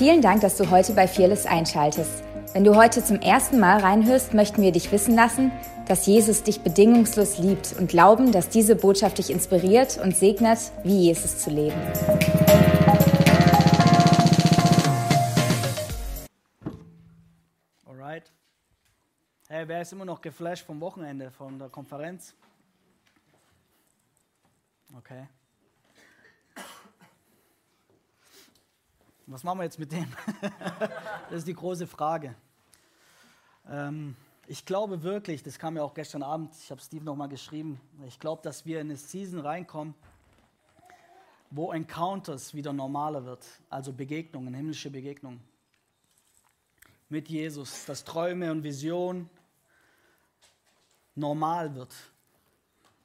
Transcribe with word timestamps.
Vielen 0.00 0.22
Dank, 0.22 0.40
dass 0.40 0.56
du 0.56 0.70
heute 0.70 0.94
bei 0.94 1.06
Fearless 1.06 1.44
einschaltest. 1.44 2.24
Wenn 2.54 2.64
du 2.64 2.74
heute 2.74 3.04
zum 3.04 3.20
ersten 3.20 3.60
Mal 3.60 3.80
reinhörst, 3.80 4.32
möchten 4.32 4.62
wir 4.62 4.72
dich 4.72 4.90
wissen 4.92 5.14
lassen, 5.14 5.52
dass 5.88 6.06
Jesus 6.06 6.42
dich 6.42 6.62
bedingungslos 6.62 7.36
liebt 7.36 7.74
und 7.78 7.90
glauben, 7.90 8.32
dass 8.32 8.48
diese 8.48 8.76
Botschaft 8.76 9.18
dich 9.18 9.28
inspiriert 9.28 10.00
und 10.02 10.16
segnet, 10.16 10.58
wie 10.84 11.00
Jesus 11.00 11.40
zu 11.40 11.50
leben. 11.50 11.76
Alright. 17.84 18.32
Hey, 19.50 19.68
wer 19.68 19.82
ist 19.82 19.92
immer 19.92 20.06
noch 20.06 20.22
geflasht 20.22 20.64
vom 20.64 20.80
Wochenende, 20.80 21.30
von 21.30 21.58
der 21.58 21.68
Konferenz? 21.68 22.34
Okay. 24.96 25.26
Was 29.30 29.44
machen 29.44 29.60
wir 29.60 29.64
jetzt 29.64 29.78
mit 29.78 29.92
dem? 29.92 30.08
das 31.30 31.38
ist 31.38 31.46
die 31.46 31.54
große 31.54 31.86
Frage. 31.86 32.34
Ähm, 33.68 34.16
ich 34.48 34.64
glaube 34.64 35.04
wirklich, 35.04 35.44
das 35.44 35.56
kam 35.56 35.76
ja 35.76 35.84
auch 35.84 35.94
gestern 35.94 36.24
Abend, 36.24 36.52
ich 36.60 36.68
habe 36.72 36.80
Steve 36.80 37.04
nochmal 37.04 37.28
geschrieben, 37.28 37.80
ich 38.08 38.18
glaube, 38.18 38.42
dass 38.42 38.66
wir 38.66 38.80
in 38.80 38.88
eine 38.88 38.96
Season 38.96 39.38
reinkommen, 39.38 39.94
wo 41.48 41.70
Encounters 41.70 42.54
wieder 42.54 42.72
normaler 42.72 43.24
wird, 43.24 43.46
also 43.68 43.92
Begegnungen, 43.92 44.52
himmlische 44.52 44.90
Begegnungen 44.90 45.40
mit 47.08 47.28
Jesus, 47.28 47.84
dass 47.84 48.02
Träume 48.02 48.50
und 48.50 48.64
Visionen 48.64 49.30
normal 51.14 51.76
wird 51.76 51.94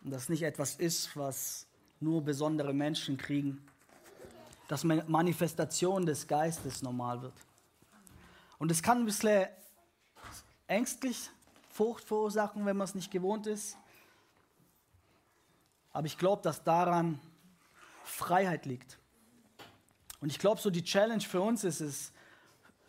und 0.04 0.10
das 0.10 0.30
nicht 0.30 0.42
etwas 0.42 0.74
ist, 0.74 1.16
was 1.16 1.68
nur 2.00 2.24
besondere 2.24 2.74
Menschen 2.74 3.16
kriegen 3.16 3.64
dass 4.68 4.84
Manifestation 4.84 6.05
des 6.05 6.28
Geistes 6.28 6.82
normal 6.82 7.22
wird. 7.22 7.36
Und 8.58 8.72
es 8.72 8.82
kann 8.82 9.00
ein 9.00 9.05
bisschen 9.05 9.48
ängstlich 10.68 11.30
Furcht 11.70 12.05
verursachen, 12.05 12.66
wenn 12.66 12.77
man 12.77 12.86
es 12.86 12.96
nicht 12.96 13.12
gewohnt 13.12 13.48
ist. 13.48 13.77
Aber 15.91 16.08
ich 16.08 16.18
glaube, 16.18 16.41
dass 16.41 16.63
daran 16.63 17.20
Freiheit 18.04 18.66
liegt. 18.66 18.98
Und 20.21 20.30
ich 20.30 20.40
glaube, 20.40 20.62
so 20.62 20.70
die 20.70 20.84
Challenge 20.84 21.21
für 21.21 21.41
uns 21.41 21.63
ist 21.63 21.82
es, 21.82 22.12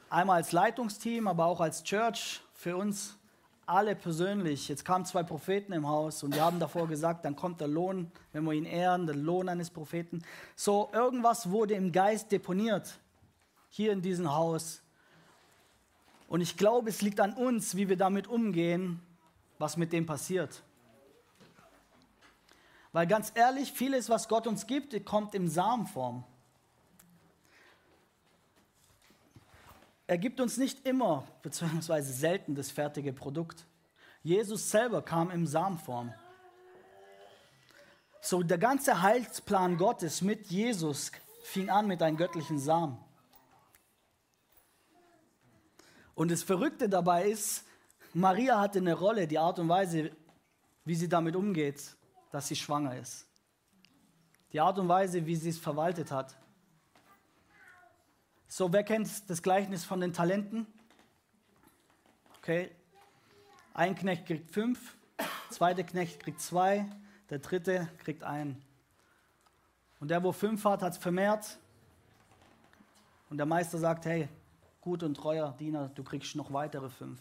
einmal 0.08 0.36
als 0.36 0.52
Leitungsteam, 0.52 1.26
aber 1.28 1.46
auch 1.46 1.60
als 1.60 1.82
Church 1.82 2.40
für 2.54 2.76
uns 2.76 3.15
alle 3.66 3.96
persönlich, 3.96 4.68
jetzt 4.68 4.84
kamen 4.84 5.04
zwei 5.04 5.24
Propheten 5.24 5.72
im 5.72 5.88
Haus 5.88 6.22
und 6.22 6.34
wir 6.34 6.42
haben 6.42 6.60
davor 6.60 6.86
gesagt, 6.86 7.24
dann 7.24 7.34
kommt 7.34 7.60
der 7.60 7.68
Lohn, 7.68 8.12
wenn 8.32 8.44
wir 8.44 8.52
ihn 8.52 8.64
ehren, 8.64 9.06
der 9.06 9.16
Lohn 9.16 9.48
eines 9.48 9.70
Propheten. 9.70 10.22
So, 10.54 10.88
irgendwas 10.92 11.50
wurde 11.50 11.74
im 11.74 11.90
Geist 11.90 12.30
deponiert, 12.30 12.98
hier 13.68 13.92
in 13.92 14.02
diesem 14.02 14.32
Haus. 14.32 14.82
Und 16.28 16.40
ich 16.40 16.56
glaube, 16.56 16.90
es 16.90 17.02
liegt 17.02 17.20
an 17.20 17.34
uns, 17.34 17.76
wie 17.76 17.88
wir 17.88 17.96
damit 17.96 18.28
umgehen, 18.28 19.00
was 19.58 19.76
mit 19.76 19.92
dem 19.92 20.06
passiert. 20.06 20.62
Weil 22.92 23.06
ganz 23.08 23.32
ehrlich, 23.34 23.72
vieles, 23.72 24.08
was 24.08 24.28
Gott 24.28 24.46
uns 24.46 24.66
gibt, 24.66 25.04
kommt 25.04 25.34
in 25.34 25.48
Samenform. 25.48 26.24
Er 30.06 30.18
gibt 30.18 30.40
uns 30.40 30.56
nicht 30.56 30.86
immer, 30.86 31.26
beziehungsweise 31.42 32.12
selten, 32.12 32.54
das 32.54 32.70
fertige 32.70 33.12
Produkt. 33.12 33.66
Jesus 34.22 34.70
selber 34.70 35.02
kam 35.02 35.30
in 35.30 35.46
Samenform. 35.46 36.14
So, 38.20 38.42
der 38.42 38.58
ganze 38.58 39.02
Heilsplan 39.02 39.76
Gottes 39.76 40.22
mit 40.22 40.46
Jesus 40.46 41.12
fing 41.42 41.70
an 41.70 41.86
mit 41.86 42.02
einem 42.02 42.16
göttlichen 42.16 42.58
Samen. 42.58 42.98
Und 46.14 46.30
das 46.30 46.42
Verrückte 46.42 46.88
dabei 46.88 47.28
ist, 47.28 47.64
Maria 48.14 48.58
hatte 48.58 48.78
eine 48.78 48.94
Rolle, 48.94 49.26
die 49.26 49.38
Art 49.38 49.58
und 49.58 49.68
Weise, 49.68 50.10
wie 50.84 50.94
sie 50.94 51.08
damit 51.08 51.36
umgeht, 51.36 51.96
dass 52.30 52.48
sie 52.48 52.56
schwanger 52.56 52.96
ist. 52.96 53.26
Die 54.52 54.60
Art 54.60 54.78
und 54.78 54.88
Weise, 54.88 55.26
wie 55.26 55.36
sie 55.36 55.50
es 55.50 55.58
verwaltet 55.58 56.10
hat. 56.10 56.36
So, 58.48 58.72
wer 58.72 58.84
kennt 58.84 59.28
das 59.28 59.42
Gleichnis 59.42 59.84
von 59.84 60.00
den 60.00 60.12
Talenten? 60.12 60.66
Okay. 62.38 62.70
Ein 63.74 63.94
Knecht 63.94 64.26
kriegt 64.26 64.50
fünf, 64.52 64.96
der 65.18 65.26
zweite 65.50 65.84
Knecht 65.84 66.20
kriegt 66.20 66.40
zwei, 66.40 66.86
der 67.28 67.40
dritte 67.40 67.88
kriegt 67.98 68.22
einen. 68.22 68.62
Und 70.00 70.08
der, 70.08 70.22
wo 70.22 70.32
fünf 70.32 70.64
hat, 70.64 70.82
hat 70.82 70.92
es 70.92 70.98
vermehrt. 70.98 71.58
Und 73.28 73.38
der 73.38 73.46
Meister 73.46 73.78
sagt, 73.78 74.06
hey, 74.06 74.28
gut 74.80 75.02
und 75.02 75.14
treuer 75.14 75.52
Diener, 75.58 75.90
du 75.94 76.04
kriegst 76.04 76.36
noch 76.36 76.52
weitere 76.52 76.88
fünf. 76.88 77.20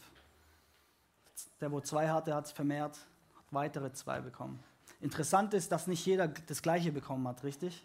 Der, 1.60 1.72
wo 1.72 1.82
zwei 1.82 2.08
hatte, 2.08 2.36
hat 2.36 2.46
es 2.46 2.52
vermehrt, 2.52 2.98
hat 3.36 3.46
weitere 3.50 3.92
zwei 3.92 4.22
bekommen. 4.22 4.64
Interessant 5.02 5.54
ist, 5.56 5.72
dass 5.72 5.88
nicht 5.88 6.06
jeder 6.06 6.28
das 6.28 6.62
Gleiche 6.62 6.92
bekommen 6.92 7.28
hat, 7.28 7.44
richtig? 7.44 7.84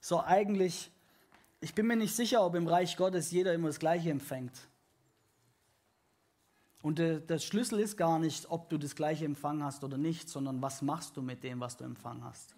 So, 0.00 0.22
eigentlich 0.22 0.92
ich 1.60 1.74
bin 1.74 1.86
mir 1.86 1.96
nicht 1.96 2.14
sicher, 2.14 2.44
ob 2.44 2.54
im 2.54 2.66
Reich 2.66 2.96
Gottes 2.96 3.30
jeder 3.30 3.54
immer 3.54 3.68
das 3.68 3.78
Gleiche 3.78 4.10
empfängt. 4.10 4.52
Und 6.82 6.98
der, 6.98 7.18
der 7.18 7.38
Schlüssel 7.38 7.80
ist 7.80 7.96
gar 7.96 8.18
nicht, 8.18 8.48
ob 8.50 8.68
du 8.68 8.78
das 8.78 8.94
Gleiche 8.94 9.24
empfangen 9.24 9.64
hast 9.64 9.82
oder 9.82 9.98
nicht, 9.98 10.28
sondern 10.28 10.62
was 10.62 10.82
machst 10.82 11.16
du 11.16 11.22
mit 11.22 11.42
dem, 11.42 11.58
was 11.58 11.76
du 11.76 11.84
empfangen 11.84 12.22
hast. 12.22 12.54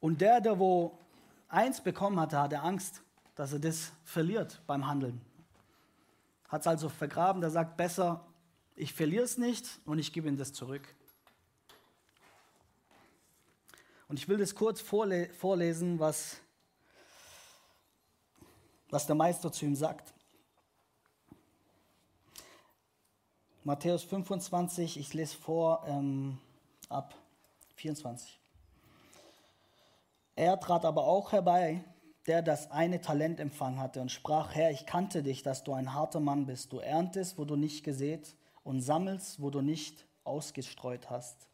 Und 0.00 0.20
der, 0.20 0.40
der 0.40 0.58
wo 0.58 0.98
eins 1.48 1.80
bekommen 1.80 2.18
hatte, 2.18 2.40
hatte 2.40 2.60
Angst, 2.60 3.02
dass 3.34 3.52
er 3.52 3.58
das 3.58 3.92
verliert 4.02 4.60
beim 4.66 4.86
Handeln. 4.86 5.20
Hat 6.48 6.62
es 6.62 6.66
also 6.66 6.88
vergraben, 6.88 7.40
der 7.40 7.50
sagt 7.50 7.76
besser, 7.76 8.26
ich 8.76 8.92
verliere 8.92 9.24
es 9.24 9.38
nicht 9.38 9.78
und 9.84 9.98
ich 9.98 10.12
gebe 10.12 10.28
ihm 10.28 10.36
das 10.36 10.52
zurück. 10.52 10.94
Und 14.08 14.18
ich 14.18 14.28
will 14.28 14.38
das 14.38 14.54
kurz 14.54 14.80
vorle 14.80 15.28
vorlesen, 15.32 15.98
was 15.98 16.40
was 18.94 19.06
der 19.06 19.16
Meister 19.16 19.50
zu 19.50 19.64
ihm 19.64 19.74
sagt. 19.74 20.14
Matthäus 23.64 24.04
25, 24.04 24.98
ich 24.98 25.12
lese 25.14 25.36
vor 25.36 25.82
ähm, 25.88 26.38
ab 26.88 27.12
24. 27.74 28.38
Er 30.36 30.60
trat 30.60 30.84
aber 30.84 31.08
auch 31.08 31.32
herbei, 31.32 31.82
der 32.28 32.40
das 32.40 32.70
eine 32.70 33.00
Talent 33.00 33.40
empfangen 33.40 33.80
hatte, 33.80 34.00
und 34.00 34.12
sprach, 34.12 34.54
Herr, 34.54 34.70
ich 34.70 34.86
kannte 34.86 35.24
dich, 35.24 35.42
dass 35.42 35.64
du 35.64 35.72
ein 35.72 35.92
harter 35.92 36.20
Mann 36.20 36.46
bist. 36.46 36.72
Du 36.72 36.78
erntest, 36.78 37.36
wo 37.36 37.44
du 37.44 37.56
nicht 37.56 37.82
gesät, 37.82 38.36
und 38.62 38.80
sammelst, 38.80 39.42
wo 39.42 39.50
du 39.50 39.60
nicht 39.60 40.06
ausgestreut 40.22 41.10
hast. 41.10 41.48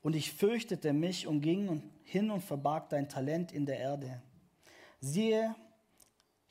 Und 0.00 0.16
ich 0.16 0.32
fürchtete 0.32 0.94
mich 0.94 1.26
und 1.26 1.42
ging 1.42 1.82
hin 2.02 2.30
und 2.30 2.40
verbarg 2.40 2.88
dein 2.88 3.10
Talent 3.10 3.52
in 3.52 3.66
der 3.66 3.78
Erde. 3.78 4.22
Siehe, 5.00 5.54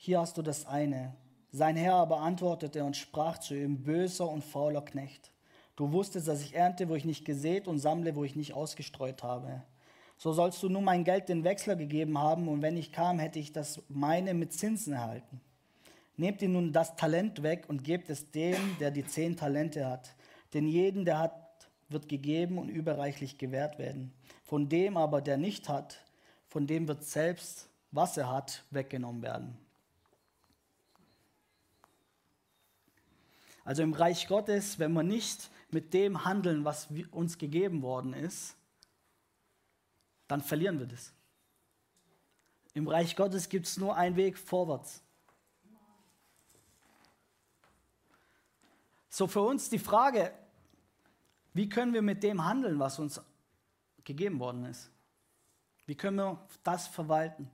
hier 0.00 0.20
hast 0.20 0.38
du 0.38 0.42
das 0.42 0.64
eine. 0.64 1.12
Sein 1.50 1.76
Herr 1.76 1.94
aber 1.94 2.20
antwortete 2.20 2.84
und 2.84 2.96
sprach 2.96 3.38
zu 3.38 3.54
ihm, 3.54 3.82
böser 3.82 4.28
und 4.28 4.44
fauler 4.44 4.82
Knecht. 4.82 5.32
Du 5.74 5.92
wusstest, 5.92 6.28
dass 6.28 6.40
ich 6.40 6.54
ernte, 6.54 6.88
wo 6.88 6.94
ich 6.94 7.04
nicht 7.04 7.24
gesät 7.24 7.66
und 7.66 7.80
sammle, 7.80 8.14
wo 8.14 8.22
ich 8.22 8.36
nicht 8.36 8.54
ausgestreut 8.54 9.24
habe. 9.24 9.62
So 10.16 10.32
sollst 10.32 10.62
du 10.62 10.68
nun 10.68 10.84
mein 10.84 11.02
Geld 11.02 11.28
den 11.28 11.42
Wechsler 11.42 11.74
gegeben 11.74 12.16
haben, 12.16 12.48
und 12.48 12.62
wenn 12.62 12.76
ich 12.76 12.92
kam, 12.92 13.18
hätte 13.18 13.40
ich 13.40 13.52
das 13.52 13.82
meine 13.88 14.34
mit 14.34 14.52
Zinsen 14.52 14.92
erhalten. 14.92 15.40
Nehmt 16.16 16.42
ihr 16.42 16.48
nun 16.48 16.72
das 16.72 16.94
Talent 16.94 17.42
weg 17.42 17.64
und 17.68 17.82
gebt 17.82 18.08
es 18.08 18.30
dem, 18.30 18.76
der 18.78 18.92
die 18.92 19.04
zehn 19.06 19.36
Talente 19.36 19.88
hat. 19.88 20.14
Denn 20.54 20.68
jeden, 20.68 21.04
der 21.04 21.18
hat, 21.18 21.68
wird 21.88 22.08
gegeben 22.08 22.58
und 22.58 22.68
überreichlich 22.68 23.36
gewährt 23.36 23.78
werden. 23.78 24.12
Von 24.44 24.68
dem 24.68 24.96
aber, 24.96 25.20
der 25.20 25.38
nicht 25.38 25.68
hat, 25.68 26.04
von 26.46 26.68
dem 26.68 26.86
wird 26.86 27.04
selbst, 27.04 27.68
was 27.90 28.16
er 28.16 28.30
hat, 28.30 28.64
weggenommen 28.70 29.22
werden. 29.22 29.58
Also 33.68 33.82
im 33.82 33.92
Reich 33.92 34.26
Gottes, 34.28 34.78
wenn 34.78 34.94
wir 34.94 35.02
nicht 35.02 35.50
mit 35.70 35.92
dem 35.92 36.24
handeln, 36.24 36.64
was 36.64 36.88
uns 37.10 37.36
gegeben 37.36 37.82
worden 37.82 38.14
ist, 38.14 38.56
dann 40.26 40.40
verlieren 40.40 40.78
wir 40.78 40.86
das. 40.86 41.12
Im 42.72 42.88
Reich 42.88 43.14
Gottes 43.14 43.50
gibt 43.50 43.66
es 43.66 43.76
nur 43.76 43.94
einen 43.94 44.16
Weg 44.16 44.38
vorwärts. 44.38 45.02
So 49.10 49.26
für 49.26 49.42
uns 49.42 49.68
die 49.68 49.78
Frage, 49.78 50.32
wie 51.52 51.68
können 51.68 51.92
wir 51.92 52.00
mit 52.00 52.22
dem 52.22 52.46
handeln, 52.46 52.78
was 52.78 52.98
uns 52.98 53.20
gegeben 54.02 54.40
worden 54.40 54.64
ist? 54.64 54.90
Wie 55.84 55.94
können 55.94 56.16
wir 56.16 56.48
das 56.64 56.88
verwalten? 56.88 57.50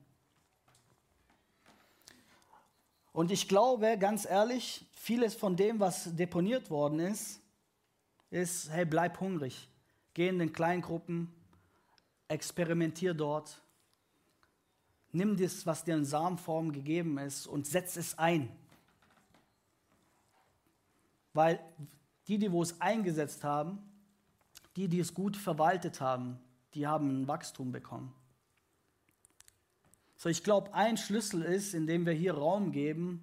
Und 3.15 3.31
ich 3.31 3.47
glaube, 3.47 3.97
ganz 3.97 4.27
ehrlich, 4.27 4.85
vieles 4.91 5.37
von 5.37 5.55
dem, 5.55 5.79
was 5.79 6.17
deponiert 6.17 6.69
worden 6.69 6.99
ist, 6.99 7.41
ist, 8.29 8.69
hey, 8.71 8.85
bleib 8.85 9.21
hungrig. 9.21 9.69
Geh 10.15 10.29
in 10.29 10.41
den 10.41 10.53
Kleingruppen, 10.53 11.33
experimentier 12.27 13.15
dort. 13.15 13.63
nimm 15.13 15.37
das, 15.37 15.65
was 15.65 15.85
dir 15.85 15.95
in 15.95 16.05
Samenform 16.05 16.73
gegeben 16.73 17.19
ist 17.19 17.47
und 17.47 17.69
setz 17.69 17.97
es 17.97 18.19
ein. 18.19 18.49
Weil 21.35 21.61
die, 22.27 22.37
die 22.37 22.51
wo 22.51 22.65
es 22.65 22.81
eingesetzt 22.81 23.45
haben, 23.45 23.79
die, 24.75 24.89
die 24.89 24.99
es 24.99 25.15
gut 25.15 25.37
verwaltet 25.37 26.01
haben, 26.01 26.41
die 26.75 26.89
haben 26.89 27.23
ein 27.23 27.29
Wachstum 27.29 27.71
bekommen. 27.71 28.13
So, 30.25 30.31
ich 30.31 30.43
glaube, 30.43 30.73
ein 30.73 30.97
Schlüssel 30.97 31.43
ist, 31.43 31.75
indem 31.75 32.07
wir 32.07 32.15
hier 32.15 32.33
Raum 32.33 32.73
geben, 32.73 33.23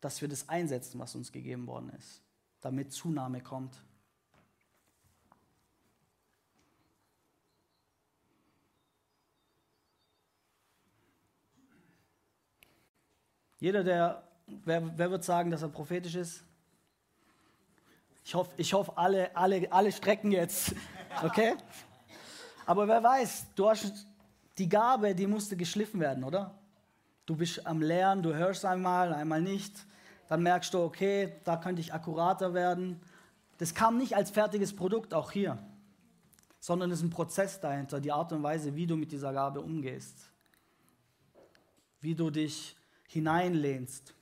dass 0.00 0.22
wir 0.22 0.28
das 0.28 0.48
einsetzen, 0.48 0.98
was 0.98 1.14
uns 1.14 1.32
gegeben 1.32 1.66
worden 1.66 1.92
ist, 1.98 2.22
damit 2.62 2.94
Zunahme 2.94 3.42
kommt. 3.42 3.76
Jeder, 13.60 13.84
der, 13.84 14.26
wer, 14.46 14.96
wer 14.96 15.10
wird 15.10 15.24
sagen, 15.24 15.50
dass 15.50 15.60
er 15.60 15.68
prophetisch 15.68 16.14
ist? 16.14 16.42
Ich 18.24 18.34
hoffe, 18.34 18.50
ich 18.56 18.72
hoffe 18.72 18.96
alle, 18.96 19.36
alle, 19.36 19.70
alle 19.70 19.92
strecken 19.92 20.32
jetzt. 20.32 20.74
Okay? 21.22 21.54
Aber 22.64 22.88
wer 22.88 23.02
weiß, 23.02 23.48
du 23.54 23.68
hast 23.68 24.06
die 24.58 24.68
Gabe, 24.68 25.14
die 25.14 25.26
musste 25.26 25.56
geschliffen 25.56 26.00
werden, 26.00 26.24
oder? 26.24 26.58
Du 27.26 27.36
bist 27.36 27.66
am 27.66 27.80
Lernen, 27.80 28.22
du 28.22 28.34
hörst 28.34 28.64
einmal, 28.64 29.12
einmal 29.12 29.40
nicht. 29.40 29.86
Dann 30.28 30.42
merkst 30.42 30.74
du, 30.74 30.80
okay, 30.80 31.32
da 31.44 31.56
könnte 31.56 31.80
ich 31.80 31.92
akkurater 31.92 32.54
werden. 32.54 33.00
Das 33.58 33.74
kam 33.74 33.98
nicht 33.98 34.16
als 34.16 34.30
fertiges 34.30 34.74
Produkt, 34.74 35.14
auch 35.14 35.30
hier, 35.30 35.58
sondern 36.60 36.90
es 36.90 36.98
ist 36.98 37.04
ein 37.04 37.10
Prozess 37.10 37.60
dahinter, 37.60 38.00
die 38.00 38.12
Art 38.12 38.32
und 38.32 38.42
Weise, 38.42 38.74
wie 38.74 38.86
du 38.86 38.96
mit 38.96 39.12
dieser 39.12 39.32
Gabe 39.32 39.60
umgehst. 39.60 40.30
Wie 42.00 42.14
du 42.14 42.30
dich 42.30 42.76
hineinlehnst. 43.08 44.14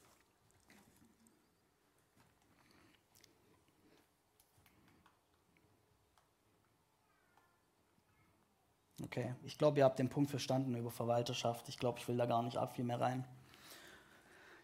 Okay, 9.04 9.34
ich 9.44 9.58
glaube, 9.58 9.78
ihr 9.78 9.84
habt 9.84 9.98
den 9.98 10.08
Punkt 10.08 10.30
verstanden 10.30 10.76
über 10.76 10.90
Verwalterschaft. 10.90 11.68
Ich 11.68 11.78
glaube, 11.78 11.98
ich 11.98 12.08
will 12.08 12.16
da 12.16 12.26
gar 12.26 12.42
nicht 12.42 12.56
ab 12.56 12.76
viel 12.76 12.84
mehr 12.84 13.00
rein. 13.00 13.24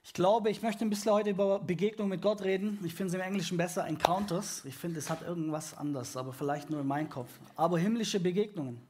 Ich 0.05 0.13
glaube, 0.15 0.49
ich 0.49 0.63
möchte 0.63 0.85
ein 0.85 0.91
bisschen 0.91 1.13
heute 1.13 1.31
über 1.31 1.59
Begegnung 1.59 2.09
mit 2.09 2.23
Gott 2.23 2.43
reden. 2.43 2.79
Ich 2.85 2.95
finde 2.95 3.09
es 3.09 3.15
im 3.15 3.21
Englischen 3.21 3.59
besser 3.59 3.87
Encounters. 3.87 4.65
Ich 4.65 4.77
finde, 4.77 5.01
es 5.01 5.11
hat 5.11 5.23
irgendwas 5.23 5.77
anders, 5.77 6.17
aber 6.17 6.33
vielleicht 6.33 6.71
nur 6.71 6.81
in 6.81 6.87
meinem 6.87 7.11
Kopf. 7.11 7.29
Aber 7.57 7.79
himmlische 7.79 8.21
Begegnungen. 8.21 8.81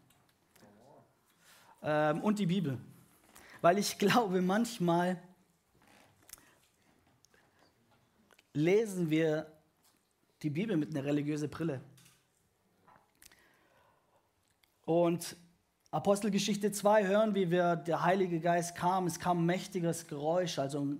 Ähm, 1.82 2.20
und 2.20 2.38
die 2.38 2.46
Bibel. 2.46 2.78
Weil 3.60 3.78
ich 3.78 3.98
glaube, 3.98 4.42
manchmal 4.42 5.20
lesen 8.52 9.10
wir 9.10 9.46
die 10.42 10.50
Bibel 10.50 10.76
mit 10.76 10.90
einer 10.90 11.04
religiösen 11.04 11.50
Brille. 11.50 11.80
Und 14.88 15.36
Apostelgeschichte 15.90 16.72
2 16.72 17.06
hören, 17.06 17.34
wie 17.34 17.50
wir, 17.50 17.76
der 17.76 18.04
Heilige 18.04 18.40
Geist 18.40 18.74
kam, 18.74 19.06
es 19.06 19.20
kam 19.20 19.40
ein 19.40 19.44
mächtiges 19.44 20.06
Geräusch, 20.06 20.58
also, 20.58 20.96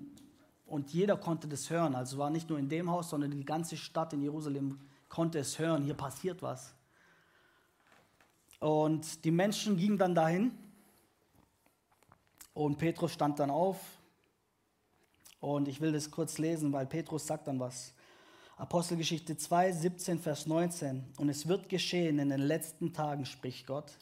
und 0.67 0.93
jeder 0.93 1.17
konnte 1.17 1.49
das 1.49 1.71
hören. 1.71 1.95
Also 1.95 2.19
war 2.19 2.29
nicht 2.29 2.51
nur 2.51 2.59
in 2.59 2.69
dem 2.69 2.91
Haus, 2.91 3.09
sondern 3.09 3.31
die 3.31 3.47
ganze 3.47 3.79
Stadt 3.79 4.13
in 4.13 4.21
Jerusalem 4.21 4.79
konnte 5.09 5.39
es 5.39 5.59
hören, 5.59 5.85
hier 5.85 5.95
passiert 5.95 6.43
was. 6.43 6.75
Und 8.61 9.25
die 9.25 9.31
Menschen 9.31 9.79
gingen 9.79 9.97
dann 9.97 10.15
dahin 10.15 10.51
und 12.53 12.77
Petrus 12.77 13.15
stand 13.15 13.39
dann 13.39 13.49
auf 13.49 13.81
und 15.41 15.67
ich 15.67 15.81
will 15.81 15.93
das 15.93 16.11
kurz 16.11 16.37
lesen, 16.37 16.75
weil 16.75 16.85
Petrus 16.85 17.27
sagt 17.27 17.47
dann 17.49 17.59
was. 17.59 17.95
Apostelgeschichte 18.59 19.37
2, 19.37 19.71
17, 19.71 20.19
Vers 20.19 20.49
19. 20.49 21.05
Und 21.17 21.29
es 21.29 21.47
wird 21.47 21.69
geschehen 21.69 22.19
in 22.19 22.31
den 22.31 22.41
letzten 22.41 22.93
Tagen, 22.93 23.25
spricht 23.25 23.69
Gott, 23.69 23.93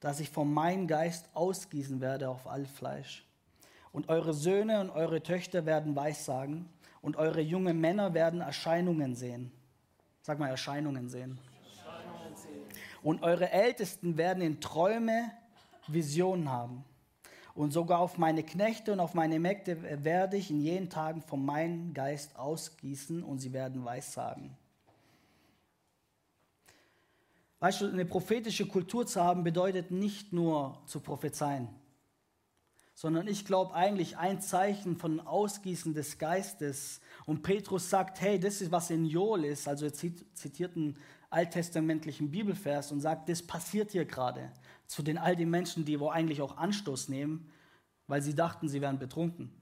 dass 0.00 0.18
ich 0.18 0.30
von 0.30 0.50
meinem 0.50 0.86
Geist 0.86 1.28
ausgießen 1.34 2.00
werde 2.00 2.30
auf 2.30 2.46
all 2.46 2.64
Fleisch. 2.64 3.26
Und 3.92 4.08
eure 4.08 4.32
Söhne 4.32 4.80
und 4.80 4.88
eure 4.88 5.22
Töchter 5.22 5.66
werden 5.66 5.94
Weissagen 5.94 6.70
und 7.02 7.16
eure 7.16 7.42
jungen 7.42 7.82
Männer 7.82 8.14
werden 8.14 8.40
Erscheinungen 8.40 9.14
sehen. 9.14 9.52
Sag 10.22 10.38
mal 10.38 10.48
Erscheinungen 10.48 11.10
sehen. 11.10 11.38
Erscheinungen 11.66 12.34
sehen. 12.34 12.62
Und 13.02 13.22
eure 13.22 13.50
Ältesten 13.50 14.16
werden 14.16 14.42
in 14.42 14.58
Träume 14.62 15.32
Visionen 15.86 16.50
haben. 16.50 16.82
Und 17.58 17.72
sogar 17.72 17.98
auf 17.98 18.18
meine 18.18 18.44
Knechte 18.44 18.92
und 18.92 19.00
auf 19.00 19.14
meine 19.14 19.40
Mägde 19.40 20.04
werde 20.04 20.36
ich 20.36 20.48
in 20.48 20.60
jenen 20.60 20.90
Tagen 20.90 21.22
von 21.22 21.44
meinem 21.44 21.92
Geist 21.92 22.36
ausgießen 22.38 23.24
und 23.24 23.40
sie 23.40 23.52
werden 23.52 23.84
Weissagen. 23.84 24.56
Weißt 27.58 27.80
du, 27.80 27.88
eine 27.88 28.04
prophetische 28.04 28.68
Kultur 28.68 29.08
zu 29.08 29.20
haben, 29.24 29.42
bedeutet 29.42 29.90
nicht 29.90 30.32
nur 30.32 30.80
zu 30.86 31.00
prophezeien, 31.00 31.66
sondern 32.94 33.26
ich 33.26 33.44
glaube 33.44 33.74
eigentlich 33.74 34.16
ein 34.16 34.40
Zeichen 34.40 34.96
von 34.96 35.18
Ausgießen 35.18 35.94
des 35.94 36.16
Geistes. 36.18 37.00
Und 37.26 37.42
Petrus 37.42 37.90
sagt, 37.90 38.20
hey, 38.20 38.38
das 38.38 38.60
ist, 38.60 38.70
was 38.70 38.90
in 38.90 39.04
Joel 39.04 39.46
ist. 39.46 39.66
Also 39.66 39.86
er 39.86 39.92
zitiert 39.92 40.76
einen 40.76 40.96
alttestamentlichen 41.28 42.30
Bibelvers 42.30 42.92
und 42.92 43.00
sagt, 43.00 43.28
das 43.28 43.42
passiert 43.42 43.90
hier 43.90 44.04
gerade 44.04 44.52
zu 44.88 45.02
den 45.02 45.18
all 45.18 45.36
den 45.36 45.50
Menschen, 45.50 45.84
die 45.84 46.00
wo 46.00 46.08
eigentlich 46.08 46.42
auch 46.42 46.56
Anstoß 46.56 47.08
nehmen, 47.08 47.52
weil 48.08 48.22
sie 48.22 48.34
dachten, 48.34 48.68
sie 48.68 48.80
wären 48.80 48.98
betrunken. 48.98 49.52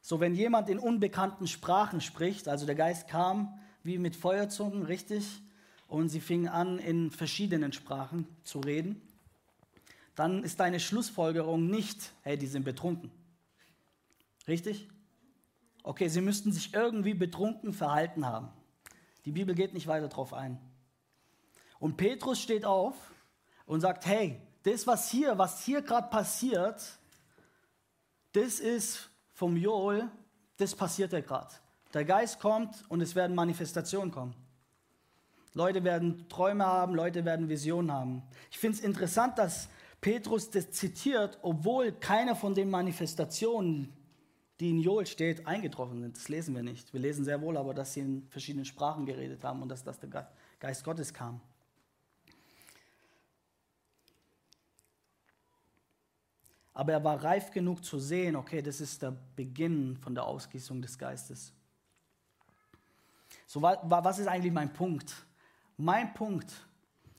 So, 0.00 0.20
wenn 0.20 0.34
jemand 0.34 0.68
in 0.68 0.78
unbekannten 0.78 1.48
Sprachen 1.48 2.02
spricht, 2.02 2.46
also 2.46 2.66
der 2.66 2.74
Geist 2.74 3.08
kam 3.08 3.58
wie 3.82 3.98
mit 3.98 4.14
Feuerzungen, 4.14 4.82
richtig, 4.84 5.26
und 5.88 6.10
sie 6.10 6.20
fingen 6.20 6.48
an, 6.48 6.78
in 6.78 7.10
verschiedenen 7.10 7.72
Sprachen 7.72 8.26
zu 8.44 8.60
reden, 8.60 9.00
dann 10.14 10.44
ist 10.44 10.60
deine 10.60 10.80
Schlussfolgerung 10.80 11.66
nicht, 11.68 12.12
hey, 12.22 12.36
die 12.36 12.46
sind 12.46 12.64
betrunken. 12.64 13.10
Richtig? 14.46 14.88
Okay, 15.82 16.08
sie 16.08 16.20
müssten 16.20 16.52
sich 16.52 16.74
irgendwie 16.74 17.14
betrunken 17.14 17.72
verhalten 17.72 18.26
haben. 18.26 18.48
Die 19.24 19.32
Bibel 19.32 19.54
geht 19.54 19.72
nicht 19.72 19.86
weiter 19.86 20.08
darauf 20.08 20.34
ein. 20.34 20.58
Und 21.78 21.96
Petrus 21.96 22.40
steht 22.40 22.64
auf 22.64 23.13
und 23.66 23.80
sagt, 23.80 24.06
hey, 24.06 24.40
das, 24.62 24.86
was 24.86 25.10
hier, 25.10 25.36
was 25.38 25.64
hier 25.64 25.82
gerade 25.82 26.08
passiert, 26.08 26.82
das 28.32 28.60
ist 28.60 29.10
vom 29.32 29.56
Joel, 29.56 30.08
das 30.56 30.74
passiert 30.74 31.12
ja 31.12 31.20
gerade. 31.20 31.54
Der 31.92 32.04
Geist 32.04 32.40
kommt 32.40 32.84
und 32.88 33.00
es 33.00 33.14
werden 33.14 33.36
Manifestationen 33.36 34.10
kommen. 34.10 34.34
Leute 35.52 35.84
werden 35.84 36.28
Träume 36.28 36.66
haben, 36.66 36.94
Leute 36.94 37.24
werden 37.24 37.48
Visionen 37.48 37.92
haben. 37.92 38.22
Ich 38.50 38.58
finde 38.58 38.78
es 38.78 38.84
interessant, 38.84 39.38
dass 39.38 39.68
Petrus 40.00 40.50
das 40.50 40.70
zitiert, 40.72 41.38
obwohl 41.42 41.92
keine 41.92 42.34
von 42.34 42.54
den 42.54 42.68
Manifestationen, 42.70 43.92
die 44.58 44.70
in 44.70 44.80
Joel 44.80 45.06
steht, 45.06 45.46
eingetroffen 45.46 46.00
sind. 46.00 46.16
Das 46.16 46.28
lesen 46.28 46.54
wir 46.56 46.62
nicht. 46.62 46.92
Wir 46.92 47.00
lesen 47.00 47.24
sehr 47.24 47.40
wohl 47.40 47.56
aber, 47.56 47.72
dass 47.72 47.94
sie 47.94 48.00
in 48.00 48.26
verschiedenen 48.28 48.64
Sprachen 48.64 49.06
geredet 49.06 49.44
haben 49.44 49.62
und 49.62 49.68
dass 49.68 49.84
das 49.84 50.00
der 50.00 50.28
Geist 50.58 50.84
Gottes 50.84 51.14
kam. 51.14 51.40
Aber 56.74 56.92
er 56.92 57.04
war 57.04 57.22
reif 57.22 57.52
genug 57.52 57.84
zu 57.84 58.00
sehen, 58.00 58.34
okay, 58.34 58.60
das 58.60 58.80
ist 58.80 59.00
der 59.00 59.16
Beginn 59.36 59.96
von 59.96 60.14
der 60.14 60.24
Ausgießung 60.24 60.82
des 60.82 60.98
Geistes. 60.98 61.52
So, 63.46 63.62
was 63.62 64.18
ist 64.18 64.26
eigentlich 64.26 64.52
mein 64.52 64.72
Punkt? 64.72 65.14
Mein 65.76 66.12
Punkt 66.14 66.52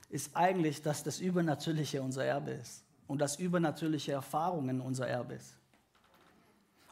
ist 0.10 0.36
eigentlich, 0.36 0.82
dass 0.82 1.04
das 1.04 1.20
Übernatürliche 1.20 2.02
unser 2.02 2.26
Erbe 2.26 2.52
ist 2.52 2.84
und 3.08 3.20
dass 3.20 3.38
übernatürliche 3.38 4.12
Erfahrungen 4.12 4.82
unser 4.82 5.08
Erbe 5.08 5.36
ist. 5.36 5.58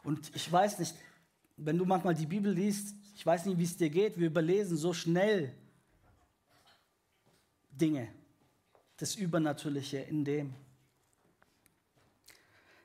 Und 0.02 0.34
ich 0.34 0.50
weiß 0.50 0.78
nicht, 0.78 0.94
wenn 1.56 1.78
du 1.78 1.84
manchmal 1.84 2.14
die 2.14 2.26
Bibel 2.26 2.52
liest, 2.52 2.94
ich 3.14 3.24
weiß 3.24 3.46
nicht, 3.46 3.58
wie 3.58 3.64
es 3.64 3.76
dir 3.76 3.90
geht, 3.90 4.18
wir 4.18 4.26
überlesen 4.26 4.76
so 4.76 4.92
schnell 4.92 5.54
Dinge, 7.70 8.08
das 8.96 9.16
Übernatürliche 9.16 9.98
in 9.98 10.24
dem. 10.24 10.54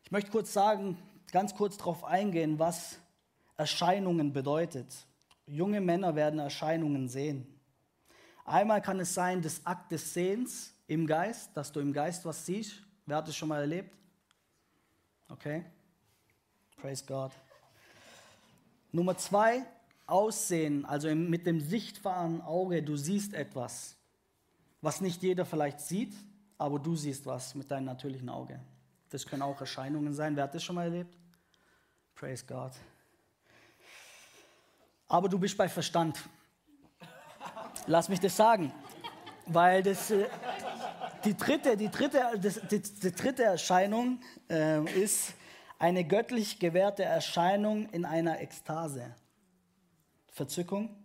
Ich 0.10 0.12
möchte 0.12 0.32
kurz 0.32 0.52
sagen, 0.52 0.98
ganz 1.32 1.54
kurz 1.54 1.78
darauf 1.78 2.04
eingehen, 2.04 2.58
was 2.58 2.98
Erscheinungen 3.58 4.34
bedeutet. 4.34 4.88
Junge 5.46 5.82
Männer 5.82 6.16
werden 6.16 6.40
Erscheinungen 6.40 7.08
sehen. 7.08 7.46
Einmal 8.44 8.82
kann 8.82 9.00
es 9.00 9.14
sein, 9.14 9.44
das 9.44 9.64
Akt 9.68 9.92
des 9.92 10.16
Sehens 10.16 10.74
im 10.88 11.06
Geist, 11.06 11.52
dass 11.54 11.72
du 11.72 11.80
im 11.80 11.94
Geist 11.94 12.26
was 12.26 12.44
siehst. 12.44 12.82
Wer 13.06 13.18
hat 13.18 13.28
das 13.28 13.36
schon 13.36 13.50
mal 13.50 13.62
erlebt? 13.62 13.96
Okay. 15.30 15.64
Praise 16.78 17.06
God. 17.06 17.32
Nummer 18.92 19.16
zwei, 19.16 19.64
Aussehen, 20.08 20.86
also 20.86 21.14
mit 21.14 21.46
dem 21.46 21.62
sichtbaren 21.62 22.42
Auge, 22.42 22.82
du 22.82 22.96
siehst 22.96 23.36
etwas, 23.36 23.96
was 24.82 25.02
nicht 25.02 25.22
jeder 25.22 25.46
vielleicht 25.46 25.82
sieht, 25.82 26.16
aber 26.58 26.80
du 26.80 26.96
siehst 26.96 27.28
was 27.28 27.54
mit 27.54 27.70
deinem 27.70 27.86
natürlichen 27.86 28.30
Auge. 28.30 28.60
Das 29.10 29.26
können 29.26 29.42
auch 29.42 29.60
Erscheinungen 29.60 30.14
sein. 30.14 30.36
Wer 30.36 30.44
hat 30.44 30.54
das 30.54 30.64
schon 30.64 30.76
mal 30.76 30.86
erlebt? 30.86 31.18
Praise 32.16 32.46
God. 32.46 32.72
Aber 35.08 35.28
du 35.28 35.40
bist 35.40 35.58
bei 35.58 35.68
Verstand. 35.68 36.20
Lass 37.88 38.08
mich 38.10 38.20
das 38.20 38.36
sagen. 38.36 38.72
Weil 39.48 39.82
das, 39.82 40.12
äh, 40.12 40.30
die, 41.26 41.36
dritte, 41.36 41.76
die, 41.76 41.90
dritte, 41.90 42.22
das, 42.40 42.62
die, 42.70 42.82
die 42.82 43.12
dritte 43.12 43.44
Erscheinung 43.44 44.22
äh, 44.48 44.84
ist 45.02 45.34
eine 45.80 46.04
göttlich 46.04 46.60
gewährte 46.60 47.04
Erscheinung 47.04 47.90
in 47.90 48.06
einer 48.06 48.40
Ekstase. 48.40 49.16
Verzückung. 50.28 50.96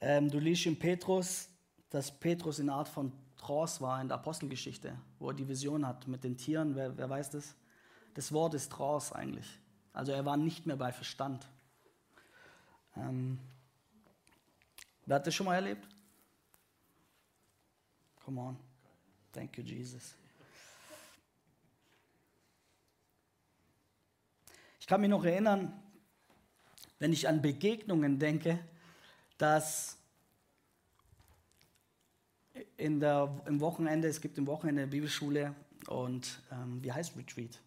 Ähm, 0.00 0.28
du 0.30 0.38
liest 0.38 0.66
in 0.66 0.76
Petrus, 0.76 1.48
dass 1.90 2.10
Petrus 2.10 2.58
in 2.58 2.68
einer 2.68 2.78
Art 2.78 2.88
von 2.88 3.12
Trance 3.48 3.80
war 3.80 3.98
in 4.02 4.08
der 4.08 4.18
Apostelgeschichte, 4.18 4.94
wo 5.18 5.30
er 5.30 5.34
die 5.34 5.48
Vision 5.48 5.86
hat 5.86 6.06
mit 6.06 6.22
den 6.22 6.36
Tieren. 6.36 6.76
Wer, 6.76 6.94
wer 6.98 7.08
weiß 7.08 7.30
das? 7.30 7.54
Das 8.12 8.30
Wort 8.30 8.52
ist 8.52 8.70
Trance 8.70 9.14
eigentlich. 9.14 9.58
Also 9.94 10.12
er 10.12 10.26
war 10.26 10.36
nicht 10.36 10.66
mehr 10.66 10.76
bei 10.76 10.92
Verstand. 10.92 11.48
Ähm, 12.94 13.38
wer 15.06 15.16
hat 15.16 15.26
das 15.26 15.34
schon 15.34 15.46
mal 15.46 15.54
erlebt? 15.54 15.88
Come 18.22 18.38
on. 18.38 18.58
Thank 19.32 19.56
you, 19.56 19.64
Jesus. 19.64 20.14
Ich 24.78 24.86
kann 24.86 25.00
mich 25.00 25.08
noch 25.08 25.24
erinnern, 25.24 25.82
wenn 26.98 27.14
ich 27.14 27.26
an 27.26 27.40
Begegnungen 27.40 28.18
denke, 28.18 28.58
dass 29.38 29.97
in 32.78 33.00
der, 33.00 33.28
im 33.46 33.60
Wochenende, 33.60 34.08
es 34.08 34.20
gibt 34.20 34.38
im 34.38 34.46
Wochenende 34.46 34.82
eine 34.82 34.90
Bibelschule 34.90 35.54
und 35.88 36.40
ähm, 36.50 36.82
wie 36.82 36.92
heißt 36.92 37.16
Retreat? 37.16 37.60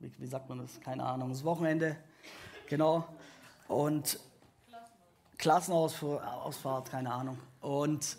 Wie, 0.00 0.12
wie, 0.18 0.26
sagt 0.26 0.48
man 0.48 0.58
das? 0.58 0.80
Keine 0.80 1.04
Ahnung. 1.04 1.30
Das 1.30 1.44
Wochenende, 1.44 1.96
genau. 2.68 3.06
Und 3.68 4.18
Klassenausfahrt, 5.38 6.90
keine 6.90 7.12
Ahnung. 7.12 7.38
Und 7.60 8.16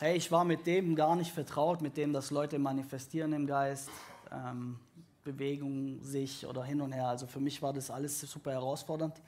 hey, 0.00 0.16
ich 0.16 0.32
war 0.32 0.44
mit 0.44 0.66
dem 0.66 0.96
gar 0.96 1.14
nicht 1.14 1.30
vertraut, 1.30 1.82
mit 1.82 1.98
dem, 1.98 2.14
dass 2.14 2.30
Leute 2.30 2.58
manifestieren 2.58 3.34
im 3.34 3.46
Geist, 3.46 3.90
ähm, 4.32 4.80
Bewegung 5.24 6.02
sich 6.02 6.46
oder 6.46 6.64
hin 6.64 6.80
und 6.80 6.92
her. 6.92 7.08
Also 7.08 7.26
für 7.26 7.40
mich 7.40 7.60
war 7.60 7.74
das 7.74 7.90
alles 7.90 8.18
super 8.20 8.52
herausfordernd. 8.52 9.20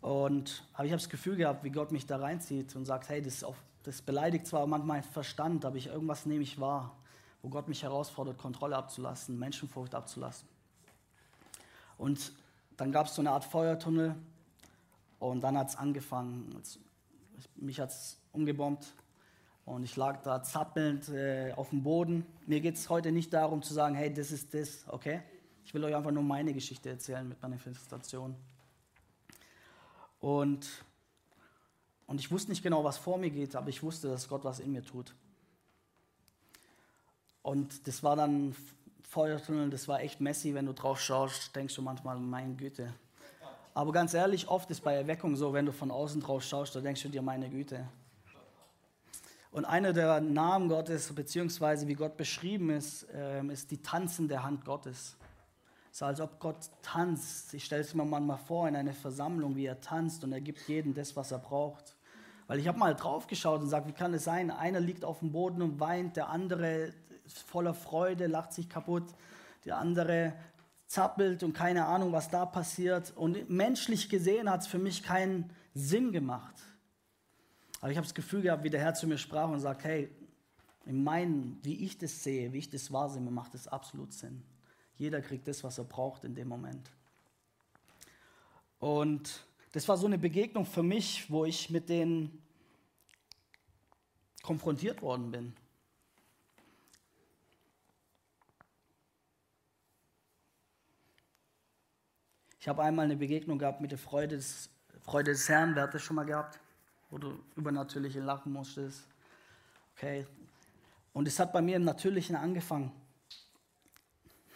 Und 0.00 0.64
aber 0.72 0.84
ich 0.84 0.90
habe 0.90 1.00
das 1.00 1.08
Gefühl 1.08 1.36
gehabt, 1.36 1.62
wie 1.62 1.70
Gott 1.70 1.92
mich 1.92 2.06
da 2.06 2.16
reinzieht 2.16 2.74
und 2.74 2.84
sagt, 2.84 3.08
hey, 3.08 3.22
das, 3.22 3.44
auf, 3.44 3.56
das 3.84 4.02
beleidigt 4.02 4.46
zwar 4.46 4.66
manchmal 4.66 4.98
meinen 4.98 5.12
Verstand, 5.12 5.64
aber 5.64 5.76
ich, 5.76 5.86
irgendwas 5.86 6.26
nehme 6.26 6.42
ich 6.42 6.58
wahr, 6.58 6.96
wo 7.42 7.48
Gott 7.48 7.68
mich 7.68 7.82
herausfordert, 7.82 8.38
Kontrolle 8.38 8.76
abzulassen, 8.76 9.38
Menschenfurcht 9.38 9.94
abzulassen. 9.94 10.48
Und 11.98 12.32
dann 12.76 12.90
gab 12.90 13.06
es 13.06 13.14
so 13.14 13.22
eine 13.22 13.30
Art 13.30 13.44
Feuertunnel 13.44 14.16
und 15.18 15.42
dann 15.42 15.56
hat 15.56 15.68
es 15.68 15.76
angefangen. 15.76 16.60
Mich 17.56 17.78
hat 17.78 17.90
es 17.90 18.18
umgebombt 18.32 18.92
und 19.66 19.84
ich 19.84 19.96
lag 19.96 20.22
da 20.22 20.42
zappelnd 20.42 21.08
äh, 21.10 21.52
auf 21.52 21.70
dem 21.70 21.82
Boden. 21.82 22.26
Mir 22.46 22.60
geht 22.60 22.76
es 22.76 22.88
heute 22.88 23.12
nicht 23.12 23.32
darum 23.32 23.62
zu 23.62 23.74
sagen, 23.74 23.94
hey, 23.94 24.12
das 24.12 24.32
ist 24.32 24.54
das, 24.54 24.84
okay? 24.88 25.22
Ich 25.64 25.72
will 25.72 25.84
euch 25.84 25.94
einfach 25.94 26.10
nur 26.10 26.22
meine 26.22 26.52
Geschichte 26.52 26.90
erzählen 26.90 27.26
mit 27.28 27.40
Manifestation. 27.40 28.34
Und, 30.20 30.66
und 32.14 32.20
ich 32.20 32.30
wusste 32.30 32.52
nicht 32.52 32.62
genau, 32.62 32.84
was 32.84 32.96
vor 32.96 33.18
mir 33.18 33.30
geht, 33.30 33.56
aber 33.56 33.70
ich 33.70 33.82
wusste, 33.82 34.06
dass 34.06 34.28
Gott 34.28 34.44
was 34.44 34.60
in 34.60 34.70
mir 34.70 34.84
tut. 34.84 35.12
Und 37.42 37.88
das 37.88 38.04
war 38.04 38.14
dann 38.14 38.54
Feuertunnel, 39.02 39.68
das 39.68 39.88
war 39.88 40.00
echt 40.00 40.20
messy, 40.20 40.54
wenn 40.54 40.66
du 40.66 40.72
drauf 40.72 41.00
schaust, 41.00 41.56
denkst 41.56 41.74
du 41.74 41.82
manchmal, 41.82 42.16
mein 42.20 42.56
Güte. 42.56 42.94
Aber 43.74 43.90
ganz 43.90 44.14
ehrlich, 44.14 44.46
oft 44.46 44.70
ist 44.70 44.84
bei 44.84 44.94
Erweckung 44.94 45.34
so, 45.34 45.52
wenn 45.54 45.66
du 45.66 45.72
von 45.72 45.90
außen 45.90 46.20
drauf 46.20 46.44
schaust, 46.44 46.76
da 46.76 46.80
denkst 46.80 47.02
du 47.02 47.08
dir, 47.08 47.20
meine 47.20 47.50
Güte. 47.50 47.84
Und 49.50 49.64
einer 49.64 49.92
der 49.92 50.20
Namen 50.20 50.68
Gottes, 50.68 51.12
beziehungsweise 51.12 51.88
wie 51.88 51.94
Gott 51.94 52.16
beschrieben 52.16 52.70
ist, 52.70 53.08
ähm, 53.12 53.50
ist 53.50 53.72
die 53.72 53.82
tanzende 53.82 54.44
Hand 54.44 54.64
Gottes. 54.64 55.16
Es 55.90 55.96
ist, 55.96 56.02
als 56.04 56.20
ob 56.20 56.38
Gott 56.38 56.70
tanzt. 56.80 57.54
Ich 57.54 57.64
stelle 57.64 57.82
es 57.82 57.92
mir 57.92 58.04
manchmal 58.04 58.38
vor 58.38 58.68
in 58.68 58.76
einer 58.76 58.94
Versammlung, 58.94 59.56
wie 59.56 59.66
er 59.66 59.80
tanzt 59.80 60.22
und 60.22 60.32
er 60.32 60.40
gibt 60.40 60.68
jedem 60.68 60.94
das, 60.94 61.16
was 61.16 61.32
er 61.32 61.40
braucht. 61.40 61.96
Weil 62.54 62.60
ich 62.60 62.68
habe 62.68 62.78
mal 62.78 62.94
drauf 62.94 63.26
geschaut 63.26 63.58
und 63.58 63.64
gesagt, 63.64 63.88
wie 63.88 63.92
kann 63.92 64.14
es 64.14 64.22
sein? 64.22 64.52
Einer 64.52 64.78
liegt 64.78 65.04
auf 65.04 65.18
dem 65.18 65.32
Boden 65.32 65.60
und 65.60 65.80
weint, 65.80 66.16
der 66.16 66.28
andere 66.28 66.92
ist 67.26 67.40
voller 67.40 67.74
Freude, 67.74 68.28
lacht 68.28 68.52
sich 68.52 68.68
kaputt, 68.68 69.12
der 69.64 69.78
andere 69.78 70.34
zappelt 70.86 71.42
und 71.42 71.52
keine 71.52 71.86
Ahnung, 71.86 72.12
was 72.12 72.28
da 72.28 72.46
passiert. 72.46 73.12
Und 73.16 73.50
menschlich 73.50 74.08
gesehen 74.08 74.48
hat 74.48 74.60
es 74.60 74.68
für 74.68 74.78
mich 74.78 75.02
keinen 75.02 75.50
Sinn 75.74 76.12
gemacht. 76.12 76.54
Aber 77.80 77.90
ich 77.90 77.96
habe 77.96 78.06
das 78.06 78.14
Gefühl 78.14 78.42
gehabt, 78.42 78.62
wie 78.62 78.70
der 78.70 78.80
Herr 78.80 78.94
zu 78.94 79.08
mir 79.08 79.18
sprach 79.18 79.48
und 79.48 79.58
sagt, 79.58 79.82
hey, 79.82 80.08
in 80.86 81.02
meinen, 81.02 81.58
wie 81.64 81.84
ich 81.84 81.98
das 81.98 82.22
sehe, 82.22 82.52
wie 82.52 82.58
ich 82.58 82.70
das 82.70 82.92
wahrnehme, 82.92 83.32
macht 83.32 83.56
es 83.56 83.66
absolut 83.66 84.12
Sinn. 84.12 84.44
Jeder 84.94 85.20
kriegt 85.22 85.48
das, 85.48 85.64
was 85.64 85.78
er 85.78 85.84
braucht 85.86 86.22
in 86.22 86.36
dem 86.36 86.46
Moment. 86.46 86.88
Und 88.78 89.44
das 89.72 89.88
war 89.88 89.96
so 89.96 90.06
eine 90.06 90.18
Begegnung 90.18 90.66
für 90.66 90.84
mich, 90.84 91.28
wo 91.32 91.44
ich 91.44 91.68
mit 91.68 91.88
denen 91.88 92.43
konfrontiert 94.44 95.00
worden 95.00 95.30
bin. 95.30 95.56
Ich 102.60 102.68
habe 102.68 102.82
einmal 102.82 103.06
eine 103.06 103.16
Begegnung 103.16 103.58
gehabt 103.58 103.80
mit 103.80 103.90
der 103.90 103.98
Freude 103.98 104.36
des, 104.36 104.70
Freude 105.00 105.32
des 105.32 105.48
Herrn. 105.48 105.74
Wer 105.74 105.84
hat 105.84 105.94
das 105.94 106.02
schon 106.02 106.16
mal 106.16 106.24
gehabt? 106.24 106.60
Wo 107.10 107.18
du 107.18 107.38
übernatürlich 107.56 108.14
lachen 108.16 108.52
musstest. 108.52 109.06
Okay. 109.96 110.26
Und 111.12 111.26
es 111.26 111.38
hat 111.38 111.52
bei 111.52 111.62
mir 111.62 111.76
im 111.76 111.84
Natürlichen 111.84 112.36
angefangen. 112.36 112.92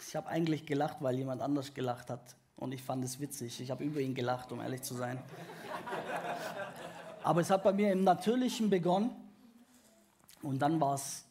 Ich 0.07 0.15
habe 0.15 0.27
eigentlich 0.27 0.65
gelacht, 0.65 0.97
weil 1.01 1.15
jemand 1.15 1.41
anders 1.41 1.73
gelacht 1.73 2.09
hat. 2.09 2.35
Und 2.57 2.73
ich 2.73 2.83
fand 2.83 3.03
es 3.03 3.19
witzig. 3.19 3.59
Ich 3.61 3.71
habe 3.71 3.83
über 3.83 3.99
ihn 3.99 4.13
gelacht, 4.13 4.51
um 4.51 4.59
ehrlich 4.59 4.83
zu 4.83 4.93
sein. 4.93 5.21
Aber 7.23 7.41
es 7.41 7.49
hat 7.49 7.63
bei 7.63 7.73
mir 7.73 7.91
im 7.91 8.03
Natürlichen 8.03 8.69
begonnen. 8.69 9.28
Und 10.41 10.59
dann 10.59 10.81
es, 10.81 11.25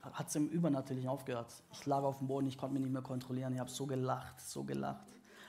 hat 0.00 0.28
es 0.28 0.36
im 0.36 0.48
Übernatürlichen 0.48 1.08
aufgehört. 1.08 1.52
Ich 1.72 1.84
lag 1.86 2.02
auf 2.02 2.18
dem 2.18 2.28
Boden, 2.28 2.46
ich 2.46 2.56
konnte 2.56 2.74
mich 2.74 2.82
nicht 2.82 2.92
mehr 2.92 3.02
kontrollieren. 3.02 3.52
Ich 3.52 3.60
habe 3.60 3.70
so 3.70 3.86
gelacht, 3.86 4.40
so 4.40 4.64
gelacht. 4.64 5.06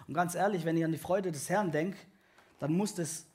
Und 0.07 0.13
ganz 0.13 0.35
ehrlich, 0.35 0.65
wenn 0.65 0.77
ich 0.77 0.85
an 0.85 0.91
die 0.91 0.97
Freude 0.97 1.31
des 1.31 1.49
Herrn 1.49 1.71
denke, 1.71 1.97
dann 2.59 2.73
muss 2.73 2.95
das 2.95 3.25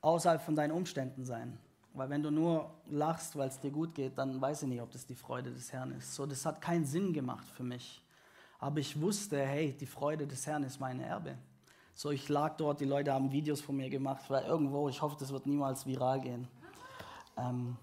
außerhalb 0.00 0.40
von 0.40 0.54
deinen 0.54 0.72
Umständen 0.72 1.24
sein. 1.24 1.58
Weil 1.94 2.10
wenn 2.10 2.22
du 2.22 2.30
nur 2.30 2.70
lachst, 2.86 3.36
weil 3.36 3.48
es 3.48 3.58
dir 3.58 3.70
gut 3.70 3.94
geht, 3.94 4.16
dann 4.16 4.40
weiß 4.40 4.62
ich 4.62 4.68
nicht, 4.68 4.80
ob 4.80 4.90
das 4.90 5.06
die 5.06 5.14
Freude 5.14 5.52
des 5.52 5.72
Herrn 5.72 5.92
ist. 5.92 6.14
So, 6.14 6.26
das 6.26 6.44
hat 6.46 6.60
keinen 6.60 6.84
Sinn 6.84 7.12
gemacht 7.12 7.46
für 7.48 7.64
mich. 7.64 8.02
Aber 8.58 8.78
ich 8.78 9.00
wusste, 9.00 9.38
hey, 9.38 9.72
die 9.72 9.86
Freude 9.86 10.26
des 10.26 10.46
Herrn 10.46 10.62
ist 10.64 10.80
mein 10.80 11.00
Erbe. 11.00 11.36
So, 11.94 12.10
ich 12.10 12.28
lag 12.28 12.56
dort, 12.56 12.80
die 12.80 12.84
Leute 12.84 13.12
haben 13.12 13.32
Videos 13.32 13.60
von 13.60 13.76
mir 13.76 13.90
gemacht, 13.90 14.24
weil 14.28 14.44
irgendwo, 14.44 14.88
ich 14.88 15.02
hoffe, 15.02 15.16
das 15.18 15.32
wird 15.32 15.46
niemals 15.46 15.86
viral 15.86 16.20
gehen. 16.20 16.46
Ähm 17.36 17.76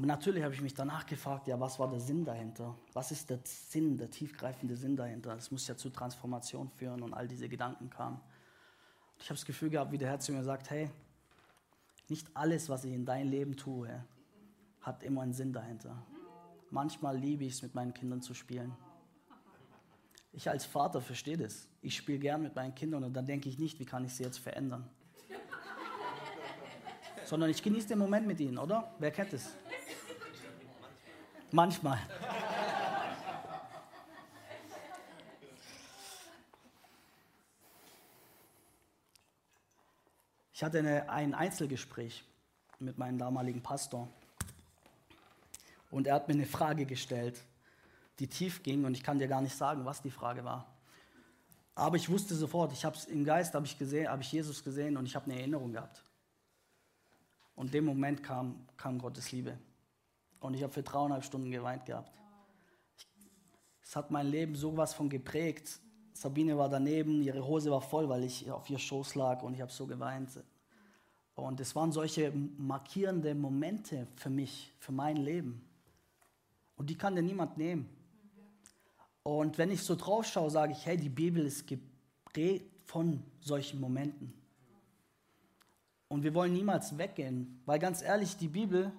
aber 0.00 0.06
natürlich 0.06 0.42
habe 0.42 0.54
ich 0.54 0.62
mich 0.62 0.72
danach 0.72 1.04
gefragt, 1.04 1.46
ja, 1.46 1.60
was 1.60 1.78
war 1.78 1.86
der 1.86 2.00
Sinn 2.00 2.24
dahinter? 2.24 2.74
Was 2.94 3.10
ist 3.10 3.28
der 3.28 3.38
Sinn, 3.44 3.98
der 3.98 4.10
tiefgreifende 4.10 4.74
Sinn 4.74 4.96
dahinter? 4.96 5.36
Es 5.36 5.50
muss 5.50 5.68
ja 5.68 5.76
zu 5.76 5.90
Transformation 5.90 6.70
führen 6.70 7.02
und 7.02 7.12
all 7.12 7.28
diese 7.28 7.50
Gedanken 7.50 7.90
kamen. 7.90 8.18
Ich 9.18 9.26
habe 9.26 9.34
das 9.34 9.44
Gefühl 9.44 9.68
gehabt, 9.68 9.92
wie 9.92 9.98
der 9.98 10.08
Herr 10.08 10.18
zu 10.18 10.32
mir 10.32 10.42
sagt, 10.42 10.70
hey, 10.70 10.88
nicht 12.08 12.34
alles, 12.34 12.70
was 12.70 12.84
ich 12.84 12.94
in 12.94 13.04
dein 13.04 13.28
Leben 13.28 13.58
tue, 13.58 14.02
hat 14.80 15.02
immer 15.02 15.20
einen 15.20 15.34
Sinn 15.34 15.52
dahinter. 15.52 16.02
Manchmal 16.70 17.18
liebe 17.18 17.44
ich 17.44 17.52
es, 17.52 17.62
mit 17.62 17.74
meinen 17.74 17.92
Kindern 17.92 18.22
zu 18.22 18.32
spielen. 18.32 18.74
Ich 20.32 20.48
als 20.48 20.64
Vater 20.64 21.02
verstehe 21.02 21.36
das. 21.36 21.68
Ich 21.82 21.94
spiele 21.94 22.20
gern 22.20 22.40
mit 22.40 22.56
meinen 22.56 22.74
Kindern 22.74 23.04
und 23.04 23.12
dann 23.12 23.26
denke 23.26 23.50
ich 23.50 23.58
nicht, 23.58 23.78
wie 23.78 23.84
kann 23.84 24.02
ich 24.06 24.14
sie 24.14 24.22
jetzt 24.22 24.38
verändern. 24.38 24.88
Sondern 27.26 27.50
ich 27.50 27.62
genieße 27.62 27.88
den 27.88 27.98
Moment 27.98 28.26
mit 28.26 28.40
ihnen, 28.40 28.56
oder? 28.56 28.94
Wer 28.98 29.10
kennt 29.10 29.34
es? 29.34 29.59
Manchmal. 31.52 31.98
Ich 40.52 40.62
hatte 40.62 40.78
eine, 40.78 41.08
ein 41.08 41.34
Einzelgespräch 41.34 42.22
mit 42.78 42.98
meinem 42.98 43.18
damaligen 43.18 43.62
Pastor. 43.62 44.08
Und 45.90 46.06
er 46.06 46.14
hat 46.14 46.28
mir 46.28 46.34
eine 46.34 46.46
Frage 46.46 46.86
gestellt, 46.86 47.40
die 48.18 48.28
tief 48.28 48.62
ging 48.62 48.84
und 48.84 48.94
ich 48.94 49.02
kann 49.02 49.18
dir 49.18 49.26
gar 49.26 49.40
nicht 49.40 49.56
sagen, 49.56 49.84
was 49.84 50.02
die 50.02 50.10
Frage 50.10 50.44
war. 50.44 50.66
Aber 51.74 51.96
ich 51.96 52.08
wusste 52.10 52.34
sofort, 52.34 52.72
ich 52.72 52.84
habe 52.84 52.94
es 52.94 53.06
im 53.06 53.24
Geist, 53.24 53.54
habe 53.54 53.66
ich 53.66 53.78
gesehen, 53.78 54.08
habe 54.08 54.22
ich 54.22 54.30
Jesus 54.30 54.62
gesehen 54.62 54.96
und 54.96 55.06
ich 55.06 55.16
habe 55.16 55.30
eine 55.30 55.40
Erinnerung 55.40 55.72
gehabt. 55.72 56.04
Und 57.56 57.68
in 57.68 57.72
dem 57.72 57.84
Moment 57.86 58.22
kam, 58.22 58.68
kam 58.76 58.98
Gottes 58.98 59.32
Liebe. 59.32 59.58
Und 60.40 60.54
ich 60.54 60.62
habe 60.62 60.72
für 60.72 60.82
dreieinhalb 60.82 61.24
Stunden 61.24 61.50
geweint 61.50 61.86
gehabt. 61.86 62.18
Es 63.82 63.94
hat 63.96 64.10
mein 64.10 64.26
Leben 64.26 64.54
sowas 64.54 64.94
von 64.94 65.08
geprägt. 65.08 65.80
Sabine 66.12 66.56
war 66.56 66.68
daneben, 66.68 67.22
ihre 67.22 67.46
Hose 67.46 67.70
war 67.70 67.80
voll, 67.80 68.08
weil 68.08 68.24
ich 68.24 68.50
auf 68.50 68.68
ihr 68.70 68.78
Schoß 68.78 69.14
lag 69.14 69.42
und 69.42 69.54
ich 69.54 69.60
habe 69.60 69.72
so 69.72 69.86
geweint. 69.86 70.30
Und 71.34 71.60
es 71.60 71.74
waren 71.74 71.92
solche 71.92 72.32
markierende 72.32 73.34
Momente 73.34 74.06
für 74.16 74.30
mich, 74.30 74.72
für 74.78 74.92
mein 74.92 75.16
Leben. 75.16 75.64
Und 76.76 76.90
die 76.90 76.96
kann 76.96 77.14
dir 77.14 77.22
niemand 77.22 77.56
nehmen. 77.56 77.88
Und 79.22 79.58
wenn 79.58 79.70
ich 79.70 79.82
so 79.82 79.96
drauf 79.96 80.26
schaue, 80.26 80.50
sage 80.50 80.72
ich, 80.72 80.86
hey, 80.86 80.96
die 80.96 81.08
Bibel 81.08 81.44
ist 81.44 81.66
geprägt 81.66 82.70
von 82.86 83.22
solchen 83.40 83.80
Momenten. 83.80 84.32
Und 86.08 86.22
wir 86.22 86.34
wollen 86.34 86.52
niemals 86.52 86.96
weggehen, 86.96 87.60
weil 87.66 87.78
ganz 87.78 88.02
ehrlich, 88.02 88.36
die 88.36 88.48
Bibel, 88.48 88.92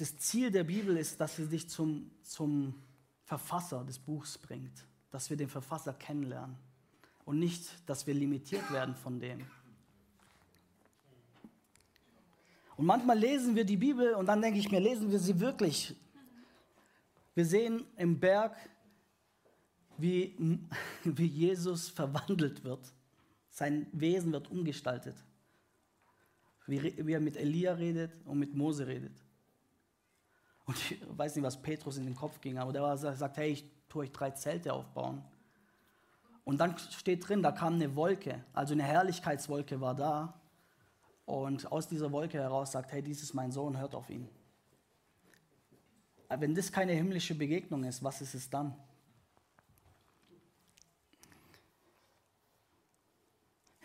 das 0.00 0.16
Ziel 0.16 0.50
der 0.50 0.64
Bibel 0.64 0.96
ist, 0.96 1.20
dass 1.20 1.36
sie 1.36 1.46
dich 1.46 1.68
zum, 1.68 2.10
zum 2.22 2.74
Verfasser 3.24 3.84
des 3.84 3.98
Buchs 3.98 4.38
bringt, 4.38 4.72
dass 5.10 5.28
wir 5.28 5.36
den 5.36 5.48
Verfasser 5.48 5.92
kennenlernen 5.92 6.56
und 7.26 7.38
nicht, 7.38 7.68
dass 7.86 8.06
wir 8.06 8.14
limitiert 8.14 8.70
werden 8.72 8.94
von 8.94 9.20
dem. 9.20 9.44
Und 12.78 12.86
manchmal 12.86 13.18
lesen 13.18 13.54
wir 13.54 13.66
die 13.66 13.76
Bibel 13.76 14.14
und 14.14 14.24
dann 14.24 14.40
denke 14.40 14.58
ich 14.58 14.70
mir, 14.70 14.80
lesen 14.80 15.10
wir 15.10 15.18
sie 15.18 15.38
wirklich? 15.38 15.94
Wir 17.34 17.44
sehen 17.44 17.84
im 17.98 18.18
Berg, 18.18 18.56
wie, 19.98 20.34
wie 21.04 21.26
Jesus 21.26 21.90
verwandelt 21.90 22.64
wird. 22.64 22.90
Sein 23.50 23.86
Wesen 23.92 24.32
wird 24.32 24.50
umgestaltet. 24.50 25.16
Wie, 26.66 27.06
wie 27.06 27.12
er 27.12 27.20
mit 27.20 27.36
Elia 27.36 27.74
redet 27.74 28.12
und 28.24 28.38
mit 28.38 28.54
Mose 28.54 28.86
redet. 28.86 29.12
Und 30.70 30.76
ich 30.88 31.00
weiß 31.18 31.34
nicht, 31.34 31.44
was 31.44 31.60
Petrus 31.60 31.96
in 31.96 32.04
den 32.04 32.14
Kopf 32.14 32.40
ging, 32.40 32.56
aber 32.56 32.72
der 32.72 32.82
war, 32.82 32.96
sagt, 32.96 33.38
hey, 33.38 33.50
ich 33.50 33.64
tue 33.88 34.04
euch 34.04 34.12
drei 34.12 34.30
Zelte 34.30 34.72
aufbauen. 34.72 35.20
Und 36.44 36.58
dann 36.58 36.78
steht 36.78 37.28
drin, 37.28 37.42
da 37.42 37.50
kam 37.50 37.74
eine 37.74 37.96
Wolke, 37.96 38.44
also 38.52 38.74
eine 38.74 38.84
Herrlichkeitswolke 38.84 39.80
war 39.80 39.96
da. 39.96 40.40
Und 41.26 41.72
aus 41.72 41.88
dieser 41.88 42.12
Wolke 42.12 42.38
heraus 42.38 42.70
sagt, 42.70 42.92
hey, 42.92 43.02
dies 43.02 43.20
ist 43.20 43.34
mein 43.34 43.50
Sohn, 43.50 43.80
hört 43.80 43.96
auf 43.96 44.08
ihn. 44.10 44.28
Wenn 46.28 46.54
das 46.54 46.70
keine 46.70 46.92
himmlische 46.92 47.34
Begegnung 47.34 47.82
ist, 47.82 48.04
was 48.04 48.20
ist 48.20 48.34
es 48.34 48.48
dann? 48.48 48.72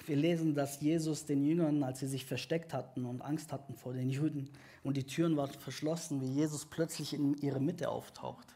Wir 0.08 0.16
lesen, 0.16 0.54
dass 0.54 0.82
Jesus 0.82 1.26
den 1.26 1.44
Jüngern, 1.44 1.82
als 1.82 2.00
sie 2.00 2.08
sich 2.08 2.26
versteckt 2.26 2.74
hatten 2.74 3.06
und 3.06 3.22
Angst 3.22 3.52
hatten 3.52 3.76
vor 3.76 3.94
den 3.94 4.10
Juden 4.10 4.50
und 4.84 4.98
die 4.98 5.06
Türen 5.06 5.36
waren 5.36 5.52
verschlossen, 5.52 6.22
wie 6.22 6.28
Jesus 6.28 6.66
plötzlich 6.66 7.14
in 7.14 7.36
ihre 7.38 7.60
Mitte 7.60 7.90
auftaucht. 7.90 8.48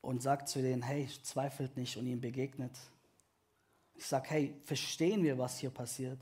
Und 0.00 0.22
sagt 0.22 0.48
zu 0.48 0.62
denen, 0.62 0.82
hey, 0.82 1.06
zweifelt 1.22 1.76
nicht 1.76 1.98
und 1.98 2.06
ihm 2.06 2.20
begegnet. 2.20 2.72
Ich 3.94 4.06
sage, 4.06 4.30
hey, 4.30 4.54
verstehen 4.64 5.22
wir, 5.22 5.36
was 5.36 5.58
hier 5.58 5.70
passiert? 5.70 6.18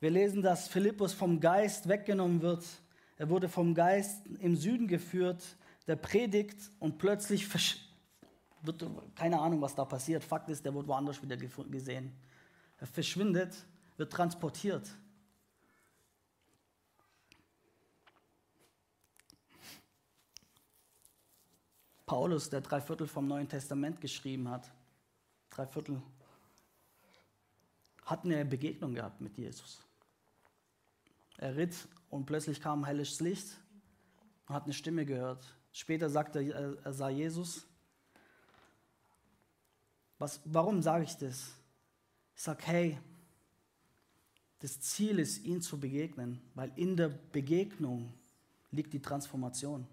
Wir 0.00 0.10
lesen, 0.10 0.42
dass 0.42 0.66
Philippus 0.66 1.12
vom 1.12 1.38
Geist 1.38 1.88
weggenommen 1.88 2.42
wird. 2.42 2.64
Er 3.18 3.28
wurde 3.28 3.48
vom 3.48 3.74
Geist 3.74 4.26
im 4.40 4.56
Süden 4.56 4.88
geführt, 4.88 5.56
der 5.86 5.96
predigt 5.96 6.56
und 6.80 6.98
plötzlich 6.98 7.46
wird 8.62 8.84
keine 9.14 9.40
Ahnung, 9.40 9.60
was 9.60 9.74
da 9.74 9.84
passiert. 9.84 10.24
Fakt 10.24 10.48
ist, 10.50 10.64
der 10.64 10.74
wird 10.74 10.86
woanders 10.86 11.22
wieder 11.22 11.36
gesehen. 11.36 12.12
Er 12.78 12.86
verschwindet, 12.86 13.54
wird 13.96 14.12
transportiert. 14.12 14.90
Paulus, 22.06 22.50
der 22.50 22.60
drei 22.60 22.80
Viertel 22.80 23.06
vom 23.06 23.28
Neuen 23.28 23.48
Testament 23.48 24.00
geschrieben 24.00 24.48
hat, 24.48 24.68
drei 25.48 25.66
Viertel, 25.66 26.02
hat 28.04 28.24
eine 28.24 28.44
Begegnung 28.44 28.94
gehabt 28.94 29.20
mit 29.20 29.38
Jesus. 29.38 29.80
Er 31.38 31.56
ritt 31.56 31.86
und 32.08 32.26
plötzlich 32.26 32.60
kam 32.60 32.84
helles 32.84 33.20
Licht 33.20 33.46
und 34.48 34.54
hat 34.56 34.64
eine 34.64 34.72
Stimme 34.72 35.06
gehört. 35.06 35.44
Später 35.72 36.10
sagte 36.10 36.42
er, 36.42 36.76
er 36.84 36.92
sah 36.92 37.08
Jesus 37.08 37.69
was, 40.20 40.38
warum 40.44 40.82
sage 40.82 41.04
ich 41.04 41.16
das? 41.16 41.50
Ich 42.36 42.42
sage, 42.42 42.62
hey, 42.66 42.98
das 44.60 44.78
Ziel 44.80 45.18
ist, 45.18 45.44
ihn 45.44 45.62
zu 45.62 45.80
begegnen, 45.80 46.40
weil 46.54 46.70
in 46.76 46.94
der 46.94 47.08
Begegnung 47.08 48.12
liegt 48.70 48.92
die 48.92 49.00
Transformation. 49.00 49.86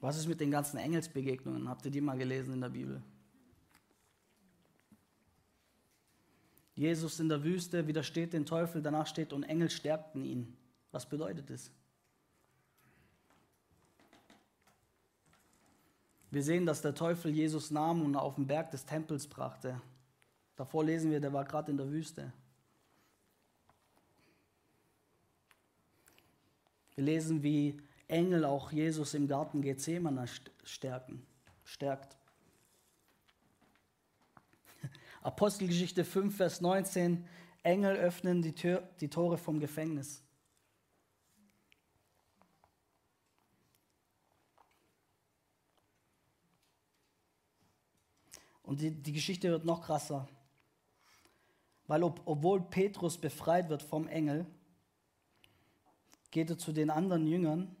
Was 0.00 0.16
ist 0.16 0.26
mit 0.26 0.40
den 0.40 0.50
ganzen 0.50 0.78
Engelsbegegnungen? 0.78 1.68
Habt 1.68 1.84
ihr 1.84 1.92
die 1.92 2.00
mal 2.00 2.18
gelesen 2.18 2.54
in 2.54 2.60
der 2.62 2.70
Bibel? 2.70 3.00
Jesus 6.74 7.20
in 7.20 7.28
der 7.28 7.44
Wüste 7.44 7.86
widersteht 7.86 8.32
den 8.32 8.46
Teufel, 8.46 8.82
danach 8.82 9.06
steht 9.06 9.32
und 9.32 9.44
Engel 9.44 9.70
stärkten 9.70 10.24
ihn. 10.24 10.56
Was 10.92 11.06
bedeutet 11.06 11.50
es? 11.50 11.70
Wir 16.30 16.42
sehen, 16.42 16.64
dass 16.64 16.80
der 16.80 16.94
Teufel 16.94 17.32
Jesus 17.32 17.70
nahm 17.70 18.02
und 18.02 18.14
auf 18.14 18.36
den 18.36 18.46
Berg 18.46 18.70
des 18.70 18.84
Tempels 18.86 19.26
brachte. 19.26 19.80
Davor 20.56 20.84
lesen 20.84 21.10
wir, 21.10 21.20
der 21.20 21.32
war 21.32 21.44
gerade 21.44 21.70
in 21.70 21.76
der 21.76 21.90
Wüste. 21.90 22.32
Wir 26.94 27.04
lesen, 27.04 27.42
wie 27.42 27.80
Engel 28.06 28.44
auch 28.44 28.70
Jesus 28.70 29.14
im 29.14 29.26
Garten 29.26 29.62
Gethsemane 29.62 30.26
stärken, 30.64 31.26
stärkt. 31.64 32.16
Apostelgeschichte 35.22 36.04
5, 36.04 36.36
Vers 36.36 36.60
19, 36.60 37.26
Engel 37.62 37.96
öffnen 37.96 38.42
die, 38.42 38.54
Tür, 38.54 38.88
die 39.00 39.08
Tore 39.08 39.38
vom 39.38 39.60
Gefängnis. 39.60 40.22
Und 48.70 48.80
die, 48.80 48.92
die 48.92 49.12
Geschichte 49.12 49.50
wird 49.50 49.64
noch 49.64 49.82
krasser. 49.82 50.28
Weil 51.88 52.04
ob, 52.04 52.20
obwohl 52.24 52.60
Petrus 52.60 53.18
befreit 53.18 53.68
wird 53.68 53.82
vom 53.82 54.06
Engel, 54.06 54.46
geht 56.30 56.50
er 56.50 56.56
zu 56.56 56.70
den 56.70 56.88
anderen 56.88 57.26
Jüngern 57.26 57.74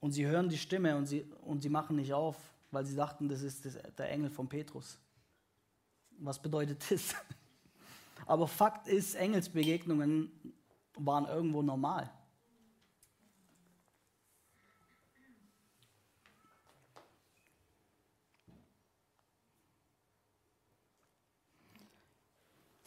und 0.00 0.12
sie 0.12 0.26
hören 0.26 0.50
die 0.50 0.58
Stimme 0.58 0.98
und 0.98 1.06
sie, 1.06 1.22
und 1.40 1.62
sie 1.62 1.70
machen 1.70 1.96
nicht 1.96 2.12
auf, 2.12 2.36
weil 2.70 2.84
sie 2.84 2.94
dachten, 2.94 3.26
das 3.30 3.40
ist 3.40 3.64
das, 3.64 3.78
der 3.96 4.10
Engel 4.10 4.28
von 4.28 4.50
Petrus. 4.50 4.98
Was 6.18 6.42
bedeutet 6.42 6.84
das? 6.90 7.14
Aber 8.26 8.46
Fakt 8.46 8.88
ist, 8.88 9.14
Engelsbegegnungen 9.14 10.30
waren 10.98 11.24
irgendwo 11.24 11.62
normal. 11.62 12.12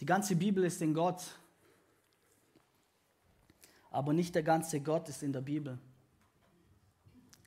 Die 0.05 0.13
ganze 0.13 0.35
Bibel 0.35 0.63
ist 0.63 0.83
in 0.83 0.93
Gott, 0.93 1.23
aber 3.89 4.13
nicht 4.13 4.35
der 4.35 4.43
ganze 4.43 4.79
Gott 4.79 5.09
ist 5.09 5.23
in 5.23 5.33
der 5.33 5.41
Bibel. 5.41 5.79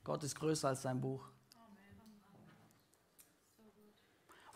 Gott 0.02 0.24
ist 0.24 0.34
größer 0.34 0.66
als 0.66 0.82
sein 0.82 1.00
Buch. 1.00 1.24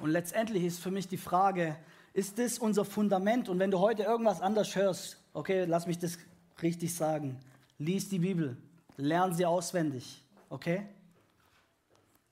Und 0.01 0.11
letztendlich 0.11 0.65
ist 0.65 0.81
für 0.81 0.91
mich 0.91 1.07
die 1.07 1.17
Frage, 1.17 1.77
ist 2.13 2.41
das 2.41 2.59
unser 2.59 2.85
Fundament? 2.85 3.49
Und 3.49 3.61
wenn 3.61 3.71
du 3.71 3.79
heute 3.79 4.03
irgendwas 4.03 4.41
anders 4.41 4.75
hörst, 4.75 5.23
okay, 5.33 5.65
lass 5.65 5.87
mich 5.87 6.01
das 6.01 6.19
richtig 6.61 6.93
sagen, 6.93 7.39
lies 7.79 8.09
die 8.09 8.19
Bibel, 8.19 8.57
lern 8.97 9.33
sie 9.33 9.47
auswendig, 9.47 10.25
okay? 10.49 10.89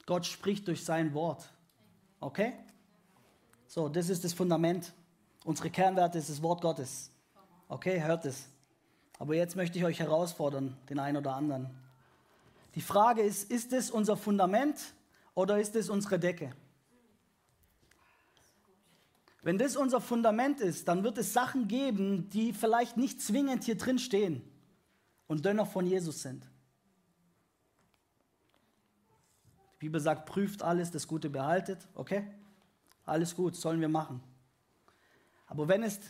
Gott 0.04 0.26
spricht 0.26 0.66
durch 0.66 0.84
sein 0.84 1.14
Wort, 1.14 1.48
okay? 2.18 2.54
So, 3.68 3.88
das 3.88 4.08
ist 4.08 4.24
das 4.24 4.32
Fundament. 4.32 4.92
Unsere 5.44 5.70
Kernwerte 5.70 6.18
ist 6.18 6.30
das 6.30 6.42
Wort 6.42 6.60
Gottes. 6.60 7.10
Okay, 7.68 8.02
hört 8.02 8.24
es. 8.24 8.46
Aber 9.18 9.34
jetzt 9.34 9.56
möchte 9.56 9.78
ich 9.78 9.84
euch 9.84 10.00
herausfordern, 10.00 10.76
den 10.88 10.98
einen 10.98 11.18
oder 11.18 11.34
anderen. 11.34 11.70
Die 12.74 12.80
Frage 12.80 13.22
ist, 13.22 13.50
ist 13.50 13.72
es 13.72 13.90
unser 13.90 14.16
Fundament 14.16 14.78
oder 15.34 15.58
ist 15.58 15.76
es 15.76 15.88
unsere 15.88 16.18
Decke? 16.18 16.54
Wenn 19.42 19.56
das 19.56 19.76
unser 19.76 20.00
Fundament 20.00 20.60
ist, 20.60 20.86
dann 20.88 21.02
wird 21.02 21.16
es 21.16 21.32
Sachen 21.32 21.66
geben, 21.66 22.28
die 22.30 22.52
vielleicht 22.52 22.96
nicht 22.96 23.22
zwingend 23.22 23.64
hier 23.64 23.76
drin 23.76 23.98
stehen 23.98 24.42
und 25.26 25.44
dennoch 25.44 25.68
von 25.68 25.86
Jesus 25.86 26.22
sind. 26.22 26.44
Die 29.74 29.86
Bibel 29.86 30.00
sagt, 30.00 30.26
prüft 30.26 30.62
alles, 30.62 30.90
das 30.90 31.08
Gute 31.08 31.30
behaltet. 31.30 31.88
Okay? 31.94 32.26
Alles 33.06 33.34
gut, 33.34 33.56
sollen 33.56 33.80
wir 33.80 33.88
machen. 33.88 34.22
Aber 35.50 35.66
wenn 35.68 35.82
es, 35.82 36.00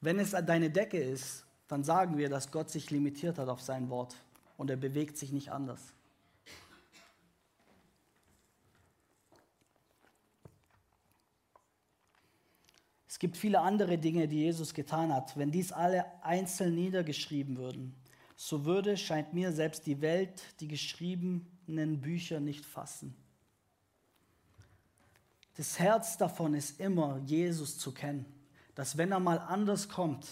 wenn 0.00 0.18
es 0.18 0.30
deine 0.30 0.70
Decke 0.70 0.98
ist, 0.98 1.44
dann 1.68 1.84
sagen 1.84 2.16
wir, 2.16 2.28
dass 2.28 2.50
Gott 2.50 2.70
sich 2.70 2.90
limitiert 2.90 3.38
hat 3.38 3.48
auf 3.48 3.60
sein 3.60 3.90
Wort 3.90 4.16
und 4.56 4.70
er 4.70 4.76
bewegt 4.76 5.18
sich 5.18 5.30
nicht 5.30 5.52
anders. 5.52 5.80
Es 13.06 13.18
gibt 13.18 13.36
viele 13.36 13.60
andere 13.60 13.98
Dinge, 13.98 14.26
die 14.26 14.40
Jesus 14.40 14.74
getan 14.74 15.12
hat. 15.12 15.36
Wenn 15.36 15.50
dies 15.50 15.72
alle 15.72 16.04
einzeln 16.22 16.74
niedergeschrieben 16.74 17.56
würden, 17.56 17.94
so 18.36 18.64
würde, 18.64 18.96
scheint 18.96 19.32
mir, 19.32 19.52
selbst 19.52 19.86
die 19.86 20.00
Welt 20.00 20.42
die 20.60 20.68
geschriebenen 20.68 22.00
Bücher 22.00 22.40
nicht 22.40 22.64
fassen. 22.64 23.16
Das 25.56 25.78
Herz 25.78 26.18
davon 26.18 26.54
ist 26.54 26.78
immer, 26.80 27.18
Jesus 27.24 27.78
zu 27.78 27.92
kennen. 27.92 28.35
Dass 28.76 28.96
wenn 28.96 29.10
er 29.10 29.20
mal 29.20 29.38
anders 29.38 29.88
kommt 29.88 30.26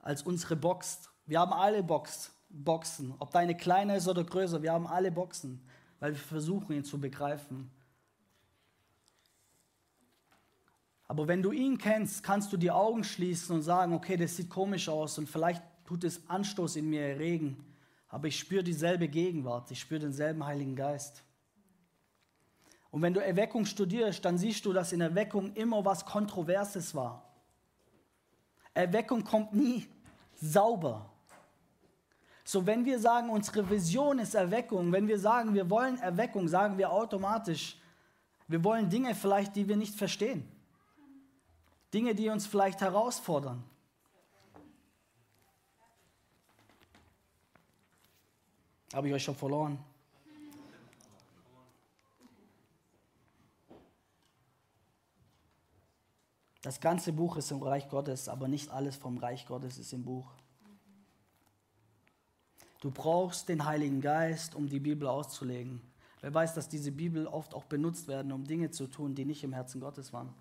als 0.00 0.22
unsere 0.22 0.56
Box, 0.56 1.10
wir 1.26 1.38
haben 1.38 1.52
alle 1.52 1.84
Box, 1.84 2.32
Boxen, 2.48 3.14
ob 3.18 3.30
deine 3.30 3.56
kleiner 3.56 3.96
ist 3.96 4.08
oder 4.08 4.24
größer, 4.24 4.62
wir 4.62 4.72
haben 4.72 4.86
alle 4.86 5.12
Boxen, 5.12 5.60
weil 6.00 6.12
wir 6.12 6.18
versuchen, 6.18 6.72
ihn 6.72 6.84
zu 6.84 6.98
begreifen. 6.98 7.70
Aber 11.06 11.28
wenn 11.28 11.42
du 11.42 11.52
ihn 11.52 11.76
kennst, 11.76 12.22
kannst 12.22 12.52
du 12.54 12.56
die 12.56 12.70
Augen 12.70 13.04
schließen 13.04 13.54
und 13.54 13.62
sagen, 13.62 13.92
okay, 13.92 14.16
das 14.16 14.34
sieht 14.34 14.48
komisch 14.48 14.88
aus 14.88 15.18
und 15.18 15.28
vielleicht 15.28 15.62
tut 15.84 16.04
es 16.04 16.26
Anstoß 16.30 16.76
in 16.76 16.88
mir 16.88 17.02
erregen, 17.02 17.62
aber 18.08 18.28
ich 18.28 18.38
spüre 18.38 18.64
dieselbe 18.64 19.08
Gegenwart, 19.08 19.70
ich 19.70 19.80
spüre 19.80 20.00
denselben 20.00 20.44
Heiligen 20.46 20.74
Geist. 20.74 21.22
Und 22.90 23.02
wenn 23.02 23.12
du 23.12 23.20
Erweckung 23.20 23.66
studierst, 23.66 24.24
dann 24.24 24.38
siehst 24.38 24.64
du, 24.64 24.72
dass 24.72 24.92
in 24.92 25.02
Erweckung 25.02 25.54
immer 25.54 25.84
was 25.84 26.06
Kontroverses 26.06 26.94
war. 26.94 27.31
Erweckung 28.74 29.24
kommt 29.24 29.52
nie 29.52 29.86
sauber. 30.34 31.08
So, 32.44 32.66
wenn 32.66 32.84
wir 32.84 32.98
sagen, 32.98 33.30
unsere 33.30 33.68
Vision 33.68 34.18
ist 34.18 34.34
Erweckung, 34.34 34.92
wenn 34.92 35.06
wir 35.06 35.18
sagen, 35.18 35.54
wir 35.54 35.68
wollen 35.70 35.98
Erweckung, 35.98 36.48
sagen 36.48 36.76
wir 36.76 36.90
automatisch, 36.90 37.78
wir 38.48 38.62
wollen 38.64 38.90
Dinge 38.90 39.14
vielleicht, 39.14 39.54
die 39.56 39.68
wir 39.68 39.76
nicht 39.76 39.94
verstehen. 39.94 40.46
Dinge, 41.94 42.14
die 42.14 42.28
uns 42.28 42.46
vielleicht 42.46 42.80
herausfordern. 42.80 43.62
Habe 48.92 49.08
ich 49.08 49.14
euch 49.14 49.24
schon 49.24 49.36
verloren? 49.36 49.78
Das 56.62 56.80
ganze 56.80 57.12
Buch 57.12 57.36
ist 57.36 57.50
im 57.50 57.60
Reich 57.60 57.88
Gottes, 57.88 58.28
aber 58.28 58.46
nicht 58.46 58.70
alles 58.70 58.94
vom 58.94 59.18
Reich 59.18 59.46
Gottes 59.46 59.78
ist 59.78 59.92
im 59.92 60.04
Buch. 60.04 60.32
Du 62.80 62.90
brauchst 62.90 63.48
den 63.48 63.64
Heiligen 63.64 64.00
Geist, 64.00 64.54
um 64.54 64.68
die 64.68 64.80
Bibel 64.80 65.08
auszulegen. 65.08 65.80
Wer 66.20 66.32
weiß, 66.32 66.54
dass 66.54 66.68
diese 66.68 66.92
Bibel 66.92 67.26
oft 67.26 67.52
auch 67.52 67.64
benutzt 67.64 68.06
werden, 68.06 68.30
um 68.30 68.44
Dinge 68.44 68.70
zu 68.70 68.86
tun, 68.86 69.16
die 69.16 69.24
nicht 69.24 69.42
im 69.42 69.52
Herzen 69.52 69.80
Gottes 69.80 70.12
waren. 70.12 70.32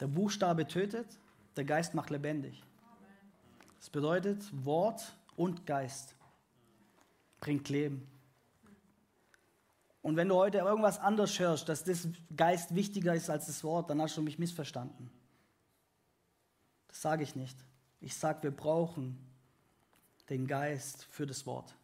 Der 0.00 0.08
Buchstabe 0.08 0.66
tötet, 0.66 1.06
der 1.56 1.64
Geist 1.64 1.94
macht 1.94 2.10
lebendig. 2.10 2.64
Das 3.78 3.90
bedeutet, 3.90 4.44
Wort 4.64 5.16
und 5.36 5.66
Geist 5.66 6.16
bringt 7.40 7.68
Leben. 7.68 8.06
Und 10.08 10.16
wenn 10.16 10.30
du 10.30 10.36
heute 10.36 10.56
irgendwas 10.56 10.98
anderes 10.98 11.38
hörst, 11.38 11.68
dass 11.68 11.84
das 11.84 12.08
Geist 12.34 12.74
wichtiger 12.74 13.14
ist 13.14 13.28
als 13.28 13.44
das 13.44 13.62
Wort, 13.62 13.90
dann 13.90 14.00
hast 14.00 14.16
du 14.16 14.22
mich 14.22 14.38
missverstanden. 14.38 15.10
Das 16.86 17.02
sage 17.02 17.24
ich 17.24 17.36
nicht. 17.36 17.58
Ich 18.00 18.16
sage, 18.16 18.44
wir 18.44 18.50
brauchen 18.50 19.18
den 20.30 20.46
Geist 20.46 21.04
für 21.10 21.26
das 21.26 21.44
Wort. 21.44 21.76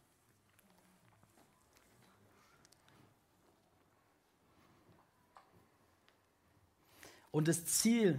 Und 7.31 7.47
das 7.47 7.67
Ziel 7.67 8.19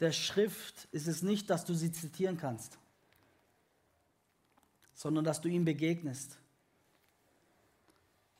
der 0.00 0.10
Schrift 0.10 0.88
ist 0.90 1.06
es 1.06 1.22
nicht, 1.22 1.50
dass 1.50 1.64
du 1.64 1.74
sie 1.74 1.92
zitieren 1.92 2.36
kannst, 2.36 2.80
sondern 4.92 5.24
dass 5.24 5.40
du 5.40 5.48
ihm 5.48 5.64
begegnest. 5.64 6.36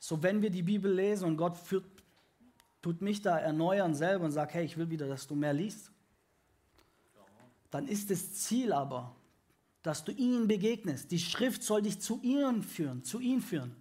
So, 0.07 0.23
wenn 0.23 0.43
wir 0.43 0.51
die 0.51 0.63
Bibel 0.63 0.93
lesen 0.93 1.25
und 1.25 1.39
Gott 1.39 1.57
führt, 1.57 1.87
tut 2.83 3.01
mich 3.01 3.23
da 3.23 3.39
erneuern 3.39 3.95
selber 3.95 4.27
und 4.27 4.33
sagt, 4.33 4.53
hey, 4.53 4.63
ich 4.63 4.77
will 4.77 4.91
wieder, 4.91 5.09
dass 5.09 5.27
du 5.27 5.35
mehr 5.35 5.55
liest, 5.55 5.91
dann 7.71 7.89
ist 7.89 8.11
das 8.11 8.35
Ziel 8.35 8.75
aber, 8.75 9.17
dass 9.83 10.05
du 10.05 10.13
ihm 10.13 10.47
begegnest. 10.47 11.11
Die 11.11 11.19
Schrift 11.19 11.63
soll 11.63 11.81
dich 11.81 12.03
zu 12.03 12.21
ihm 12.21 12.63
führen, 12.63 13.03
zu 13.03 13.19
ihm 13.19 13.41
führen. 13.41 13.75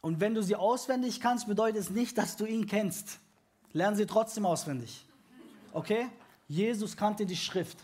Und 0.00 0.20
wenn 0.20 0.34
du 0.34 0.42
sie 0.42 0.56
auswendig 0.56 1.20
kannst, 1.20 1.46
bedeutet 1.46 1.82
es 1.82 1.90
nicht, 1.90 2.16
dass 2.16 2.38
du 2.38 2.46
ihn 2.46 2.64
kennst. 2.64 3.20
Lern 3.74 3.94
sie 3.94 4.06
trotzdem 4.06 4.46
auswendig. 4.46 5.04
Okay? 5.74 6.08
Jesus 6.48 6.96
kannte 6.96 7.26
die 7.26 7.36
Schrift. 7.36 7.76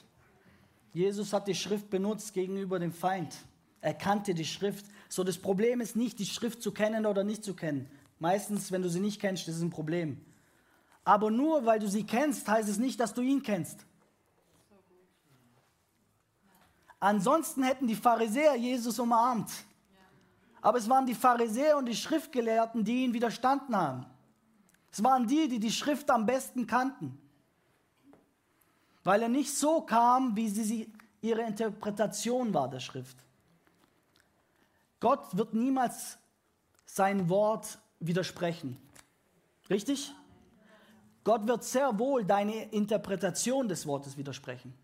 Jesus 0.93 1.33
hat 1.33 1.47
die 1.47 1.55
Schrift 1.55 1.91
benutzt 1.91 2.33
gegenüber 2.33 2.79
dem 2.79 2.93
Feind. 2.93 3.35
Er 3.81 3.95
kannte 3.95 4.35
die 4.35 4.45
Schrift. 4.45 4.87
So, 5.09 5.25
das 5.25 5.39
Problem 5.39 5.81
ist 5.81 5.97
nicht, 5.97 6.19
die 6.19 6.27
Schrift 6.27 6.63
zu 6.63 6.73
kennen 6.73 7.07
oder 7.07 7.25
nicht 7.25 7.45
zu 7.45 7.55
kennen. 7.55 7.89
Meistens, 8.19 8.71
wenn 8.71 8.83
du 8.83 8.89
sie 8.89 9.01
nicht 9.01 9.21
kennst, 9.21 9.49
ist 9.49 9.57
es 9.57 9.63
ein 9.63 9.71
Problem. 9.71 10.21
Aber 11.05 11.31
nur 11.31 11.65
weil 11.65 11.79
du 11.79 11.89
sie 11.89 12.05
kennst, 12.05 12.47
heißt 12.47 12.69
es 12.69 12.79
nicht, 12.79 13.01
dass 13.01 13.15
du 13.15 13.23
ihn 13.23 13.43
kennst. 13.43 13.87
Ansonsten 16.99 17.63
hätten 17.63 17.87
die 17.87 17.95
Pharisäer 17.95 18.57
Jesus 18.57 18.99
umarmt. 18.99 19.51
Aber 20.61 20.77
es 20.77 20.89
waren 20.89 21.07
die 21.07 21.15
Pharisäer 21.15 21.79
und 21.79 21.87
die 21.87 21.97
Schriftgelehrten, 21.97 22.85
die 22.85 23.05
ihn 23.05 23.15
widerstanden 23.15 23.75
haben. 23.75 24.05
Es 24.93 25.03
waren 25.03 25.27
die, 25.27 25.49
die 25.49 25.59
die 25.59 25.73
Schrift 25.73 26.11
am 26.11 26.27
besten 26.27 26.67
kannten. 26.67 27.20
Weil 29.05 29.23
er 29.23 29.29
nicht 29.29 29.55
so 29.55 29.81
kam, 29.81 30.37
wie 30.37 30.49
sie 30.49 30.93
ihre 31.21 31.43
Interpretation 31.43 32.53
war 32.53 32.69
der 32.69 32.81
Schrift. 32.81 33.17
Gott 35.01 35.37
wird 35.37 35.55
niemals 35.55 36.19
sein 36.85 37.29
Wort 37.29 37.79
widersprechen. 37.99 38.77
Richtig? 39.69 40.13
Gott 41.25 41.47
wird 41.47 41.65
sehr 41.65 41.99
wohl 41.99 42.25
deine 42.25 42.71
Interpretation 42.71 43.69
des 43.69 43.87
Wortes 43.87 44.17
widersprechen. 44.17 44.75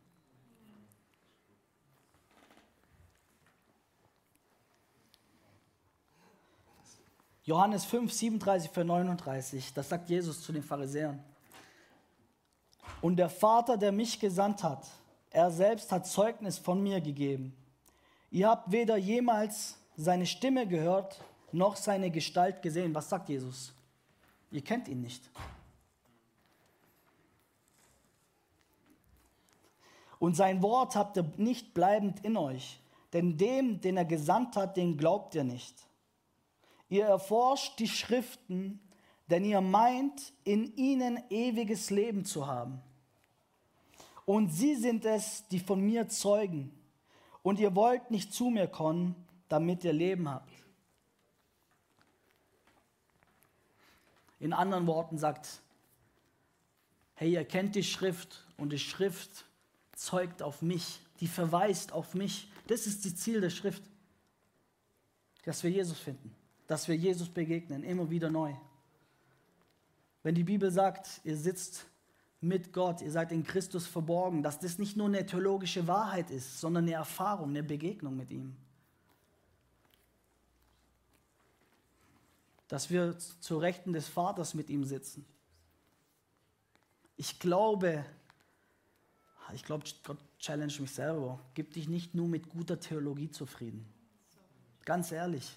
Johannes 7.45 7.85
5, 7.85 8.13
37 8.13 8.71
für 8.71 8.85
39, 8.85 9.73
das 9.73 9.89
sagt 9.89 10.09
Jesus 10.09 10.43
zu 10.43 10.53
den 10.53 10.65
Pharisäern. 10.65 11.23
Und 13.01 13.17
der 13.17 13.29
Vater, 13.29 13.77
der 13.77 13.93
mich 13.93 14.19
gesandt 14.19 14.63
hat, 14.63 14.87
er 15.31 15.51
selbst 15.51 15.93
hat 15.93 16.07
Zeugnis 16.07 16.59
von 16.59 16.83
mir 16.83 17.01
gegeben. 17.01 17.55
Ihr 18.31 18.49
habt 18.49 18.73
weder 18.73 18.97
jemals 18.97 19.79
seine 19.97 20.27
Stimme 20.27 20.67
gehört, 20.67 21.21
noch 21.53 21.77
seine 21.77 22.11
Gestalt 22.11 22.63
gesehen. 22.63 22.95
Was 22.95 23.09
sagt 23.09 23.29
Jesus? 23.29 23.73
Ihr 24.51 24.63
kennt 24.63 24.89
ihn 24.89 25.01
nicht. 25.01 25.23
Und 30.19 30.35
sein 30.35 30.63
Wort 30.63 30.97
habt 30.97 31.17
ihr 31.17 31.31
nicht 31.37 31.75
bleibend 31.75 32.25
in 32.25 32.37
euch, 32.37 32.81
denn 33.13 33.37
dem, 33.37 33.81
den 33.81 33.97
er 33.97 34.05
gesandt 34.05 34.57
hat, 34.57 34.77
den 34.77 34.97
glaubt 34.97 35.35
ihr 35.35 35.45
nicht. 35.45 35.75
Ihr 36.89 37.05
erforscht 37.05 37.79
die 37.79 37.89
Schriften, 37.89 38.81
denn 39.31 39.45
ihr 39.45 39.61
meint, 39.61 40.33
in 40.45 40.75
ihnen 40.77 41.23
ewiges 41.31 41.91
Leben 41.91 42.25
zu 42.25 42.47
haben. 42.47 42.81
Und 44.25 44.51
sie 44.51 44.75
sind 44.75 45.05
es, 45.05 45.47
die 45.49 45.61
von 45.61 45.81
mir 45.81 46.09
zeugen. 46.09 46.73
Und 47.43 47.59
ihr 47.59 47.75
wollt 47.75 48.11
nicht 48.11 48.33
zu 48.33 48.51
mir 48.51 48.67
kommen, 48.67 49.15
damit 49.49 49.85
ihr 49.85 49.93
Leben 49.93 50.29
habt. 50.29 50.51
In 54.41 54.53
anderen 54.53 54.87
Worten 54.87 55.19
sagt, 55.19 55.61
hey, 57.15 57.33
ihr 57.33 57.45
kennt 57.45 57.75
die 57.75 57.85
Schrift 57.85 58.45
und 58.57 58.71
die 58.71 58.79
Schrift 58.79 59.45
zeugt 59.95 60.43
auf 60.43 60.61
mich, 60.61 61.01
die 61.21 61.29
verweist 61.29 61.93
auf 61.93 62.15
mich. 62.15 62.51
Das 62.67 62.87
ist 62.87 63.05
das 63.05 63.17
Ziel 63.17 63.41
der 63.41 63.51
Schrift, 63.51 63.83
dass 65.45 65.63
wir 65.63 65.71
Jesus 65.71 65.99
finden 65.99 66.35
dass 66.67 66.89
wir 66.89 66.97
Jesus 66.97 67.29
begegnen, 67.29 67.83
immer 67.83 68.11
wieder 68.11 68.31
neu. 68.31 68.55
Wenn 70.27 70.35
die 70.35 70.43
Bibel 70.43 70.73
sagt, 70.73 71.21
ihr 71.23 71.37
sitzt 71.37 71.87
mit 72.41 72.73
Gott, 72.73 73.01
ihr 73.01 73.13
seid 73.13 73.31
in 73.31 73.45
Christus 73.45 73.87
verborgen, 73.87 74.43
dass 74.43 74.59
das 74.59 74.77
nicht 74.77 74.97
nur 74.97 75.07
eine 75.07 75.25
theologische 75.25 75.87
Wahrheit 75.87 76.33
ist, 76.33 76.61
sondern 76.61 76.83
eine 76.83 76.95
Erfahrung, 76.95 77.51
eine 77.51 77.63
Begegnung 77.63 78.17
mit 78.17 78.33
ihm. 78.33 78.57
Dass 82.67 82.91
wir 82.91 83.17
zu 83.17 83.59
Rechten 83.59 83.93
des 83.93 84.09
Vaters 84.09 84.55
mit 84.55 84.69
ihm 84.69 84.83
sitzen. 84.83 85.25
Ich 87.17 87.39
glaube, 87.39 88.05
ich 89.55 89.63
glaube, 89.63 89.85
Gott 90.03 90.19
challenge 90.41 90.75
mich 90.81 90.91
selber. 90.91 91.39
Gib 91.55 91.73
dich 91.73 91.89
nicht 91.89 92.17
nur 92.17 92.27
mit 92.27 92.49
guter 92.49 92.81
Theologie 92.81 93.31
zufrieden. 93.31 93.87
Ganz 94.85 95.13
ehrlich. 95.13 95.57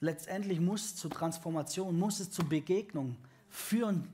Letztendlich 0.00 0.58
muss 0.58 0.86
es 0.86 0.96
zur 0.96 1.12
Transformation, 1.12 1.96
muss 1.96 2.18
es 2.18 2.32
zur 2.32 2.48
Begegnung 2.48 3.16
führen. 3.56 4.08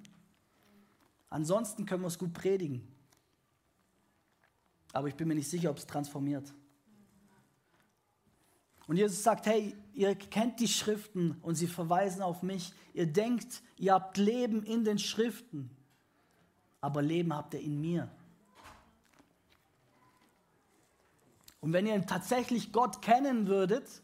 Ansonsten 1.28 1.85
können 1.85 2.02
wir 2.02 2.09
es 2.09 2.18
gut 2.18 2.33
predigen. 2.33 2.87
Aber 4.92 5.09
ich 5.09 5.14
bin 5.14 5.28
mir 5.28 5.35
nicht 5.35 5.48
sicher, 5.50 5.70
ob 5.70 5.78
es 5.78 5.87
transformiert. 5.87 6.52
Und 8.87 8.96
Jesus 8.96 9.22
sagt, 9.22 9.46
hey, 9.46 9.74
ihr 9.94 10.14
kennt 10.14 10.61
die 10.61 10.68
Schriften 10.68 11.38
und 11.42 11.55
sie 11.55 11.66
verweisen 11.66 12.22
auf 12.22 12.42
mich. 12.42 12.72
Ihr 12.92 13.07
denkt, 13.07 13.62
ihr 13.78 13.94
habt 13.94 14.16
Leben 14.16 14.62
in 14.64 14.85
den 14.85 14.98
Schriften, 14.98 15.70
aber 16.81 17.00
Leben 17.00 17.35
habt 17.35 17.55
ihr 17.55 17.61
in 17.61 17.81
mir. 17.81 18.11
Und 21.61 21.72
wenn 21.72 21.87
ihr 21.87 22.05
tatsächlich 22.07 22.72
Gott 22.72 23.00
kennen 23.02 23.46
würdet, 23.46 24.02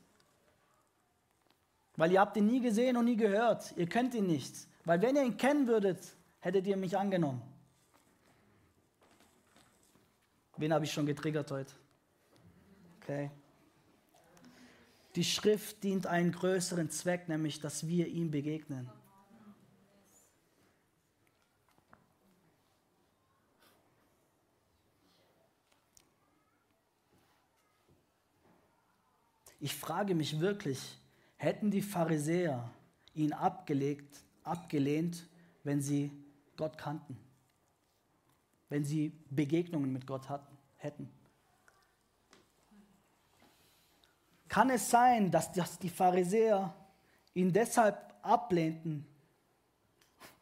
weil 1.96 2.12
ihr 2.12 2.20
habt 2.20 2.36
ihn 2.36 2.46
nie 2.46 2.60
gesehen 2.60 2.96
und 2.96 3.04
nie 3.04 3.16
gehört, 3.16 3.74
ihr 3.76 3.88
könnt 3.88 4.14
ihn 4.14 4.26
nicht, 4.26 4.68
weil 4.88 5.02
wenn 5.02 5.16
ihr 5.16 5.22
ihn 5.22 5.36
kennen 5.36 5.66
würdet, 5.66 6.16
hättet 6.40 6.66
ihr 6.66 6.78
mich 6.78 6.96
angenommen. 6.96 7.42
Wen 10.56 10.72
habe 10.72 10.86
ich 10.86 10.92
schon 10.94 11.04
getriggert 11.04 11.50
heute? 11.50 11.74
Okay. 12.96 13.30
Die 15.14 15.24
Schrift 15.24 15.84
dient 15.84 16.06
einen 16.06 16.32
größeren 16.32 16.88
Zweck, 16.88 17.28
nämlich 17.28 17.60
dass 17.60 17.86
wir 17.86 18.06
ihm 18.06 18.30
begegnen. 18.30 18.90
Ich 29.60 29.74
frage 29.74 30.14
mich 30.14 30.40
wirklich, 30.40 30.98
hätten 31.36 31.70
die 31.70 31.82
Pharisäer 31.82 32.70
ihn 33.12 33.34
abgelegt, 33.34 34.24
abgelehnt, 34.48 35.28
wenn 35.64 35.80
sie 35.80 36.10
Gott 36.56 36.78
kannten? 36.78 37.16
Wenn 38.68 38.84
sie 38.84 39.12
Begegnungen 39.30 39.92
mit 39.92 40.06
Gott 40.06 40.28
hatten, 40.28 40.56
hätten? 40.76 41.10
Kann 44.48 44.70
es 44.70 44.90
sein, 44.90 45.30
dass, 45.30 45.52
dass 45.52 45.78
die 45.78 45.90
Pharisäer 45.90 46.74
ihn 47.34 47.52
deshalb 47.52 48.14
ablehnten? 48.22 49.06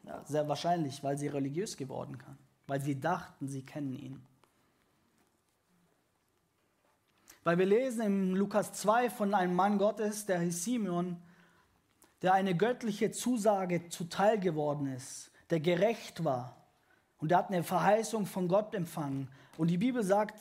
Ja, 0.05 0.25
sehr 0.25 0.49
wahrscheinlich, 0.49 1.03
weil 1.03 1.19
sie 1.19 1.27
religiös 1.29 1.77
geworden 1.77 2.16
kann, 2.16 2.38
weil 2.66 2.81
sie 2.81 2.99
dachten, 2.99 3.49
sie 3.49 3.62
kennen 3.62 3.95
ihn. 3.95 4.25
Weil 7.42 7.59
wir 7.59 7.66
lesen 7.66 8.03
im 8.03 8.35
Lukas 8.35 8.73
2 8.73 9.11
von 9.11 9.35
einem 9.35 9.55
Mann 9.55 9.79
Gottes, 9.79 10.27
der 10.27 10.40
hieß 10.40 10.64
Simeon, 10.64 11.21
der 12.23 12.33
eine 12.33 12.57
göttliche 12.57 13.11
Zusage 13.11 13.89
zuteil 13.89 14.39
geworden 14.39 14.87
ist, 14.87 15.31
der 15.51 15.61
gerecht 15.61 16.25
war 16.25 16.57
und 17.19 17.31
der 17.31 17.39
hat 17.39 17.49
eine 17.49 17.63
Verheißung 17.63 18.27
von 18.27 18.49
Gott 18.49 18.75
empfangen. 18.75 19.29
Und 19.57 19.69
die 19.69 19.79
Bibel 19.79 20.03
sagt, 20.03 20.39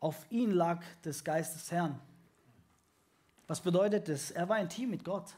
auf 0.00 0.26
ihn 0.30 0.50
lag 0.50 0.82
des 1.04 1.24
Geistes 1.24 1.70
Herrn. 1.70 1.98
Was 3.46 3.60
bedeutet 3.60 4.08
das? 4.08 4.30
Er 4.30 4.48
war 4.48 4.58
intim 4.58 4.90
mit 4.90 5.04
Gott. 5.04 5.34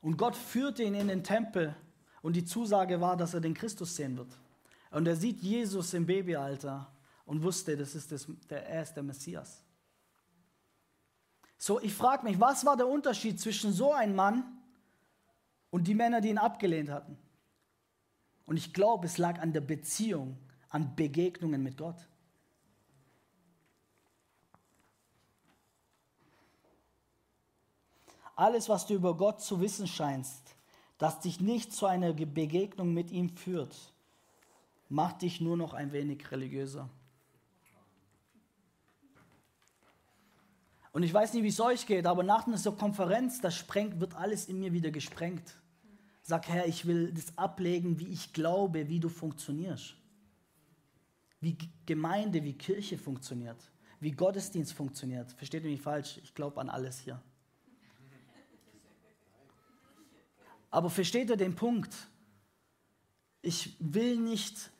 Und 0.00 0.16
Gott 0.16 0.36
führte 0.36 0.82
ihn 0.82 0.94
in 0.94 1.08
den 1.08 1.24
Tempel 1.24 1.74
und 2.22 2.36
die 2.36 2.44
Zusage 2.44 3.00
war, 3.00 3.16
dass 3.16 3.34
er 3.34 3.40
den 3.40 3.54
Christus 3.54 3.96
sehen 3.96 4.16
wird. 4.16 4.32
Und 4.90 5.06
er 5.06 5.16
sieht 5.16 5.40
Jesus 5.40 5.92
im 5.94 6.06
Babyalter 6.06 6.90
und 7.26 7.42
wusste, 7.42 7.76
das 7.76 7.94
ist 7.94 8.10
das, 8.10 8.26
der, 8.48 8.66
er 8.66 8.82
ist 8.82 8.94
der 8.94 9.02
Messias. 9.02 9.62
So, 11.58 11.80
ich 11.80 11.92
frage 11.92 12.24
mich, 12.24 12.38
was 12.38 12.64
war 12.64 12.76
der 12.76 12.86
Unterschied 12.86 13.40
zwischen 13.40 13.72
so 13.72 13.92
einem 13.92 14.14
Mann 14.14 14.44
und 15.70 15.88
die 15.88 15.94
Männer, 15.94 16.20
die 16.20 16.28
ihn 16.28 16.38
abgelehnt 16.38 16.88
hatten? 16.88 17.18
Und 18.46 18.56
ich 18.56 18.72
glaube, 18.72 19.06
es 19.06 19.18
lag 19.18 19.40
an 19.40 19.52
der 19.52 19.60
Beziehung, 19.60 20.38
an 20.70 20.94
Begegnungen 20.94 21.62
mit 21.62 21.76
Gott. 21.76 22.08
Alles, 28.36 28.68
was 28.68 28.86
du 28.86 28.94
über 28.94 29.16
Gott 29.16 29.42
zu 29.42 29.60
wissen 29.60 29.88
scheinst, 29.88 30.54
das 30.96 31.18
dich 31.18 31.40
nicht 31.40 31.72
zu 31.72 31.86
einer 31.86 32.12
Begegnung 32.12 32.94
mit 32.94 33.10
ihm 33.10 33.36
führt, 33.36 33.92
macht 34.88 35.22
dich 35.22 35.40
nur 35.40 35.56
noch 35.56 35.74
ein 35.74 35.90
wenig 35.90 36.30
religiöser. 36.30 36.88
Und 40.98 41.04
ich 41.04 41.14
weiß 41.14 41.32
nicht, 41.34 41.44
wie 41.44 41.48
es 41.50 41.60
euch 41.60 41.86
geht, 41.86 42.06
aber 42.06 42.24
nach 42.24 42.48
einer 42.48 42.58
Konferenz, 42.72 43.40
da 43.40 43.52
sprengt, 43.52 44.00
wird 44.00 44.16
alles 44.16 44.46
in 44.46 44.58
mir 44.58 44.72
wieder 44.72 44.90
gesprengt. 44.90 45.54
Sag, 46.24 46.48
Herr, 46.48 46.66
ich 46.66 46.86
will 46.86 47.12
das 47.12 47.38
ablegen, 47.38 48.00
wie 48.00 48.08
ich 48.08 48.32
glaube, 48.32 48.88
wie 48.88 48.98
du 48.98 49.08
funktionierst. 49.08 49.94
Wie 51.38 51.56
Gemeinde, 51.86 52.42
wie 52.42 52.52
Kirche 52.52 52.98
funktioniert. 52.98 53.58
Wie 54.00 54.10
Gottesdienst 54.10 54.72
funktioniert. 54.72 55.30
Versteht 55.30 55.62
ihr 55.62 55.70
mich 55.70 55.80
falsch? 55.80 56.18
Ich 56.24 56.34
glaube 56.34 56.60
an 56.60 56.68
alles 56.68 56.98
hier. 56.98 57.22
Aber 60.68 60.90
versteht 60.90 61.30
ihr 61.30 61.36
den 61.36 61.54
Punkt? 61.54 61.94
Ich 63.40 63.76
will 63.78 64.16
nicht 64.16 64.72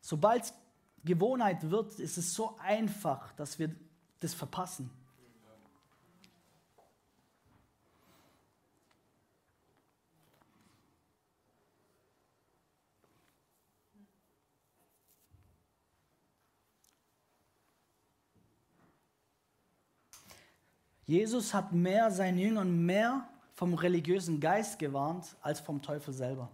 Sobald 0.00 0.42
es 0.42 0.54
Gewohnheit 1.04 1.70
wird, 1.70 2.00
ist 2.00 2.18
es 2.18 2.34
so 2.34 2.56
einfach, 2.58 3.32
dass 3.34 3.60
wir 3.60 3.72
das 4.22 4.34
verpassen. 4.34 4.90
Jesus 21.06 21.52
hat 21.52 21.72
mehr 21.72 22.10
seinen 22.10 22.38
Jüngern 22.38 22.86
mehr 22.86 23.28
vom 23.54 23.74
religiösen 23.74 24.40
Geist 24.40 24.78
gewarnt 24.78 25.36
als 25.42 25.60
vom 25.60 25.82
Teufel 25.82 26.14
selber. 26.14 26.50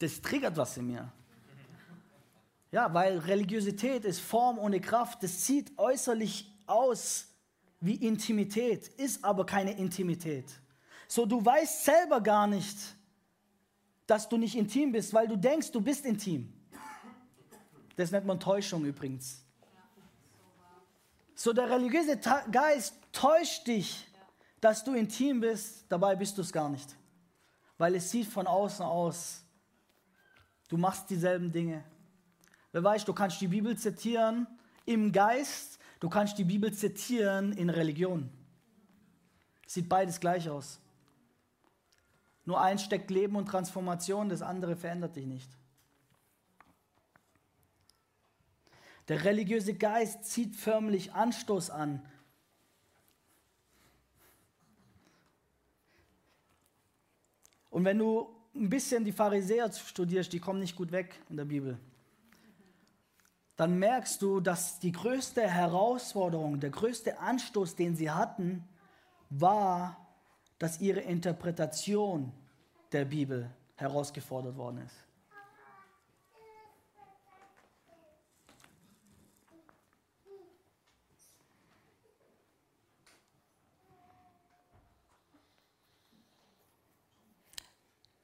das 0.00 0.20
triggert 0.20 0.56
was 0.56 0.76
in 0.78 0.86
mir. 0.86 1.12
Ja, 2.72 2.92
weil 2.94 3.18
Religiosität 3.18 4.04
ist 4.04 4.20
Form 4.20 4.58
ohne 4.58 4.80
Kraft. 4.80 5.22
Das 5.22 5.46
sieht 5.46 5.76
äußerlich 5.78 6.50
aus 6.66 7.26
wie 7.80 7.94
Intimität, 7.94 8.88
ist 8.88 9.24
aber 9.24 9.44
keine 9.44 9.76
Intimität. 9.76 10.46
So, 11.08 11.26
du 11.26 11.44
weißt 11.44 11.84
selber 11.84 12.20
gar 12.20 12.46
nicht, 12.46 12.76
dass 14.06 14.28
du 14.28 14.36
nicht 14.36 14.56
intim 14.56 14.92
bist, 14.92 15.12
weil 15.12 15.26
du 15.26 15.36
denkst, 15.36 15.72
du 15.72 15.80
bist 15.80 16.04
intim. 16.04 16.52
Das 17.96 18.10
nennt 18.10 18.26
man 18.26 18.38
Täuschung 18.38 18.84
übrigens. 18.84 19.42
So, 21.34 21.52
der 21.52 21.70
religiöse 21.70 22.18
Geist 22.52 22.94
täuscht 23.12 23.66
dich, 23.66 24.06
dass 24.60 24.84
du 24.84 24.94
intim 24.94 25.40
bist, 25.40 25.86
dabei 25.88 26.14
bist 26.14 26.36
du 26.36 26.42
es 26.42 26.52
gar 26.52 26.68
nicht. 26.68 26.94
Weil 27.78 27.94
es 27.94 28.10
sieht 28.10 28.26
von 28.26 28.46
außen 28.46 28.84
aus, 28.84 29.42
Du 30.70 30.76
machst 30.76 31.10
dieselben 31.10 31.50
Dinge. 31.50 31.82
Wer 32.72 32.84
weiß, 32.84 33.04
du 33.04 33.12
kannst 33.12 33.40
die 33.40 33.48
Bibel 33.48 33.76
zitieren 33.76 34.46
im 34.86 35.12
Geist, 35.12 35.78
du 35.98 36.08
kannst 36.08 36.38
die 36.38 36.44
Bibel 36.44 36.72
zitieren 36.72 37.52
in 37.52 37.70
Religion. 37.70 38.30
Sieht 39.66 39.88
beides 39.88 40.20
gleich 40.20 40.48
aus. 40.48 40.80
Nur 42.44 42.60
eins 42.60 42.82
steckt 42.82 43.10
Leben 43.10 43.36
und 43.36 43.46
Transformation, 43.46 44.28
das 44.28 44.42
andere 44.42 44.76
verändert 44.76 45.16
dich 45.16 45.26
nicht. 45.26 45.50
Der 49.08 49.24
religiöse 49.24 49.74
Geist 49.74 50.24
zieht 50.24 50.54
förmlich 50.54 51.12
Anstoß 51.12 51.70
an. 51.70 52.04
Und 57.70 57.84
wenn 57.84 57.98
du 57.98 58.28
ein 58.54 58.68
bisschen 58.68 59.04
die 59.04 59.12
Pharisäer 59.12 59.72
studierst, 59.72 60.32
die 60.32 60.40
kommen 60.40 60.60
nicht 60.60 60.76
gut 60.76 60.92
weg 60.92 61.20
in 61.28 61.36
der 61.36 61.44
Bibel. 61.44 61.78
Dann 63.60 63.78
merkst 63.78 64.22
du, 64.22 64.40
dass 64.40 64.78
die 64.78 64.90
größte 64.90 65.46
Herausforderung, 65.46 66.60
der 66.60 66.70
größte 66.70 67.18
Anstoß, 67.18 67.76
den 67.76 67.94
sie 67.94 68.10
hatten, 68.10 68.66
war, 69.28 69.98
dass 70.58 70.80
ihre 70.80 71.00
Interpretation 71.00 72.32
der 72.90 73.04
Bibel 73.04 73.50
herausgefordert 73.76 74.56
worden 74.56 74.78
ist. 74.78 74.94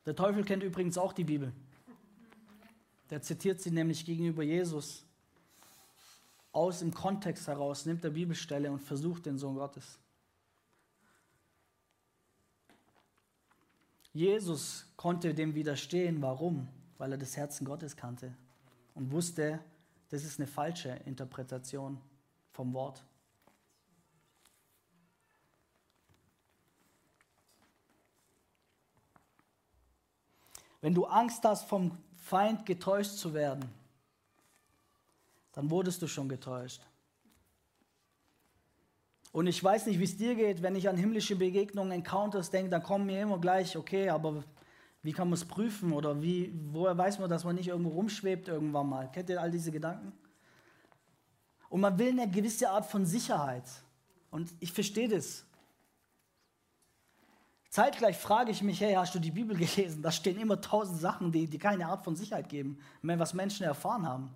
Der 0.06 0.16
Teufel 0.16 0.44
kennt 0.44 0.62
übrigens 0.62 0.96
auch 0.96 1.12
die 1.12 1.24
Bibel. 1.24 1.52
Der 3.10 3.20
zitiert 3.20 3.60
sie 3.60 3.70
nämlich 3.70 4.06
gegenüber 4.06 4.42
Jesus 4.42 5.06
aus 6.56 6.78
dem 6.78 6.94
Kontext 6.94 7.48
heraus, 7.48 7.84
nimmt 7.84 8.02
der 8.02 8.10
Bibelstelle 8.10 8.72
und 8.72 8.78
versucht 8.78 9.26
den 9.26 9.36
Sohn 9.36 9.56
Gottes. 9.56 9.98
Jesus 14.14 14.86
konnte 14.96 15.34
dem 15.34 15.54
widerstehen. 15.54 16.22
Warum? 16.22 16.66
Weil 16.96 17.12
er 17.12 17.18
das 17.18 17.36
Herzen 17.36 17.66
Gottes 17.66 17.94
kannte 17.94 18.34
und 18.94 19.10
wusste, 19.10 19.60
das 20.08 20.24
ist 20.24 20.40
eine 20.40 20.46
falsche 20.46 20.88
Interpretation 21.04 22.00
vom 22.52 22.72
Wort. 22.72 23.04
Wenn 30.80 30.94
du 30.94 31.04
Angst 31.04 31.44
hast, 31.44 31.68
vom 31.68 31.98
Feind 32.16 32.64
getäuscht 32.64 33.16
zu 33.16 33.34
werden, 33.34 33.68
dann 35.56 35.70
wurdest 35.70 36.02
du 36.02 36.06
schon 36.06 36.28
getäuscht. 36.28 36.82
Und 39.32 39.46
ich 39.46 39.62
weiß 39.62 39.86
nicht, 39.86 39.98
wie 39.98 40.04
es 40.04 40.16
dir 40.16 40.34
geht, 40.34 40.62
wenn 40.62 40.76
ich 40.76 40.88
an 40.88 40.96
himmlische 40.96 41.34
Begegnungen, 41.34 41.92
Encounters 41.92 42.50
denke, 42.50 42.70
dann 42.70 42.82
kommen 42.82 43.06
mir 43.06 43.22
immer 43.22 43.38
gleich, 43.38 43.76
okay, 43.76 44.10
aber 44.10 44.44
wie 45.02 45.12
kann 45.12 45.28
man 45.28 45.34
es 45.34 45.46
prüfen 45.46 45.92
oder 45.92 46.22
wie, 46.22 46.52
woher 46.72 46.96
weiß 46.96 47.18
man, 47.18 47.30
dass 47.30 47.44
man 47.44 47.56
nicht 47.56 47.68
irgendwo 47.68 47.90
rumschwebt 47.90 48.48
irgendwann 48.48 48.88
mal? 48.88 49.10
Kennt 49.10 49.30
ihr 49.30 49.40
all 49.40 49.50
diese 49.50 49.72
Gedanken? 49.72 50.12
Und 51.70 51.80
man 51.80 51.98
will 51.98 52.10
eine 52.10 52.30
gewisse 52.30 52.68
Art 52.68 52.86
von 52.86 53.06
Sicherheit. 53.06 53.64
Und 54.30 54.52
ich 54.60 54.72
verstehe 54.72 55.08
das. 55.08 55.44
Zeitgleich 57.70 58.18
frage 58.18 58.50
ich 58.50 58.62
mich, 58.62 58.80
hey, 58.82 58.92
hast 58.94 59.14
du 59.14 59.18
die 59.18 59.30
Bibel 59.30 59.56
gelesen? 59.56 60.02
Da 60.02 60.12
stehen 60.12 60.38
immer 60.38 60.60
tausend 60.60 61.00
Sachen, 61.00 61.32
die, 61.32 61.46
die 61.46 61.58
keine 61.58 61.86
Art 61.86 62.04
von 62.04 62.14
Sicherheit 62.14 62.50
geben, 62.50 62.78
mehr 63.00 63.18
was 63.18 63.32
Menschen 63.32 63.64
erfahren 63.64 64.06
haben. 64.06 64.34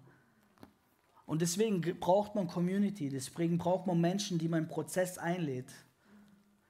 Und 1.31 1.43
deswegen 1.43 1.81
braucht 2.01 2.35
man 2.35 2.49
Community, 2.49 3.09
deswegen 3.09 3.57
braucht 3.57 3.87
man 3.87 4.01
Menschen, 4.01 4.37
die 4.37 4.49
man 4.49 4.65
im 4.65 4.69
Prozess 4.69 5.17
einlädt. 5.17 5.73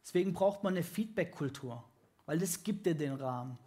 Deswegen 0.03 0.35
braucht 0.35 0.63
man 0.63 0.75
eine 0.75 0.83
Feedback-Kultur, 0.83 1.83
weil 2.27 2.39
das 2.39 2.63
gibt 2.63 2.85
dir 2.85 2.95
den 2.95 3.15
Rahmen. 3.15 3.59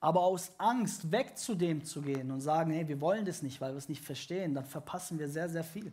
Aber 0.00 0.22
aus 0.22 0.50
Angst 0.58 1.12
weg 1.12 1.38
zu 1.38 1.54
dem 1.54 1.84
zu 1.84 2.02
gehen 2.02 2.32
und 2.32 2.40
sagen, 2.40 2.72
hey, 2.72 2.88
wir 2.88 3.00
wollen 3.00 3.24
das 3.24 3.40
nicht, 3.40 3.60
weil 3.60 3.72
wir 3.72 3.78
es 3.78 3.88
nicht 3.88 4.02
verstehen, 4.02 4.52
dann 4.52 4.64
verpassen 4.64 5.20
wir 5.20 5.28
sehr, 5.28 5.48
sehr 5.48 5.62
viel. 5.62 5.92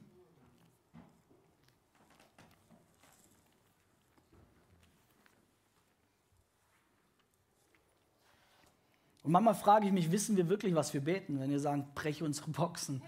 Und 9.30 9.34
manchmal 9.34 9.54
frage 9.54 9.86
ich 9.86 9.92
mich, 9.92 10.12
wissen 10.12 10.38
wir 10.38 10.50
wirklich, 10.50 10.74
was 10.74 10.92
wir 10.92 11.02
beten, 11.02 11.40
wenn 11.40 11.52
wir 11.52 11.60
sagen, 11.60 11.88
breche 11.94 12.26
unsere 12.26 12.50
Boxen? 12.50 13.00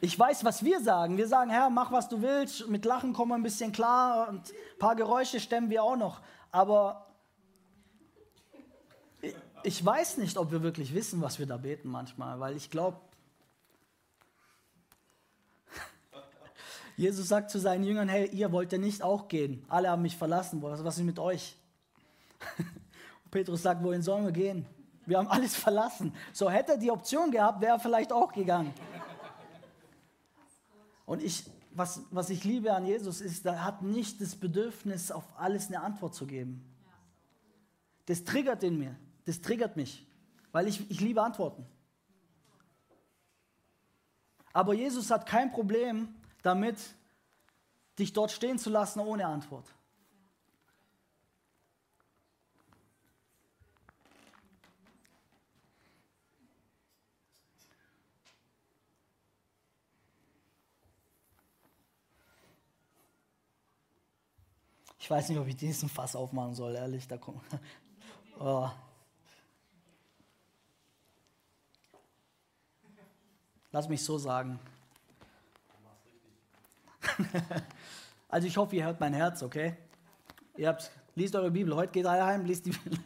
Ich 0.00 0.18
weiß, 0.18 0.44
was 0.44 0.64
wir 0.64 0.80
sagen. 0.80 1.16
Wir 1.16 1.28
sagen, 1.28 1.52
Herr, 1.52 1.70
mach, 1.70 1.92
was 1.92 2.08
du 2.08 2.20
willst. 2.20 2.66
Mit 2.66 2.84
Lachen 2.84 3.12
kommen 3.12 3.30
wir 3.30 3.36
ein 3.36 3.44
bisschen 3.44 3.70
klar 3.70 4.28
und 4.28 4.50
ein 4.50 4.78
paar 4.80 4.96
Geräusche 4.96 5.38
stemmen 5.38 5.70
wir 5.70 5.84
auch 5.84 5.94
noch. 5.94 6.20
Aber 6.50 7.06
ich 9.62 9.86
weiß 9.86 10.16
nicht, 10.16 10.36
ob 10.36 10.50
wir 10.50 10.64
wirklich 10.64 10.94
wissen, 10.94 11.22
was 11.22 11.38
wir 11.38 11.46
da 11.46 11.58
beten 11.58 11.88
manchmal, 11.88 12.40
weil 12.40 12.56
ich 12.56 12.70
glaube, 12.70 12.98
Jesus 16.96 17.28
sagt 17.28 17.52
zu 17.52 17.60
seinen 17.60 17.84
Jüngern, 17.84 18.08
hey, 18.08 18.28
ihr 18.32 18.50
wollt 18.50 18.72
ja 18.72 18.78
nicht 18.78 19.04
auch 19.04 19.28
gehen. 19.28 19.64
Alle 19.68 19.90
haben 19.90 20.02
mich 20.02 20.16
verlassen. 20.16 20.60
Was 20.60 20.98
ist 20.98 21.04
mit 21.04 21.20
euch? 21.20 21.56
Und 23.24 23.30
Petrus 23.30 23.62
sagt, 23.62 23.82
wohin 23.82 24.02
sollen 24.02 24.24
wir 24.24 24.32
gehen? 24.32 24.66
Wir 25.06 25.18
haben 25.18 25.28
alles 25.28 25.54
verlassen. 25.54 26.14
So 26.32 26.50
hätte 26.50 26.72
er 26.72 26.78
die 26.78 26.90
Option 26.90 27.30
gehabt, 27.30 27.60
wäre 27.60 27.72
er 27.72 27.80
vielleicht 27.80 28.12
auch 28.12 28.32
gegangen. 28.32 28.72
Und 31.06 31.22
ich, 31.22 31.44
was, 31.72 32.00
was 32.10 32.30
ich 32.30 32.44
liebe 32.44 32.72
an 32.72 32.86
Jesus 32.86 33.20
ist, 33.20 33.44
er 33.44 33.64
hat 33.64 33.82
nicht 33.82 34.20
das 34.20 34.36
Bedürfnis, 34.36 35.10
auf 35.10 35.24
alles 35.36 35.68
eine 35.68 35.80
Antwort 35.80 36.14
zu 36.14 36.26
geben. 36.26 36.64
Das 38.06 38.24
triggert 38.24 38.62
in 38.62 38.78
mir. 38.78 38.96
Das 39.26 39.40
triggert 39.40 39.76
mich, 39.76 40.06
weil 40.52 40.68
ich, 40.68 40.90
ich 40.90 41.00
liebe 41.00 41.22
Antworten. 41.22 41.66
Aber 44.52 44.74
Jesus 44.74 45.10
hat 45.10 45.26
kein 45.26 45.50
Problem 45.50 46.14
damit, 46.42 46.78
dich 47.98 48.12
dort 48.12 48.30
stehen 48.30 48.58
zu 48.58 48.70
lassen 48.70 49.00
ohne 49.00 49.26
Antwort. 49.26 49.66
Ich 65.04 65.10
weiß 65.10 65.28
nicht, 65.28 65.38
ob 65.38 65.46
ich 65.46 65.54
diesen 65.54 65.90
Fass 65.90 66.16
aufmachen 66.16 66.54
soll, 66.54 66.76
ehrlich. 66.76 67.06
Da 67.06 67.18
kommt. 67.18 67.42
Oh. 68.40 68.68
Lass 73.70 73.88
mich 73.88 74.02
so 74.02 74.18
sagen. 74.18 74.58
also 78.28 78.48
ich 78.48 78.56
hoffe, 78.56 78.74
ihr 78.74 78.84
hört 78.86 78.98
mein 78.98 79.14
Herz, 79.14 79.42
okay? 79.44 79.76
Ihr 80.56 80.68
habt, 80.68 80.90
liest 81.14 81.36
eure 81.36 81.52
Bibel. 81.52 81.76
Heute 81.76 81.92
geht 81.92 82.06
ihr 82.06 82.26
heim, 82.26 82.44
liest 82.44 82.66
die 82.66 82.70
Bibel. 82.70 82.98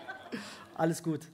Alles 0.74 1.02
gut. 1.02 1.28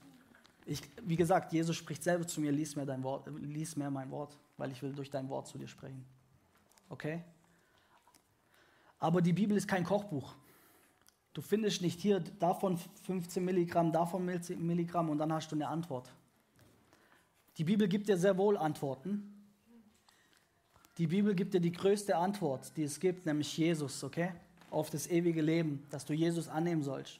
Ich, 0.66 0.80
wie 1.02 1.16
gesagt, 1.16 1.52
Jesus 1.52 1.76
spricht 1.76 2.02
selber 2.02 2.26
zu 2.26 2.40
mir, 2.40 2.50
lies 2.50 2.74
mir, 2.74 2.86
dein 2.86 3.04
Wort, 3.04 3.28
lies 3.28 3.76
mir 3.76 3.88
mein 3.88 4.10
Wort, 4.10 4.36
weil 4.56 4.72
ich 4.72 4.82
will 4.82 4.94
durch 4.94 5.10
dein 5.10 5.28
Wort 5.28 5.46
zu 5.46 5.58
dir 5.58 5.68
sprechen. 5.68 6.04
Okay? 6.88 7.22
Aber 9.02 9.20
die 9.20 9.32
Bibel 9.32 9.56
ist 9.56 9.66
kein 9.66 9.82
Kochbuch. 9.82 10.32
Du 11.32 11.42
findest 11.42 11.82
nicht 11.82 12.00
hier 12.00 12.20
davon 12.20 12.78
15 13.02 13.44
Milligramm, 13.44 13.90
davon 13.90 14.24
Milligramm 14.24 15.10
und 15.10 15.18
dann 15.18 15.32
hast 15.32 15.50
du 15.50 15.56
eine 15.56 15.66
Antwort. 15.66 16.08
Die 17.58 17.64
Bibel 17.64 17.88
gibt 17.88 18.08
dir 18.08 18.16
sehr 18.16 18.38
wohl 18.38 18.56
Antworten. 18.56 19.44
Die 20.98 21.08
Bibel 21.08 21.34
gibt 21.34 21.52
dir 21.52 21.60
die 21.60 21.72
größte 21.72 22.16
Antwort, 22.16 22.76
die 22.76 22.84
es 22.84 23.00
gibt, 23.00 23.26
nämlich 23.26 23.58
Jesus, 23.58 24.04
okay? 24.04 24.30
Auf 24.70 24.88
das 24.88 25.08
ewige 25.08 25.42
Leben, 25.42 25.84
dass 25.90 26.04
du 26.04 26.12
Jesus 26.12 26.48
annehmen 26.48 26.84
sollst. 26.84 27.18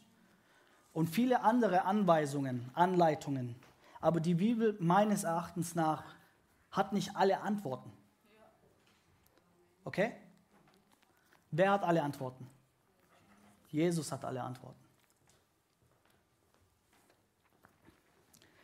Und 0.93 1.09
viele 1.09 1.43
andere 1.43 1.85
Anweisungen, 1.85 2.71
Anleitungen. 2.75 3.57
Aber 4.01 4.21
die 4.21 4.35
Bibel 4.35 4.77
meines 4.79 5.25
Erachtens 5.25 5.75
nach 5.75 6.05
hat 6.71 6.93
nicht 6.93 7.17
alle 7.17 7.41
Antworten. 7.41 7.91
Okay? 9.83 10.13
Wer 11.53 11.71
hat 11.71 11.85
alle 11.85 12.03
Antworten? 12.03 12.47
Jesus 13.69 14.11
hat 14.11 14.25
alle 14.25 14.43
Antworten. 14.43 14.81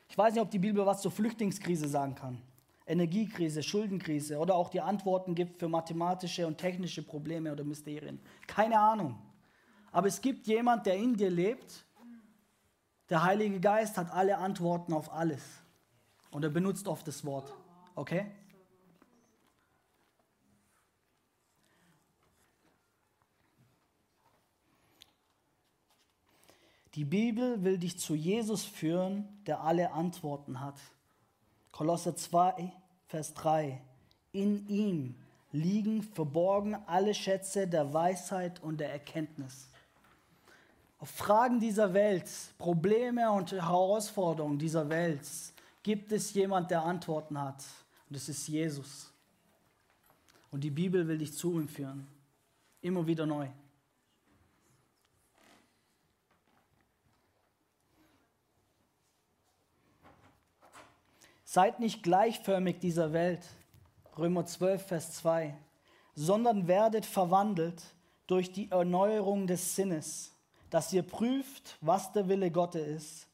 Ich 0.09 0.17
weiß 0.17 0.35
nicht, 0.35 0.43
ob 0.43 0.51
die 0.51 0.59
Bibel 0.59 0.85
was 0.85 1.03
zur 1.03 1.13
Flüchtlingskrise 1.13 1.87
sagen 1.87 2.15
kann. 2.15 2.43
Energiekrise, 2.87 3.63
Schuldenkrise 3.63 4.39
oder 4.39 4.55
auch 4.55 4.71
die 4.71 4.81
Antworten 4.81 5.35
gibt 5.35 5.59
für 5.59 5.69
mathematische 5.69 6.47
und 6.47 6.57
technische 6.57 7.03
Probleme 7.03 7.53
oder 7.53 7.63
Mysterien. 7.63 8.19
Keine 8.47 8.79
Ahnung. 8.79 9.19
Aber 9.93 10.09
es 10.09 10.21
gibt 10.21 10.47
jemand, 10.47 10.87
der 10.87 10.97
in 10.97 11.15
dir 11.15 11.31
lebt. 11.31 11.85
Der 13.11 13.23
Heilige 13.23 13.61
Geist 13.61 13.99
hat 13.99 14.11
alle 14.11 14.39
Antworten 14.39 14.95
auf 14.95 15.13
alles. 15.13 15.43
Und 16.31 16.43
er 16.43 16.51
benutzt 16.51 16.89
oft 16.89 17.07
das 17.07 17.25
Wort. 17.25 17.55
Okay? 17.95 18.27
Die 26.99 27.05
Bibel 27.05 27.63
will 27.63 27.79
dich 27.79 27.97
zu 27.97 28.17
Jesus 28.17 28.65
führen, 28.65 29.29
der 29.47 29.61
alle 29.61 29.93
Antworten 29.93 30.59
hat. 30.59 30.75
Kolosser 31.71 32.17
2, 32.17 32.73
Vers 33.07 33.35
3. 33.35 33.81
In 34.33 34.67
ihm 34.67 35.15
liegen 35.53 36.03
verborgen 36.03 36.75
alle 36.87 37.15
Schätze 37.15 37.69
der 37.69 37.95
Weisheit 37.95 38.61
und 38.65 38.81
der 38.81 38.91
Erkenntnis. 38.91 39.69
Auf 40.99 41.11
Fragen 41.11 41.61
dieser 41.61 41.95
Welt, 41.95 42.29
Probleme 42.59 43.31
und 43.31 43.53
Herausforderungen 43.53 44.59
dieser 44.59 44.89
Welt 44.89 45.21
gibt 45.85 46.11
es 46.11 46.35
jemand, 46.35 46.73
der 46.73 46.83
Antworten 46.83 47.41
hat. 47.41 47.63
Und 48.09 48.17
das 48.17 48.29
ist 48.29 48.49
Jesus. 48.49 49.13
Und 50.51 50.65
die 50.65 50.73
Bibel 50.73 51.07
will 51.07 51.19
dich 51.19 51.33
zu 51.33 51.61
ihm 51.61 51.69
führen. 51.69 52.09
Immer 52.81 53.07
wieder 53.07 53.25
neu. 53.25 53.47
Seid 61.51 61.81
nicht 61.81 62.03
gleichförmig 62.03 62.79
dieser 62.79 63.15
Welt, 63.15 63.41
Römer 64.19 64.45
12, 64.45 64.87
Vers 64.87 65.13
2, 65.13 65.57
sondern 66.15 66.69
werdet 66.69 67.07
verwandelt 67.07 67.83
durch 68.27 68.53
die 68.53 68.71
Erneuerung 68.71 69.47
des 69.47 69.75
Sinnes, 69.75 70.37
dass 70.69 70.93
ihr 70.93 71.03
prüft, 71.03 71.79
was 71.81 72.13
der 72.13 72.29
Wille 72.29 72.51
Gottes 72.51 72.87
ist. 72.87 73.29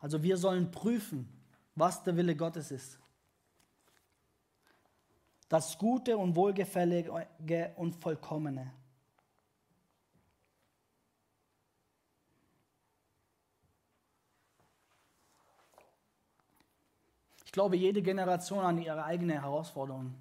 Also 0.00 0.24
wir 0.24 0.38
sollen 0.38 0.72
prüfen, 0.72 1.28
was 1.76 2.02
der 2.02 2.16
Wille 2.16 2.34
Gottes 2.34 2.72
ist. 2.72 2.98
Das 5.48 5.78
Gute 5.78 6.18
und 6.18 6.34
Wohlgefällige 6.34 7.12
und 7.76 7.94
Vollkommene. 7.94 8.72
Glaube, 17.56 17.78
jede 17.78 18.02
Generation 18.02 18.62
hat 18.66 18.78
ihre 18.84 19.02
eigene 19.02 19.40
Herausforderung. 19.40 20.14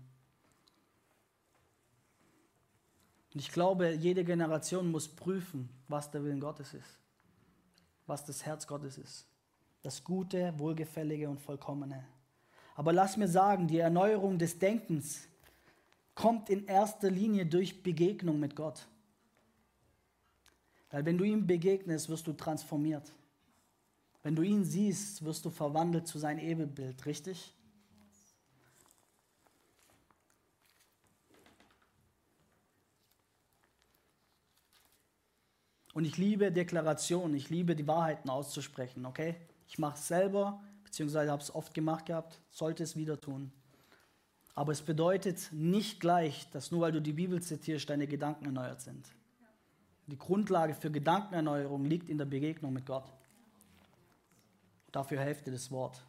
Und 3.34 3.40
ich 3.42 3.52
glaube, 3.52 3.92
jede 3.92 4.24
Generation 4.24 4.90
muss 4.90 5.10
prüfen, 5.10 5.68
was 5.90 6.10
der 6.10 6.24
Willen 6.24 6.40
Gottes 6.40 6.74
ist, 6.74 6.98
was 8.08 8.24
das 8.24 8.46
Herz 8.46 8.66
Gottes 8.66 8.98
ist. 8.98 9.28
Das 9.82 10.02
Gute, 10.02 10.58
Wohlgefällige 10.58 11.30
und 11.30 11.42
Vollkommene. 11.42 12.06
Aber 12.74 12.94
lass 12.94 13.18
mir 13.18 13.28
sagen, 13.28 13.68
die 13.68 13.80
Erneuerung 13.80 14.40
des 14.40 14.58
Denkens 14.58 15.28
kommt 16.14 16.50
in 16.50 16.66
erster 16.68 17.12
Linie 17.12 17.46
durch 17.46 17.84
Begegnung 17.84 18.40
mit 18.40 18.56
Gott. 18.56 18.88
Weil 20.90 21.04
wenn 21.04 21.18
du 21.18 21.26
ihm 21.26 21.46
begegnest, 21.46 22.08
wirst 22.08 22.28
du 22.28 22.32
transformiert. 22.32 23.12
Wenn 24.26 24.36
du 24.36 24.42
ihn 24.42 24.64
siehst, 24.64 25.24
wirst 25.24 25.46
du 25.46 25.52
verwandelt 25.52 26.08
zu 26.08 26.18
seinem 26.18 26.40
Ebenbild, 26.40 27.06
richtig? 27.06 27.54
Und 35.94 36.06
ich 36.06 36.18
liebe 36.18 36.52
Deklarationen, 36.52 37.36
ich 37.36 37.52
liebe 37.52 37.76
die 37.76 37.86
Wahrheiten 37.86 38.32
auszusprechen, 38.32 39.06
okay? 39.06 39.36
Ich 39.68 39.78
mache 39.78 40.00
es 40.00 40.08
selber, 40.08 40.60
beziehungsweise 40.84 41.32
habe 41.32 41.44
es 41.44 41.54
oft 41.54 41.76
gemacht 41.76 42.08
gehabt, 42.08 42.42
sollte 42.50 42.82
es 42.82 42.96
wieder 42.96 43.22
tun. 43.22 43.52
Aber 44.56 44.72
es 44.72 44.82
bedeutet 44.82 45.50
nicht 45.52 46.00
gleich, 46.00 46.50
dass 46.50 46.72
nur 46.72 46.82
weil 46.82 46.94
du 46.94 47.00
die 47.00 47.14
Bibel 47.14 47.44
zitierst, 47.44 47.92
deine 47.92 48.08
Gedanken 48.08 48.46
erneuert 48.46 48.82
sind. 48.82 49.08
Die 50.08 50.18
Grundlage 50.18 50.74
für 50.74 50.90
Gedankenerneuerung 50.90 51.86
liegt 51.86 52.10
in 52.10 52.18
der 52.18 52.26
Begegnung 52.26 52.74
mit 52.74 52.88
Gott. 52.88 53.15
Dafür 54.96 55.22
hilft 55.24 55.46
dir 55.46 55.52
das 55.52 55.72
Wort. 55.72 56.02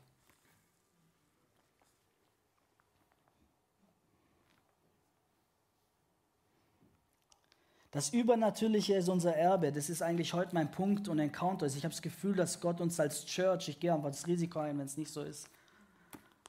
Das 7.91 8.11
Übernatürliche 8.11 8.95
ist 8.95 9.09
unser 9.09 9.34
Erbe. 9.34 9.72
Das 9.72 9.91
ist 9.91 10.03
eigentlich 10.03 10.34
heute 10.34 10.55
mein 10.55 10.70
Punkt 10.70 11.09
und 11.09 11.18
Encounter. 11.18 11.66
Ich 11.66 11.78
habe 11.78 11.89
das 11.89 12.01
Gefühl, 12.01 12.37
dass 12.37 12.61
Gott 12.61 12.80
uns 12.80 13.01
als 13.01 13.26
Church, 13.26 13.68
ich 13.70 13.80
gehe 13.80 13.93
einfach 13.93 14.11
das 14.11 14.28
Risiko 14.28 14.61
ein, 14.61 14.78
wenn 14.78 14.87
es 14.87 14.97
nicht 14.97 15.12
so 15.12 15.22
ist, 15.22 15.49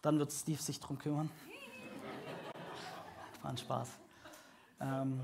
dann 0.04 0.20
wird 0.20 0.32
Steve 0.32 0.62
sich 0.62 0.80
darum 0.80 1.00
kümmern. 1.00 1.32
War 3.42 3.50
ein 3.50 3.58
Spaß. 3.58 3.90
Ähm, 4.80 5.24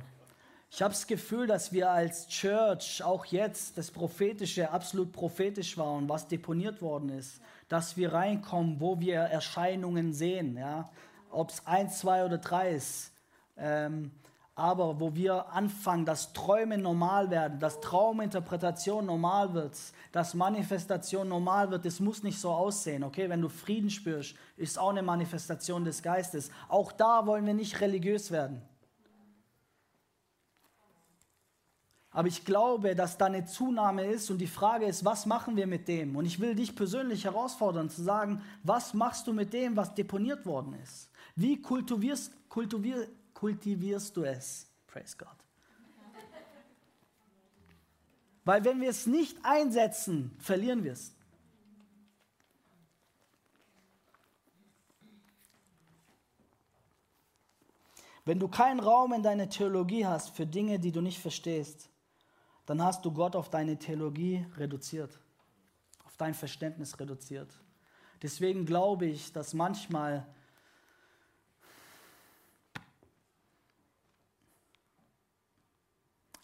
ich 0.73 0.81
habe 0.81 0.91
das 0.91 1.05
Gefühl, 1.05 1.45
dass 1.45 1.71
wir 1.71 1.91
als 1.91 2.27
Church 2.27 3.03
auch 3.03 3.25
jetzt 3.25 3.77
das 3.77 3.91
Prophetische 3.91 4.71
absolut 4.71 5.11
prophetisch 5.11 5.77
war 5.77 5.93
und 5.93 6.09
was 6.09 6.27
deponiert 6.27 6.81
worden 6.81 7.09
ist, 7.09 7.39
dass 7.69 7.95
wir 7.95 8.11
reinkommen, 8.11 8.79
wo 8.79 8.99
wir 8.99 9.19
Erscheinungen 9.19 10.13
sehen, 10.13 10.57
ja? 10.57 10.89
ob 11.29 11.51
es 11.51 11.67
eins, 11.67 11.99
zwei 11.99 12.25
oder 12.25 12.39
drei 12.39 12.71
ist. 12.71 13.11
Ähm, 13.55 14.09
aber 14.55 14.99
wo 14.99 15.13
wir 15.13 15.51
anfangen, 15.51 16.05
dass 16.05 16.33
Träume 16.33 16.79
normal 16.79 17.29
werden, 17.29 17.59
dass 17.59 17.79
Trauminterpretation 17.79 19.05
normal 19.05 19.53
wird, 19.53 19.77
dass 20.11 20.33
Manifestation 20.33 21.27
normal 21.27 21.69
wird, 21.69 21.85
das 21.85 21.99
muss 21.99 22.23
nicht 22.23 22.39
so 22.39 22.49
aussehen, 22.49 23.03
okay? 23.03 23.29
Wenn 23.29 23.41
du 23.41 23.49
Frieden 23.49 23.91
spürst, 23.91 24.35
ist 24.57 24.79
auch 24.79 24.89
eine 24.89 25.03
Manifestation 25.03 25.85
des 25.85 26.01
Geistes. 26.01 26.49
Auch 26.67 26.91
da 26.91 27.27
wollen 27.27 27.45
wir 27.45 27.53
nicht 27.53 27.79
religiös 27.79 28.31
werden. 28.31 28.63
Aber 32.13 32.27
ich 32.27 32.45
glaube, 32.45 32.95
dass 32.95 33.17
da 33.17 33.25
eine 33.25 33.43
Zunahme 33.45 34.05
ist 34.05 34.29
und 34.29 34.37
die 34.37 34.47
Frage 34.47 34.85
ist, 34.85 35.03
was 35.03 35.25
machen 35.25 35.55
wir 35.55 35.65
mit 35.65 35.87
dem? 35.87 36.15
Und 36.15 36.25
ich 36.25 36.39
will 36.39 36.53
dich 36.53 36.75
persönlich 36.75 37.25
herausfordern, 37.25 37.89
zu 37.89 38.03
sagen, 38.03 38.43
was 38.61 38.93
machst 38.93 39.25
du 39.25 39.33
mit 39.33 39.51
dem, 39.51 39.75
was 39.75 39.95
deponiert 39.95 40.45
worden 40.45 40.75
ist? 40.83 41.09
Wie 41.35 41.59
kultivierst, 41.59 42.31
kultivierst, 42.49 43.09
kultivierst 43.33 44.15
du 44.15 44.23
es. 44.23 44.67
Praise 44.85 45.17
God. 45.17 45.27
Weil 48.45 48.63
wenn 48.63 48.79
wir 48.79 48.89
es 48.89 49.07
nicht 49.07 49.37
einsetzen, 49.43 50.35
verlieren 50.37 50.83
wir 50.83 50.93
es. 50.93 51.15
Wenn 58.25 58.39
du 58.39 58.47
keinen 58.47 58.79
Raum 58.79 59.13
in 59.13 59.23
deiner 59.23 59.49
Theologie 59.49 60.05
hast 60.05 60.29
für 60.29 60.45
Dinge, 60.45 60.77
die 60.79 60.91
du 60.91 61.01
nicht 61.01 61.19
verstehst, 61.19 61.89
dann 62.65 62.81
hast 62.81 63.03
du 63.05 63.11
Gott 63.11 63.35
auf 63.35 63.49
deine 63.49 63.77
Theologie 63.77 64.45
reduziert, 64.57 65.19
auf 66.05 66.15
dein 66.17 66.33
Verständnis 66.33 66.99
reduziert. 66.99 67.59
Deswegen 68.21 68.65
glaube 68.65 69.05
ich, 69.05 69.33
dass 69.33 69.53
manchmal 69.53 70.25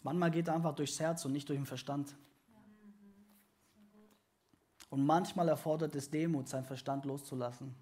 Manchmal 0.02 0.30
geht 0.30 0.48
er 0.48 0.54
einfach 0.54 0.74
durchs 0.74 0.98
Herz 0.98 1.24
und 1.26 1.32
nicht 1.32 1.48
durch 1.48 1.58
den 1.58 1.66
Verstand. 1.66 2.16
Und 4.88 5.04
manchmal 5.04 5.48
erfordert 5.48 5.94
es 5.94 6.10
Demut, 6.10 6.48
seinen 6.48 6.64
Verstand 6.64 7.04
loszulassen. 7.04 7.74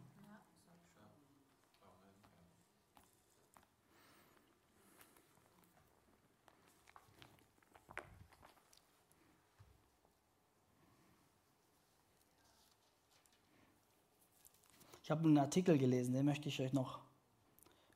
Ich 15.08 15.10
habe 15.10 15.24
einen 15.24 15.38
Artikel 15.38 15.78
gelesen, 15.78 16.12
den 16.12 16.26
möchte 16.26 16.50
ich 16.50 16.60
euch 16.60 16.74
noch 16.74 16.98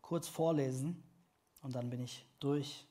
kurz 0.00 0.28
vorlesen 0.28 1.02
und 1.60 1.74
dann 1.74 1.90
bin 1.90 2.00
ich 2.00 2.24
durch. 2.40 2.86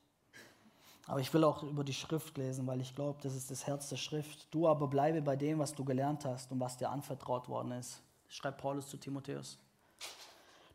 Aber 1.08 1.20
ich 1.20 1.34
will 1.34 1.44
auch 1.44 1.64
über 1.64 1.84
die 1.84 1.96
Schrift 1.96 2.38
lesen, 2.38 2.68
weil 2.68 2.82
ich 2.82 2.94
glaube, 2.94 3.18
das 3.24 3.36
ist 3.36 3.50
das 3.50 3.66
Herz 3.66 3.90
der 3.90 3.98
Schrift. 3.98 4.48
Du 4.52 4.68
aber 4.68 4.88
bleibe 4.88 5.24
bei 5.24 5.36
dem, 5.36 5.58
was 5.58 5.74
du 5.74 5.84
gelernt 5.84 6.24
hast 6.24 6.52
und 6.52 6.60
was 6.60 6.78
dir 6.78 6.92
anvertraut 6.92 7.50
worden 7.50 7.72
ist. 7.72 8.04
Schreibt 8.28 8.62
Paulus 8.62 8.90
zu 8.90 8.98
Timotheus. 8.98 9.58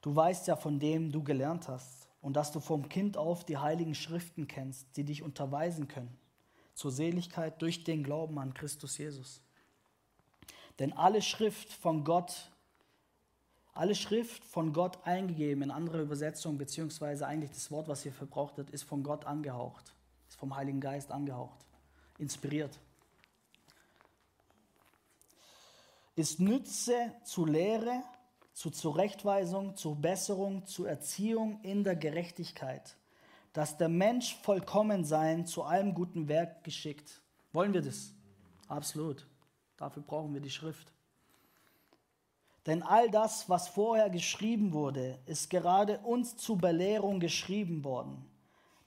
Du 0.03 0.17
weißt 0.17 0.49
ja, 0.49 0.57
von 0.57 0.81
dem 0.81 1.13
du 1.13 1.23
gelernt 1.23 1.69
hast 1.69 2.09
und 2.23 2.35
dass 2.35 2.51
du 2.51 2.59
vom 2.59 2.89
Kind 2.89 3.17
auf 3.17 3.45
die 3.45 3.59
heiligen 3.59 3.95
Schriften 3.95 4.49
kennst, 4.49 4.97
die 4.97 5.05
dich 5.05 5.23
unterweisen 5.23 5.87
können 5.87 6.19
zur 6.75 6.91
Seligkeit 6.91 7.63
durch 7.63 7.85
den 7.85 8.03
Glauben 8.03 8.41
an 8.41 8.55
Christus 8.55 8.99
Jesus. 8.99 9.41
Denn 10.81 10.93
alle 10.93 11.23
Schrift 11.23 11.73
von 11.73 12.03
Gott, 12.03 12.51
alle 13.77 13.95
Schrift 13.95 14.45
von 14.45 14.73
Gott 14.73 14.99
eingegeben 15.05 15.63
in 15.63 15.71
andere 15.71 16.03
Übersetzungen, 16.03 16.59
beziehungsweise 16.59 17.27
eigentlich 17.27 17.51
das 17.51 17.71
Wort, 17.71 17.89
was 17.89 18.03
hier 18.03 18.13
verbraucht 18.13 18.57
wird, 18.57 18.71
ist 18.71 18.85
von 18.85 19.03
Gott 19.03 19.25
angehaucht 19.27 19.97
ist 20.29 20.39
vom 20.39 20.55
Heiligen 20.57 20.81
Geist 20.81 21.11
angehaucht, 21.11 21.65
inspiriert. 22.19 22.79
Ist 26.15 26.41
Nütze 26.41 27.13
zu 27.25 27.45
Lehre, 27.45 28.03
zu 28.53 28.71
Zurechtweisung, 28.71 29.77
zur 29.77 29.97
Besserung, 29.97 30.67
zur 30.67 30.89
Erziehung 30.89 31.61
in 31.63 31.85
der 31.85 31.95
Gerechtigkeit, 31.95 32.97
dass 33.53 33.77
der 33.77 33.89
Mensch 33.89 34.37
vollkommen 34.37 35.05
sein, 35.05 35.47
zu 35.47 35.63
allem 35.63 35.95
guten 35.95 36.29
Werk 36.29 36.65
geschickt. 36.65 37.21
Wollen 37.53 37.75
wir 37.75 37.83
das? 37.83 38.13
Absolut. 38.69 39.27
Dafür 39.77 40.03
brauchen 40.03 40.33
wir 40.33 40.41
die 40.41 40.51
Schrift. 40.51 40.93
Denn 42.67 42.83
all 42.83 43.11
das, 43.11 43.49
was 43.49 43.69
vorher 43.69 44.11
geschrieben 44.11 44.73
wurde, 44.73 45.19
ist 45.27 45.51
gerade 45.51 45.99
uns 46.01 46.37
zur 46.37 46.59
Belehrung 46.59 47.21
geschrieben 47.21 47.85
worden 47.85 48.27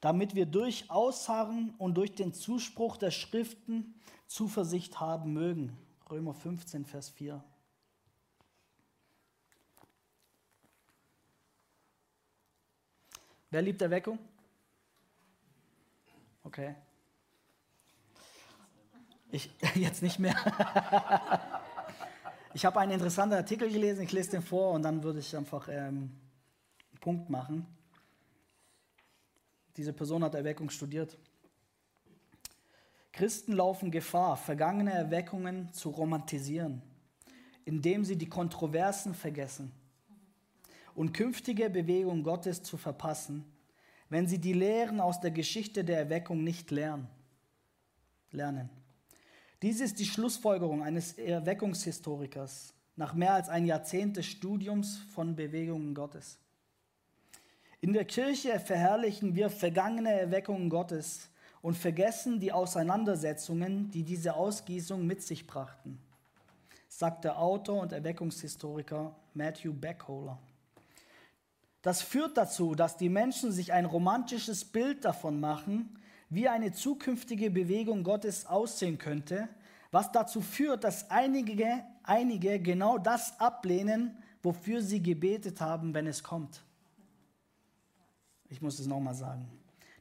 damit 0.01 0.35
wir 0.35 0.45
durch 0.45 0.89
Ausharren 0.89 1.73
und 1.77 1.95
durch 1.95 2.15
den 2.15 2.33
Zuspruch 2.33 2.97
der 2.97 3.11
Schriften 3.11 3.99
Zuversicht 4.27 4.99
haben 4.99 5.33
mögen. 5.33 5.77
Römer 6.09 6.33
15, 6.33 6.85
Vers 6.85 7.09
4. 7.09 7.43
Wer 13.51 13.61
liebt 13.61 13.81
Erweckung? 13.81 14.19
Okay. 16.43 16.75
Ich, 19.31 19.49
jetzt 19.75 20.01
nicht 20.01 20.19
mehr. 20.19 20.35
ich 22.59 22.65
habe 22.65 22.81
einen 22.81 22.91
interessanten 22.91 23.37
Artikel 23.37 23.71
gelesen, 23.71 24.01
ich 24.01 24.11
lese 24.11 24.31
den 24.31 24.41
vor 24.41 24.73
und 24.73 24.81
dann 24.81 25.01
würde 25.01 25.19
ich 25.19 25.33
einfach 25.33 25.69
ähm, 25.69 26.11
einen 26.91 26.99
Punkt 26.99 27.29
machen. 27.29 27.65
Diese 29.77 29.93
Person 29.93 30.25
hat 30.25 30.35
Erweckung 30.35 30.69
studiert. 30.69 31.17
Christen 33.13 33.53
laufen 33.53 33.91
Gefahr, 33.91 34.35
vergangene 34.35 34.91
Erweckungen 34.91 35.71
zu 35.71 35.89
romantisieren, 35.89 36.81
indem 37.63 38.03
sie 38.03 38.17
die 38.17 38.27
Kontroversen 38.27 39.13
vergessen 39.13 39.71
und 40.95 41.13
künftige 41.13 41.69
Bewegungen 41.69 42.23
Gottes 42.23 42.61
zu 42.61 42.75
verpassen, 42.75 43.45
wenn 44.09 44.27
sie 44.27 44.37
die 44.37 44.51
Lehren 44.51 44.99
aus 44.99 45.21
der 45.21 45.31
Geschichte 45.31 45.85
der 45.85 45.99
Erweckung 45.99 46.43
nicht 46.43 46.71
lernen. 46.71 47.07
lernen. 48.31 48.69
Dies 49.61 49.81
ist 49.81 49.99
die 49.99 50.05
Schlussfolgerung 50.05 50.83
eines 50.83 51.13
Erweckungshistorikers 51.13 52.73
nach 52.95 53.13
mehr 53.13 53.33
als 53.33 53.49
ein 53.49 53.65
Jahrzehnt 53.65 54.17
des 54.17 54.25
Studiums 54.25 54.97
von 55.13 55.35
Bewegungen 55.35 55.93
Gottes. 55.93 56.37
In 57.81 57.93
der 57.93 58.05
Kirche 58.05 58.59
verherrlichen 58.59 59.35
wir 59.35 59.49
vergangene 59.49 60.11
Erweckungen 60.11 60.69
Gottes 60.69 61.29
und 61.61 61.77
vergessen 61.77 62.39
die 62.39 62.51
Auseinandersetzungen, 62.51 63.89
die 63.91 64.03
diese 64.03 64.35
Ausgießung 64.35 65.05
mit 65.05 65.21
sich 65.21 65.47
brachten, 65.47 65.97
sagt 66.87 67.23
der 67.23 67.39
Autor 67.39 67.81
und 67.81 67.91
Erweckungshistoriker 67.91 69.15
Matthew 69.33 69.73
Backholer. 69.73 70.37
Das 71.81 72.01
führt 72.01 72.37
dazu, 72.37 72.75
dass 72.75 72.97
die 72.97 73.09
Menschen 73.09 73.51
sich 73.53 73.71
ein 73.71 73.85
romantisches 73.85 74.65
Bild 74.65 75.05
davon 75.05 75.39
machen, 75.39 75.97
wie 76.29 76.47
eine 76.47 76.71
zukünftige 76.71 77.49
Bewegung 77.49 78.03
Gottes 78.03 78.45
aussehen 78.45 78.97
könnte, 78.97 79.49
was 79.91 80.11
dazu 80.11 80.41
führt, 80.41 80.83
dass 80.83 81.09
einige, 81.09 81.83
einige 82.03 82.59
genau 82.59 82.97
das 82.97 83.39
ablehnen, 83.39 84.17
wofür 84.43 84.81
sie 84.81 85.01
gebetet 85.01 85.59
haben, 85.59 85.93
wenn 85.93 86.07
es 86.07 86.23
kommt. 86.23 86.61
Ich 88.49 88.61
muss 88.61 88.79
es 88.79 88.87
nochmal 88.87 89.15
sagen. 89.15 89.49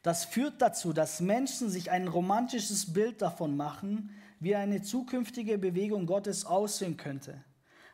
Das 0.02 0.24
führt 0.24 0.62
dazu, 0.62 0.92
dass 0.92 1.20
Menschen 1.20 1.70
sich 1.70 1.90
ein 1.90 2.08
romantisches 2.08 2.92
Bild 2.92 3.20
davon 3.20 3.56
machen, 3.56 4.10
wie 4.40 4.54
eine 4.54 4.82
zukünftige 4.82 5.58
Bewegung 5.58 6.06
Gottes 6.06 6.44
aussehen 6.44 6.96
könnte, 6.96 7.42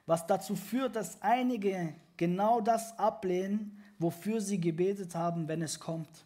was 0.07 0.26
dazu 0.26 0.55
führt, 0.55 0.97
dass 0.97 1.22
einige 1.22 1.95
genau 2.16 2.61
das 2.61 2.99
ablehnen, 2.99 3.82
wofür 3.99 4.41
sie 4.41 4.61
gebetet 4.61 5.14
haben, 5.14 5.49
wenn 5.49 5.62
es 5.62 5.80
kommt. 5.80 6.24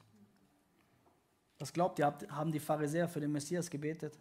Was 1.59 1.73
glaubt 1.73 1.99
ihr, 1.99 2.15
haben 2.31 2.53
die 2.53 2.61
Pharisäer 2.61 3.09
für 3.09 3.21
den 3.21 3.33
Messias 3.33 3.69
gebetet? 3.69 4.19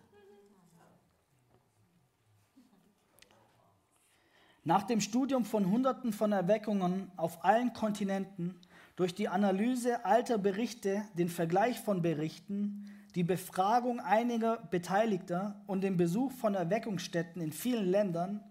Nach 4.63 4.83
dem 4.83 4.99
Studium 4.99 5.45
von 5.45 5.69
Hunderten 5.71 6.11
von 6.11 6.33
Erweckungen 6.33 7.09
auf 7.15 7.45
allen 7.45 7.71
Kontinenten 7.73 8.59
durch 8.97 9.15
die 9.15 9.29
Analyse 9.29 10.03
alter 10.03 10.37
Berichte, 10.37 11.05
den 11.13 11.29
Vergleich 11.29 11.79
von 11.79 12.01
Berichten, 12.01 12.91
die 13.15 13.23
Befragung 13.23 13.99
einiger 13.99 14.57
Beteiligter 14.57 15.61
und 15.67 15.81
den 15.81 15.95
Besuch 15.95 16.31
von 16.33 16.53
Erweckungsstätten 16.53 17.41
in 17.41 17.51
vielen 17.53 17.89
Ländern 17.89 18.43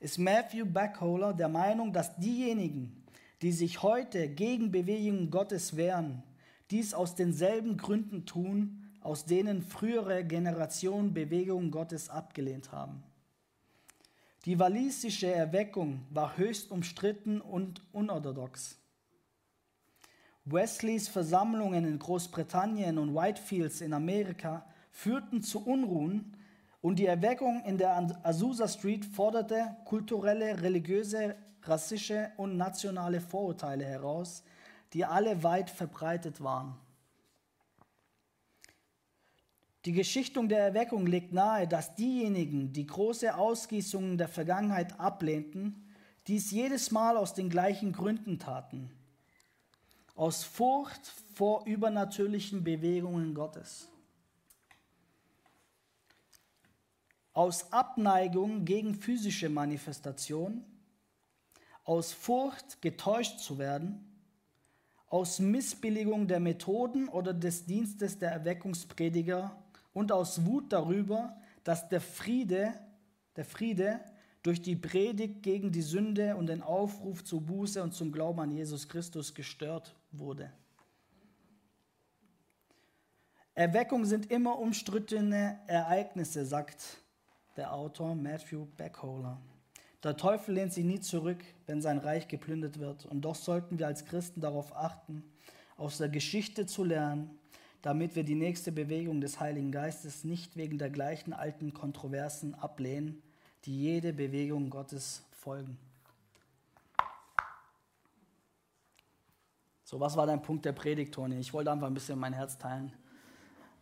ist 0.00 0.18
Matthew 0.18 0.66
Backholer 0.66 1.32
der 1.32 1.48
Meinung, 1.48 1.92
dass 1.92 2.16
diejenigen, 2.16 3.04
die 3.40 3.52
sich 3.52 3.82
heute 3.82 4.28
gegen 4.28 4.72
Bewegungen 4.72 5.30
Gottes 5.30 5.76
wehren, 5.76 6.22
dies 6.72 6.94
aus 6.94 7.14
denselben 7.14 7.76
Gründen 7.76 8.26
tun, 8.26 8.82
aus 9.00 9.26
denen 9.26 9.62
frühere 9.62 10.24
Generationen 10.24 11.12
Bewegungen 11.12 11.70
Gottes 11.70 12.08
abgelehnt 12.08 12.72
haben. 12.72 13.02
Die 14.44 14.58
walisische 14.58 15.32
Erweckung 15.32 16.00
war 16.10 16.36
höchst 16.36 16.70
umstritten 16.70 17.40
und 17.40 17.82
unorthodox. 17.92 18.78
Wesleys 20.44 21.06
Versammlungen 21.06 21.84
in 21.84 21.98
Großbritannien 21.98 22.98
und 22.98 23.14
Whitefields 23.14 23.80
in 23.80 23.92
Amerika 23.92 24.66
führten 24.90 25.42
zu 25.42 25.64
Unruhen 25.64 26.36
und 26.80 26.98
die 26.98 27.06
Erweckung 27.06 27.62
in 27.64 27.78
der 27.78 27.96
Azusa 28.24 28.66
Street 28.66 29.04
forderte 29.04 29.76
kulturelle, 29.84 30.60
religiöse, 30.60 31.36
rassische 31.62 32.32
und 32.36 32.56
nationale 32.56 33.20
Vorurteile 33.20 33.84
heraus, 33.84 34.42
die 34.92 35.04
alle 35.04 35.42
weit 35.42 35.70
verbreitet 35.70 36.42
waren. 36.42 36.76
Die 39.84 39.92
Geschichtung 39.92 40.48
der 40.48 40.60
Erweckung 40.60 41.06
legt 41.06 41.32
nahe, 41.32 41.66
dass 41.66 41.96
diejenigen, 41.96 42.72
die 42.72 42.86
große 42.86 43.34
Ausgießungen 43.34 44.16
der 44.16 44.28
Vergangenheit 44.28 45.00
ablehnten, 45.00 45.92
dies 46.28 46.52
jedes 46.52 46.92
Mal 46.92 47.16
aus 47.16 47.34
den 47.34 47.50
gleichen 47.50 47.92
Gründen 47.92 48.38
taten. 48.38 48.90
Aus 50.14 50.44
Furcht 50.44 51.06
vor 51.34 51.66
übernatürlichen 51.66 52.62
Bewegungen 52.62 53.34
Gottes, 53.34 53.88
aus 57.32 57.72
Abneigung 57.72 58.64
gegen 58.64 58.94
physische 58.94 59.48
Manifestation, 59.48 60.64
aus 61.82 62.12
Furcht 62.12 62.82
getäuscht 62.82 63.40
zu 63.40 63.58
werden, 63.58 64.11
aus 65.12 65.40
Missbilligung 65.40 66.26
der 66.26 66.40
Methoden 66.40 67.06
oder 67.10 67.34
des 67.34 67.66
Dienstes 67.66 68.18
der 68.18 68.32
Erweckungsprediger 68.32 69.54
und 69.92 70.10
aus 70.10 70.46
Wut 70.46 70.72
darüber, 70.72 71.36
dass 71.64 71.86
der 71.90 72.00
Friede, 72.00 72.72
der 73.36 73.44
Friede 73.44 74.00
durch 74.42 74.62
die 74.62 74.74
Predigt 74.74 75.42
gegen 75.42 75.70
die 75.70 75.82
Sünde 75.82 76.34
und 76.36 76.46
den 76.46 76.62
Aufruf 76.62 77.22
zur 77.24 77.42
Buße 77.42 77.82
und 77.82 77.92
zum 77.92 78.10
Glauben 78.10 78.40
an 78.40 78.50
Jesus 78.52 78.88
Christus 78.88 79.34
gestört 79.34 79.94
wurde. 80.12 80.50
Erweckung 83.54 84.06
sind 84.06 84.30
immer 84.30 84.58
umstrittene 84.58 85.60
Ereignisse, 85.66 86.46
sagt 86.46 87.02
der 87.58 87.74
Autor 87.74 88.14
Matthew 88.14 88.64
Backholer. 88.78 89.38
Der 90.02 90.16
Teufel 90.16 90.54
lehnt 90.54 90.72
sich 90.72 90.84
nie 90.84 91.00
zurück, 91.00 91.44
wenn 91.66 91.80
sein 91.80 91.98
Reich 91.98 92.26
geplündert 92.26 92.80
wird. 92.80 93.06
Und 93.06 93.20
doch 93.22 93.36
sollten 93.36 93.78
wir 93.78 93.86
als 93.86 94.04
Christen 94.04 94.40
darauf 94.40 94.76
achten, 94.76 95.22
aus 95.76 95.98
der 95.98 96.08
Geschichte 96.08 96.66
zu 96.66 96.82
lernen, 96.82 97.30
damit 97.82 98.16
wir 98.16 98.24
die 98.24 98.34
nächste 98.34 98.72
Bewegung 98.72 99.20
des 99.20 99.38
Heiligen 99.38 99.70
Geistes 99.70 100.24
nicht 100.24 100.56
wegen 100.56 100.78
der 100.78 100.90
gleichen 100.90 101.32
alten 101.32 101.72
Kontroversen 101.72 102.54
ablehnen, 102.54 103.22
die 103.64 103.80
jede 103.80 104.12
Bewegung 104.12 104.70
Gottes 104.70 105.22
folgen. 105.30 105.78
So, 109.84 110.00
was 110.00 110.16
war 110.16 110.26
dein 110.26 110.42
Punkt 110.42 110.64
der 110.64 110.72
Predigt, 110.72 111.14
Toni? 111.14 111.38
Ich 111.38 111.52
wollte 111.52 111.70
einfach 111.70 111.86
ein 111.86 111.94
bisschen 111.94 112.18
mein 112.18 112.32
Herz 112.32 112.56
teilen. 112.56 112.92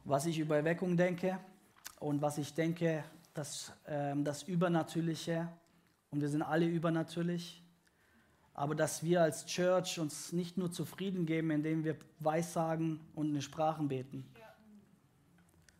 Was 0.05 0.27
ich 0.27 0.39
über 0.39 0.57
Erweckung 0.57 0.97
denke 0.97 1.39
und 1.99 2.21
was 2.21 2.37
ich 2.37 2.53
denke, 2.53 3.05
dass 3.33 3.73
ähm, 3.87 4.25
das 4.25 4.43
Übernatürliche, 4.43 5.49
und 6.11 6.21
wir 6.21 6.29
sind 6.29 6.43
alle 6.43 6.67
übernatürlich, 6.67 7.63
aber 8.55 8.75
dass 8.75 9.03
wir 9.03 9.23
als 9.23 9.47
Church 9.47 9.99
uns 9.99 10.33
nicht 10.33 10.57
nur 10.57 10.71
zufrieden 10.71 11.25
geben, 11.27 11.51
indem 11.51 11.85
wir 11.85 11.97
Weissagen 12.19 13.01
und 13.15 13.35
in 13.35 13.43
Sprachen 13.43 13.89
beten, 13.89 14.25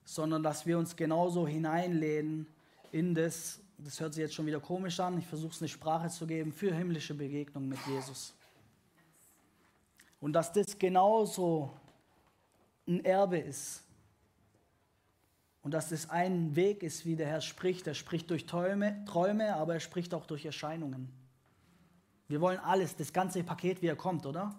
sondern 0.05 0.43
dass 0.43 0.67
wir 0.67 0.79
uns 0.79 0.97
genauso 0.97 1.47
hineinlehnen 1.47 2.47
in 2.93 3.15
das, 3.15 3.61
das 3.79 4.01
hört 4.01 4.15
sich 4.15 4.23
jetzt 4.23 4.35
schon 4.35 4.47
wieder 4.47 4.61
komisch 4.61 4.99
an, 5.01 5.19
ich 5.19 5.27
versuche 5.27 5.53
es 5.53 5.61
eine 5.61 5.69
Sprache 5.69 6.09
zu 6.09 6.27
geben, 6.27 6.53
für 6.53 6.75
himmlische 6.75 7.15
Begegnung 7.15 7.69
mit 7.69 7.79
Jesus. 7.87 8.35
Und 10.21 10.33
dass 10.33 10.53
das 10.53 10.79
genauso 10.79 11.71
ein 12.87 13.05
Erbe 13.05 13.39
ist. 13.39 13.83
Und 15.63 15.75
dass 15.75 15.91
das 15.91 16.09
ein 16.09 16.57
Weg 16.57 16.83
ist, 16.83 17.05
wie 17.05 17.17
der 17.17 17.27
Herr 17.27 17.41
spricht. 17.41 17.87
Er 17.87 17.95
spricht 17.95 18.31
durch 18.31 18.47
Träume, 18.47 19.05
Träume, 19.05 19.55
aber 19.57 19.75
er 19.75 19.81
spricht 19.81 20.15
auch 20.15 20.27
durch 20.27 20.47
Erscheinungen. 20.47 21.13
Wir 22.29 22.41
wollen 22.41 22.59
alles, 22.61 22.97
das 22.97 23.13
ganze 23.13 23.43
Paket, 23.43 23.83
wie 23.83 23.89
er 23.89 23.97
kommt, 23.97 24.25
oder? 24.25 24.55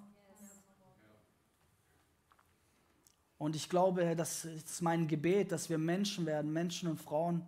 Und 3.38 3.56
ich 3.56 3.70
glaube, 3.70 4.16
das 4.16 4.46
ist 4.46 4.84
mein 4.84 5.08
Gebet, 5.08 5.52
dass 5.52 5.70
wir 5.70 5.80
Menschen 5.80 6.28
werden, 6.28 6.54
Menschen 6.54 6.88
und 6.90 7.02
Frauen, 7.02 7.48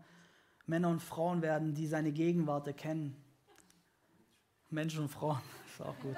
Männer 0.66 0.90
und 0.90 1.02
Frauen 1.02 1.44
werden, 1.44 1.76
die 1.76 1.86
seine 1.86 2.12
Gegenwart 2.12 2.66
erkennen. 2.66 3.16
Menschen 4.72 5.02
und 5.02 5.10
Frauen, 5.10 5.40
ist 5.68 5.82
auch 5.82 6.00
gut. 6.00 6.18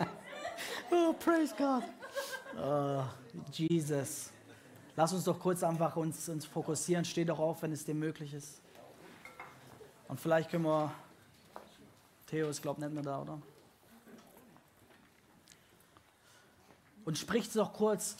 oh, 0.90 1.12
praise 1.12 1.54
God. 1.56 1.82
Oh, 2.58 3.02
Jesus. 3.52 4.30
Lass 4.96 5.12
uns 5.12 5.24
doch 5.24 5.38
kurz 5.38 5.62
einfach 5.62 5.94
uns, 5.96 6.28
uns 6.28 6.46
fokussieren. 6.46 7.04
Steh 7.04 7.24
doch 7.24 7.38
auf, 7.38 7.62
wenn 7.62 7.72
es 7.72 7.84
dir 7.84 7.94
möglich 7.94 8.32
ist. 8.32 8.60
Und 10.08 10.20
vielleicht 10.20 10.50
können 10.50 10.64
wir. 10.64 10.92
Theo 12.26 12.48
ist, 12.48 12.60
glaube 12.60 12.80
ich, 12.80 12.86
nicht 12.86 12.94
mehr 12.94 13.02
da, 13.04 13.22
oder? 13.22 13.38
Und 17.04 17.16
sprich 17.16 17.48
doch 17.52 17.72
kurz 17.72 18.16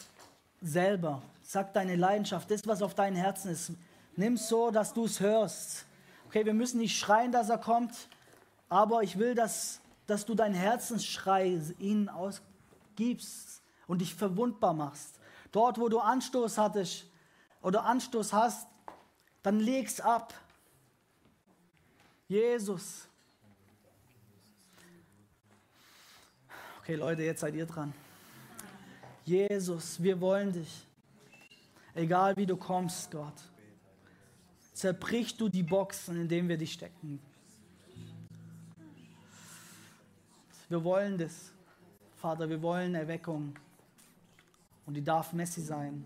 selber. 0.62 1.22
Sag 1.42 1.72
deine 1.72 1.96
Leidenschaft, 1.96 2.50
das, 2.50 2.66
was 2.66 2.82
auf 2.82 2.94
deinem 2.94 3.16
Herzen 3.16 3.50
ist. 3.50 3.72
Nimm 4.14 4.36
so, 4.36 4.70
dass 4.70 4.94
du 4.94 5.06
es 5.06 5.18
hörst. 5.18 5.86
Okay, 6.28 6.44
wir 6.44 6.54
müssen 6.54 6.78
nicht 6.78 6.98
schreien, 6.98 7.32
dass 7.32 7.48
er 7.48 7.58
kommt, 7.58 7.92
aber 8.68 9.02
ich 9.02 9.18
will, 9.18 9.34
dass, 9.34 9.80
dass 10.06 10.24
du 10.24 10.34
deinen 10.34 10.54
Herzensschrei 10.54 11.60
ihnen 11.78 12.08
ausgibst 12.97 13.62
und 13.86 14.01
dich 14.01 14.14
verwundbar 14.14 14.74
machst. 14.74 15.20
Dort, 15.53 15.78
wo 15.78 15.88
du 15.88 16.01
Anstoß 16.01 16.59
hattest 16.59 17.07
oder 17.62 17.84
Anstoß 17.84 18.32
hast, 18.32 18.68
dann 19.42 19.61
leg's 19.61 20.01
ab. 20.01 20.34
Jesus. 22.28 23.07
Okay, 26.80 26.97
Leute, 26.97 27.22
jetzt 27.22 27.40
seid 27.40 27.55
ihr 27.55 27.66
dran. 27.66 27.92
Jesus, 29.24 30.03
wir 30.03 30.20
wollen 30.20 30.53
dich. 30.53 30.86
Egal 31.94 32.36
wie 32.36 32.47
du 32.47 32.57
kommst, 32.57 33.11
Gott. 33.11 33.34
Zerbrich 34.72 35.36
du 35.36 35.49
die 35.49 35.62
Boxen, 35.62 36.20
in 36.20 36.28
denen 36.28 36.49
wir 36.49 36.59
dich 36.59 36.72
stecken. 36.72 37.20
Wir 40.68 40.82
wollen 40.84 41.16
das. 41.16 41.55
Vater, 42.16 42.48
wir 42.48 42.60
wollen 42.62 42.94
Erweckung. 42.94 43.54
Und 44.86 44.94
die 44.94 45.04
darf 45.04 45.32
Messi 45.32 45.60
sein. 45.60 46.02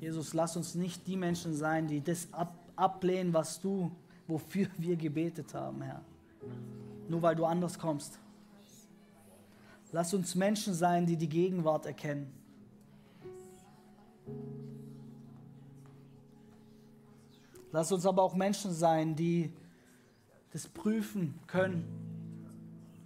Jesus, 0.00 0.32
lass 0.34 0.56
uns 0.56 0.74
nicht 0.74 1.06
die 1.06 1.16
Menschen 1.16 1.54
sein, 1.54 1.86
die 1.86 2.00
das 2.00 2.32
ab, 2.32 2.54
ablehnen, 2.76 3.34
was 3.34 3.60
du, 3.60 3.90
wofür 4.26 4.68
wir 4.78 4.96
gebetet 4.96 5.52
haben, 5.52 5.82
Herr. 5.82 6.00
Nur 7.08 7.22
weil 7.22 7.36
du 7.36 7.44
anders 7.44 7.78
kommst. 7.78 8.18
Lass 9.96 10.12
uns 10.12 10.34
Menschen 10.34 10.74
sein, 10.74 11.06
die 11.06 11.16
die 11.16 11.26
Gegenwart 11.26 11.86
erkennen. 11.86 12.30
Lass 17.72 17.90
uns 17.90 18.04
aber 18.04 18.22
auch 18.22 18.34
Menschen 18.34 18.74
sein, 18.74 19.16
die 19.16 19.50
das 20.52 20.68
prüfen 20.68 21.40
können, 21.46 21.86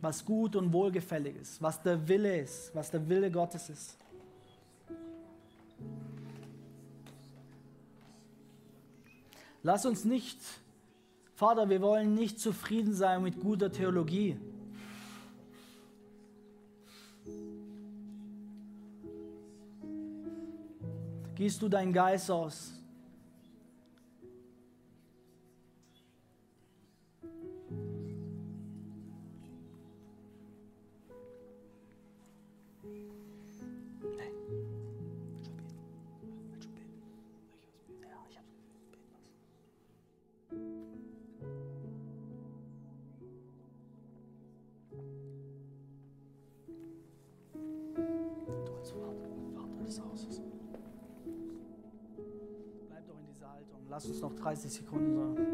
was 0.01 0.25
gut 0.25 0.57
und 0.57 0.73
wohlgefällig 0.73 1.37
ist, 1.37 1.63
was 1.63 1.81
der 1.81 2.09
Wille 2.09 2.41
ist, 2.41 2.75
was 2.75 2.91
der 2.91 3.09
Wille 3.09 3.31
Gottes 3.31 3.71
ist. 3.71 3.97
Lass 9.63 9.87
uns 9.87 10.05
nicht, 10.05 10.41
Vater, 11.37 11.69
wir 11.69 11.83
wollen 11.83 12.15
nicht 12.15 12.41
zufrieden 12.41 12.95
sein 12.95 13.23
mit 13.23 13.39
guter 13.39 13.71
Theologie. 13.71 14.37
Gießt 21.41 21.63
du 21.63 21.71
deinen 21.71 21.95
Geist 21.95 22.31
aus 22.31 22.75
Lass 54.01 54.09
uns 54.09 54.23
noch 54.23 54.35
30 54.35 54.73
Sekunden 54.73 55.15
sagen. 55.15 55.47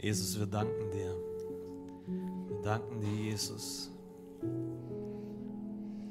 Jesus, 0.00 0.36
wir 0.40 0.46
danken 0.46 0.90
dir. 0.90 1.14
Wir 2.48 2.62
danken 2.62 3.00
dir, 3.00 3.14
Jesus, 3.30 3.92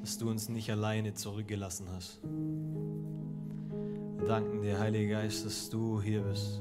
dass 0.00 0.16
du 0.16 0.30
uns 0.30 0.48
nicht 0.48 0.70
alleine 0.70 1.12
zurückgelassen 1.12 1.86
hast 1.92 2.22
danken 4.28 4.60
dir, 4.60 4.78
Heiliger 4.78 5.22
Geist, 5.22 5.46
dass 5.46 5.70
du 5.70 6.02
hier 6.02 6.20
bist 6.20 6.60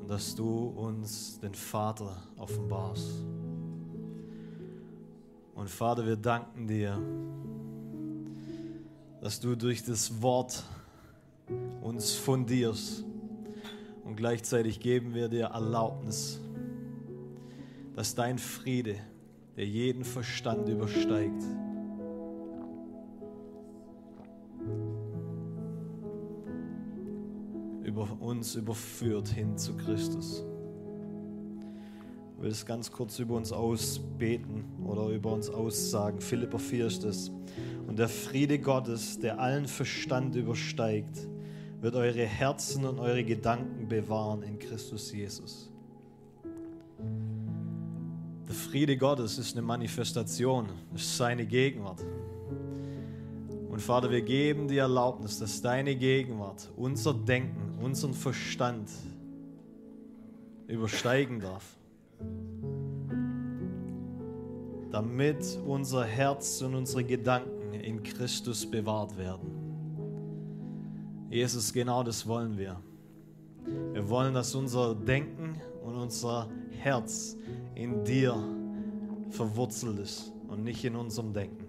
und 0.00 0.08
dass 0.08 0.34
du 0.34 0.66
uns 0.66 1.38
den 1.38 1.54
Vater 1.54 2.16
offenbarst. 2.36 3.24
Und 5.54 5.70
Vater, 5.70 6.04
wir 6.04 6.16
danken 6.16 6.66
dir, 6.66 7.00
dass 9.20 9.38
du 9.38 9.54
durch 9.54 9.84
das 9.84 10.20
Wort 10.22 10.64
uns 11.80 12.14
fundierst 12.14 13.04
und 14.02 14.16
gleichzeitig 14.16 14.80
geben 14.80 15.14
wir 15.14 15.28
dir 15.28 15.44
Erlaubnis, 15.44 16.40
dass 17.94 18.16
dein 18.16 18.38
Friede, 18.38 18.96
der 19.56 19.66
jeden 19.66 20.04
Verstand 20.04 20.68
übersteigt, 20.68 21.44
uns 28.34 28.56
überführt 28.56 29.28
hin 29.28 29.56
zu 29.56 29.76
Christus. 29.76 30.44
Ich 32.36 32.42
will 32.42 32.50
es 32.50 32.66
ganz 32.66 32.90
kurz 32.90 33.18
über 33.20 33.36
uns 33.36 33.52
ausbeten 33.52 34.64
oder 34.84 35.08
über 35.08 35.32
uns 35.32 35.48
aussagen. 35.48 36.20
Philippa 36.20 36.58
4 36.58 36.86
ist 36.86 37.04
es. 37.04 37.30
Und 37.86 37.98
der 37.98 38.08
Friede 38.08 38.58
Gottes, 38.58 39.20
der 39.20 39.38
allen 39.38 39.66
Verstand 39.66 40.34
übersteigt, 40.34 41.28
wird 41.80 41.94
eure 41.94 42.24
Herzen 42.24 42.84
und 42.84 42.98
eure 42.98 43.24
Gedanken 43.24 43.88
bewahren 43.88 44.42
in 44.42 44.58
Christus 44.58 45.12
Jesus. 45.12 45.70
Der 48.48 48.54
Friede 48.54 48.96
Gottes 48.96 49.38
ist 49.38 49.52
eine 49.52 49.62
Manifestation, 49.62 50.68
ist 50.92 51.16
seine 51.16 51.46
Gegenwart. 51.46 52.04
Und 53.74 53.80
Vater, 53.80 54.08
wir 54.08 54.22
geben 54.22 54.68
dir 54.68 54.82
Erlaubnis, 54.82 55.40
dass 55.40 55.60
deine 55.60 55.96
Gegenwart 55.96 56.70
unser 56.76 57.12
Denken, 57.12 57.76
unseren 57.82 58.14
Verstand 58.14 58.88
übersteigen 60.68 61.40
darf. 61.40 61.76
Damit 64.92 65.58
unser 65.66 66.04
Herz 66.04 66.62
und 66.62 66.76
unsere 66.76 67.02
Gedanken 67.02 67.74
in 67.74 68.00
Christus 68.04 68.64
bewahrt 68.64 69.18
werden. 69.18 69.50
Jesus, 71.28 71.72
genau 71.72 72.04
das 72.04 72.28
wollen 72.28 72.56
wir. 72.56 72.80
Wir 73.92 74.08
wollen, 74.08 74.34
dass 74.34 74.54
unser 74.54 74.94
Denken 74.94 75.60
und 75.84 75.96
unser 75.96 76.48
Herz 76.78 77.36
in 77.74 78.04
dir 78.04 78.36
verwurzelt 79.30 79.98
ist 79.98 80.32
und 80.46 80.62
nicht 80.62 80.84
in 80.84 80.94
unserem 80.94 81.32
Denken. 81.32 81.63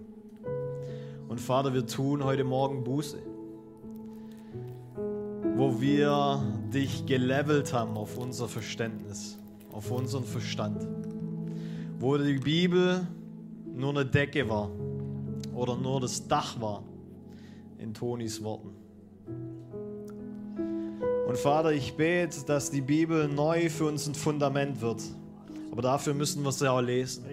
Und 1.28 1.40
Vater, 1.40 1.74
wir 1.74 1.86
tun 1.86 2.22
heute 2.22 2.44
Morgen 2.44 2.84
Buße, 2.84 3.18
wo 5.56 5.80
wir 5.80 6.40
dich 6.72 7.04
gelevelt 7.04 7.72
haben 7.72 7.96
auf 7.96 8.16
unser 8.16 8.46
Verständnis, 8.46 9.36
auf 9.72 9.90
unseren 9.90 10.22
Verstand, 10.22 10.86
wo 11.98 12.16
die 12.16 12.38
Bibel 12.38 13.06
nur 13.74 13.90
eine 13.90 14.06
Decke 14.06 14.48
war 14.48 14.70
oder 15.52 15.76
nur 15.76 16.00
das 16.00 16.28
Dach 16.28 16.60
war, 16.60 16.84
in 17.78 17.92
Tonis 17.92 18.42
Worten. 18.44 18.70
Und 21.26 21.36
Vater, 21.36 21.72
ich 21.72 21.96
bete, 21.96 22.46
dass 22.46 22.70
die 22.70 22.80
Bibel 22.80 23.26
neu 23.26 23.68
für 23.68 23.86
uns 23.86 24.06
ein 24.06 24.14
Fundament 24.14 24.80
wird. 24.80 25.02
Aber 25.76 25.82
dafür 25.82 26.14
müssen 26.14 26.42
wir 26.42 26.52
sie 26.52 26.72
auch 26.72 26.80
lesen. 26.80 27.26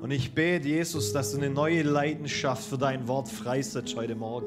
Und 0.00 0.12
ich 0.12 0.32
bete, 0.32 0.68
Jesus, 0.68 1.12
dass 1.12 1.32
du 1.32 1.38
eine 1.38 1.50
neue 1.50 1.82
Leidenschaft 1.82 2.62
für 2.62 2.78
dein 2.78 3.08
Wort 3.08 3.28
freisetzt 3.28 3.96
heute 3.96 4.14
Morgen. 4.14 4.46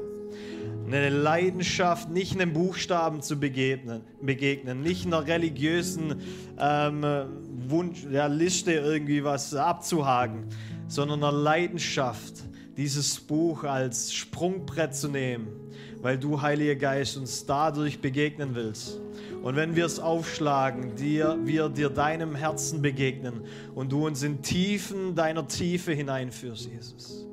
Eine 0.86 1.10
Leidenschaft, 1.10 2.08
nicht 2.08 2.32
einem 2.32 2.54
Buchstaben 2.54 3.20
zu 3.20 3.38
begegnen, 3.38 4.00
begegnen 4.22 4.80
nicht 4.80 5.04
einer 5.04 5.26
religiösen 5.26 6.22
ähm, 6.58 7.04
Wunsch, 7.68 8.06
ja, 8.10 8.26
Liste 8.26 8.72
irgendwie 8.72 9.22
was 9.22 9.54
abzuhaken, 9.54 10.46
sondern 10.88 11.22
einer 11.22 11.36
Leidenschaft, 11.36 12.32
dieses 12.78 13.20
Buch 13.20 13.64
als 13.64 14.14
Sprungbrett 14.14 14.94
zu 14.94 15.08
nehmen, 15.08 15.48
weil 16.02 16.18
du, 16.18 16.42
Heiliger 16.42 16.74
Geist, 16.74 17.16
uns 17.16 17.46
dadurch 17.46 18.00
begegnen 18.00 18.54
willst. 18.54 19.00
Und 19.42 19.56
wenn 19.56 19.76
wir 19.76 19.86
es 19.86 19.98
aufschlagen, 19.98 20.94
dir, 20.96 21.38
wir 21.44 21.68
dir 21.68 21.90
deinem 21.90 22.34
Herzen 22.34 22.82
begegnen 22.82 23.42
und 23.74 23.90
du 23.92 24.06
uns 24.06 24.22
in 24.22 24.42
Tiefen 24.42 25.14
deiner 25.14 25.46
Tiefe 25.46 25.92
hineinführst, 25.92 26.68
Jesus. 26.70 27.26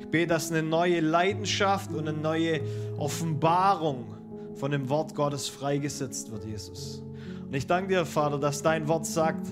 Ich 0.00 0.08
bete, 0.08 0.28
dass 0.28 0.50
eine 0.50 0.62
neue 0.62 1.00
Leidenschaft 1.00 1.92
und 1.92 2.08
eine 2.08 2.16
neue 2.16 2.60
Offenbarung 2.98 4.14
von 4.54 4.70
dem 4.70 4.88
Wort 4.88 5.14
Gottes 5.14 5.48
freigesetzt 5.48 6.30
wird, 6.30 6.44
Jesus. 6.44 7.02
Und 7.44 7.54
ich 7.54 7.66
danke 7.66 7.94
dir, 7.94 8.04
Vater, 8.04 8.38
dass 8.38 8.62
dein 8.62 8.88
Wort 8.88 9.06
sagt, 9.06 9.46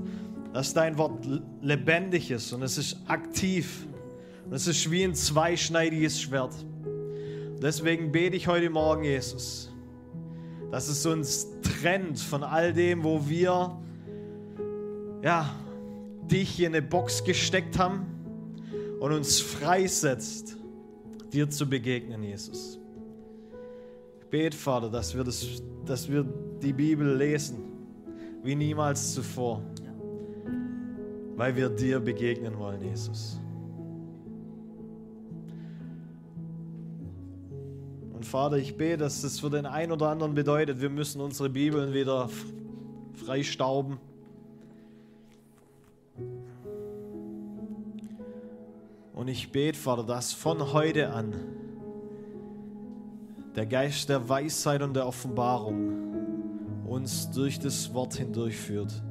dass 0.52 0.74
dein 0.74 0.98
Wort 0.98 1.26
lebendig 1.60 2.30
ist 2.30 2.52
und 2.52 2.62
es 2.62 2.78
ist 2.78 2.98
aktiv. 3.06 3.86
Und 4.46 4.52
es 4.52 4.66
ist 4.66 4.90
wie 4.90 5.02
ein 5.02 5.14
zweischneidiges 5.14 6.20
Schwert. 6.20 6.54
Deswegen 7.62 8.12
bete 8.12 8.36
ich 8.36 8.46
heute 8.46 8.70
Morgen, 8.70 9.04
Jesus, 9.04 9.72
dass 10.70 10.88
es 10.88 11.04
uns 11.06 11.48
trennt 11.62 12.18
von 12.18 12.42
all 12.42 12.72
dem, 12.72 13.04
wo 13.04 13.28
wir 13.28 13.78
ja, 15.22 15.54
dich 16.30 16.60
in 16.60 16.66
eine 16.66 16.82
Box 16.82 17.24
gesteckt 17.24 17.78
haben 17.78 18.06
und 19.00 19.12
uns 19.12 19.40
freisetzt, 19.40 20.56
dir 21.32 21.48
zu 21.48 21.68
begegnen, 21.68 22.22
Jesus. 22.22 22.78
Ich 24.20 24.26
bete, 24.26 24.56
Vater, 24.56 24.90
dass 24.90 25.14
wir, 25.14 25.24
das, 25.24 25.62
dass 25.84 26.10
wir 26.10 26.24
die 26.62 26.72
Bibel 26.72 27.16
lesen 27.16 27.58
wie 28.42 28.54
niemals 28.54 29.14
zuvor 29.14 29.62
weil 31.36 31.54
wir 31.56 31.68
dir 31.68 32.00
begegnen 32.00 32.58
wollen, 32.58 32.80
Jesus. 32.80 33.40
Und 38.24 38.30
Vater, 38.30 38.56
ich 38.56 38.78
bete, 38.78 38.96
dass 38.96 39.20
das 39.20 39.40
für 39.40 39.50
den 39.50 39.66
einen 39.66 39.92
oder 39.92 40.08
anderen 40.08 40.34
bedeutet, 40.34 40.80
wir 40.80 40.88
müssen 40.88 41.20
unsere 41.20 41.50
Bibeln 41.50 41.92
wieder 41.92 42.30
freistauben. 43.12 43.98
Und 49.12 49.28
ich 49.28 49.52
bete, 49.52 49.78
Vater, 49.78 50.04
dass 50.04 50.32
von 50.32 50.72
heute 50.72 51.12
an 51.12 51.34
der 53.56 53.66
Geist 53.66 54.08
der 54.08 54.26
Weisheit 54.26 54.80
und 54.80 54.94
der 54.94 55.06
Offenbarung 55.06 56.86
uns 56.86 57.30
durch 57.30 57.60
das 57.60 57.92
Wort 57.92 58.14
hindurchführt 58.14 59.02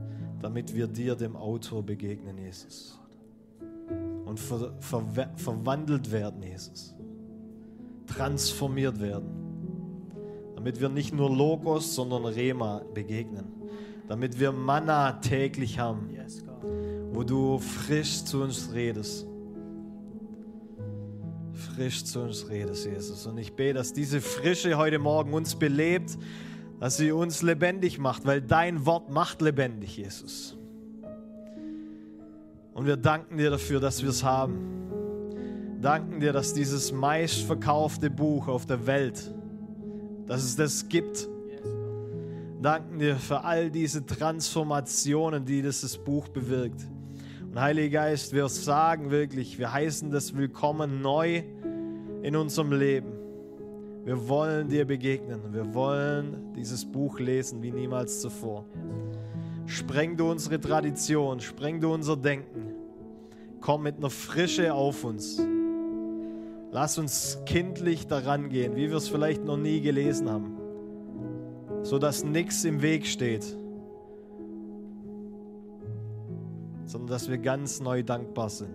damit 0.42 0.74
wir 0.74 0.88
dir, 0.88 1.16
dem 1.16 1.36
Autor, 1.36 1.84
begegnen, 1.84 2.40
Jesus. 2.40 3.00
Und 4.26 4.40
ver 4.40 4.74
ver 4.80 5.30
verwandelt 5.36 6.12
werden, 6.12 6.42
Jesus. 6.42 6.96
Transformiert 8.16 9.00
werden. 9.00 9.30
Damit 10.56 10.80
wir 10.80 10.90
nicht 10.90 11.14
nur 11.14 11.30
Logos, 11.30 11.96
sondern 11.96 12.26
Rema 12.26 12.82
begegnen. 12.94 13.46
Damit 14.08 14.40
wir 14.40 14.52
Manna 14.52 15.14
täglich 15.14 15.80
haben, 15.80 16.10
wo 17.12 17.24
du 17.24 17.60
frisch 17.60 18.24
zu 18.24 18.42
uns 18.42 18.74
redest. 18.74 19.28
Frisch 21.54 22.04
zu 22.04 22.22
uns 22.22 22.50
redest, 22.50 22.86
Jesus. 22.86 23.26
Und 23.26 23.38
ich 23.38 23.54
bete, 23.54 23.76
dass 23.76 23.94
diese 23.94 24.22
Frische 24.22 24.78
heute 24.78 25.00
Morgen 25.00 25.34
uns 25.34 25.56
belebt, 25.56 26.18
dass 26.80 26.98
sie 26.98 27.12
uns 27.12 27.42
lebendig 27.42 28.00
macht, 28.00 28.26
weil 28.26 28.42
dein 28.42 28.86
Wort 28.86 29.10
macht 29.10 29.42
lebendig, 29.42 29.98
Jesus. 29.98 30.58
Und 32.74 32.86
wir 32.86 32.98
danken 32.98 33.38
dir 33.38 33.52
dafür, 33.52 33.80
dass 33.80 34.02
wir 34.02 34.10
es 34.10 34.24
haben. 34.24 34.93
Danken 35.84 36.22
dir, 36.22 36.32
dass 36.32 36.54
dieses 36.54 36.94
meistverkaufte 36.94 38.10
Buch 38.10 38.48
auf 38.48 38.66
der 38.66 38.88
Welt, 38.88 39.36
dass 40.26 40.42
es 40.42 40.56
das 40.56 40.88
gibt. 40.88 41.28
Danken 42.62 43.00
dir 43.00 43.18
für 43.18 43.44
all 43.44 43.70
diese 43.70 44.06
Transformationen, 44.06 45.44
die 45.44 45.62
dieses 45.62 45.98
Buch 45.98 46.30
bewirkt. 46.30 46.88
Und 47.42 47.60
Heiliger 47.60 48.00
Geist, 48.00 48.32
wir 48.32 48.48
sagen 48.48 49.12
wirklich, 49.12 49.60
wir 49.60 49.74
heißen 49.74 50.10
das 50.10 50.34
willkommen 50.38 51.02
neu 51.02 51.44
in 52.22 52.38
unserem 52.38 52.72
Leben. 52.72 53.12
Wir 54.06 54.30
wollen 54.30 54.70
dir 54.70 54.86
begegnen. 54.86 55.42
Wir 55.52 55.74
wollen 55.74 56.54
dieses 56.56 56.86
Buch 56.86 57.20
lesen 57.20 57.62
wie 57.62 57.72
niemals 57.72 58.22
zuvor. 58.22 58.64
Spreng 59.66 60.16
du 60.16 60.32
unsere 60.32 60.62
Tradition, 60.62 61.42
spreng 61.42 61.82
du 61.82 61.94
unser 61.94 62.16
Denken. 62.16 62.74
Komm 63.60 63.84
mit 63.84 63.98
einer 63.98 64.10
Frische 64.10 64.74
auf 64.74 65.04
uns. 65.04 65.42
Lass 66.74 66.98
uns 66.98 67.38
kindlich 67.46 68.08
daran 68.08 68.50
gehen, 68.50 68.76
wie 68.76 68.90
wir 68.90 68.98
es 68.98 69.08
vielleicht 69.08 69.46
noch 69.46 69.58
nie 69.58 69.80
gelesen 69.80 70.28
haben, 70.28 70.58
sodass 71.84 72.24
nichts 72.24 72.66
im 72.66 72.82
Weg 72.82 73.06
steht, 73.06 73.46
sondern 76.88 77.10
dass 77.10 77.30
wir 77.30 77.38
ganz 77.38 77.80
neu 77.80 78.02
dankbar 78.02 78.50
sind 78.50 78.74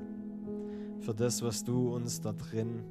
für 1.01 1.13
das, 1.13 1.43
was 1.43 1.65
du 1.65 1.93
uns 1.93 2.21
da 2.21 2.33
drin 2.33 2.85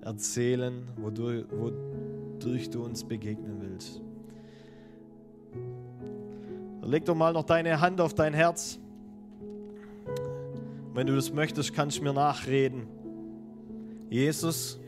erzählen, 0.00 0.90
wodurch, 0.96 1.44
wodurch 1.50 2.70
du 2.70 2.82
uns 2.82 3.04
begegnen 3.04 3.60
willst. 3.60 4.00
Leg 6.80 7.04
doch 7.04 7.14
mal 7.14 7.34
noch 7.34 7.44
deine 7.44 7.82
Hand 7.82 8.00
auf 8.00 8.14
dein 8.14 8.32
Herz. 8.32 8.78
Wenn 10.94 11.06
du 11.06 11.14
das 11.14 11.34
möchtest, 11.34 11.74
kannst 11.74 11.98
du 11.98 12.02
mir 12.02 12.14
nachreden. 12.14 13.03
Jesus, 14.10 14.78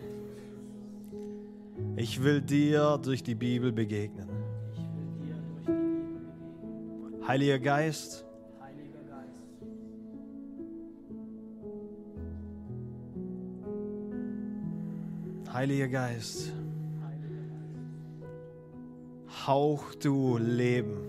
ich 1.96 2.22
will 2.22 2.40
dir 2.40 2.98
durch 3.02 3.22
die 3.22 3.34
Bibel 3.34 3.72
begegnen. 3.72 4.28
Heiliger 7.26 7.58
Geist, 7.58 8.24
Heiliger 15.52 15.88
Geist, 15.88 16.52
hauch 19.46 19.94
du 19.94 20.36
Leben 20.36 21.06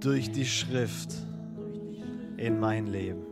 durch 0.00 0.30
die 0.30 0.44
Schrift 0.44 1.14
in 2.36 2.60
mein 2.60 2.86
Leben. 2.86 3.31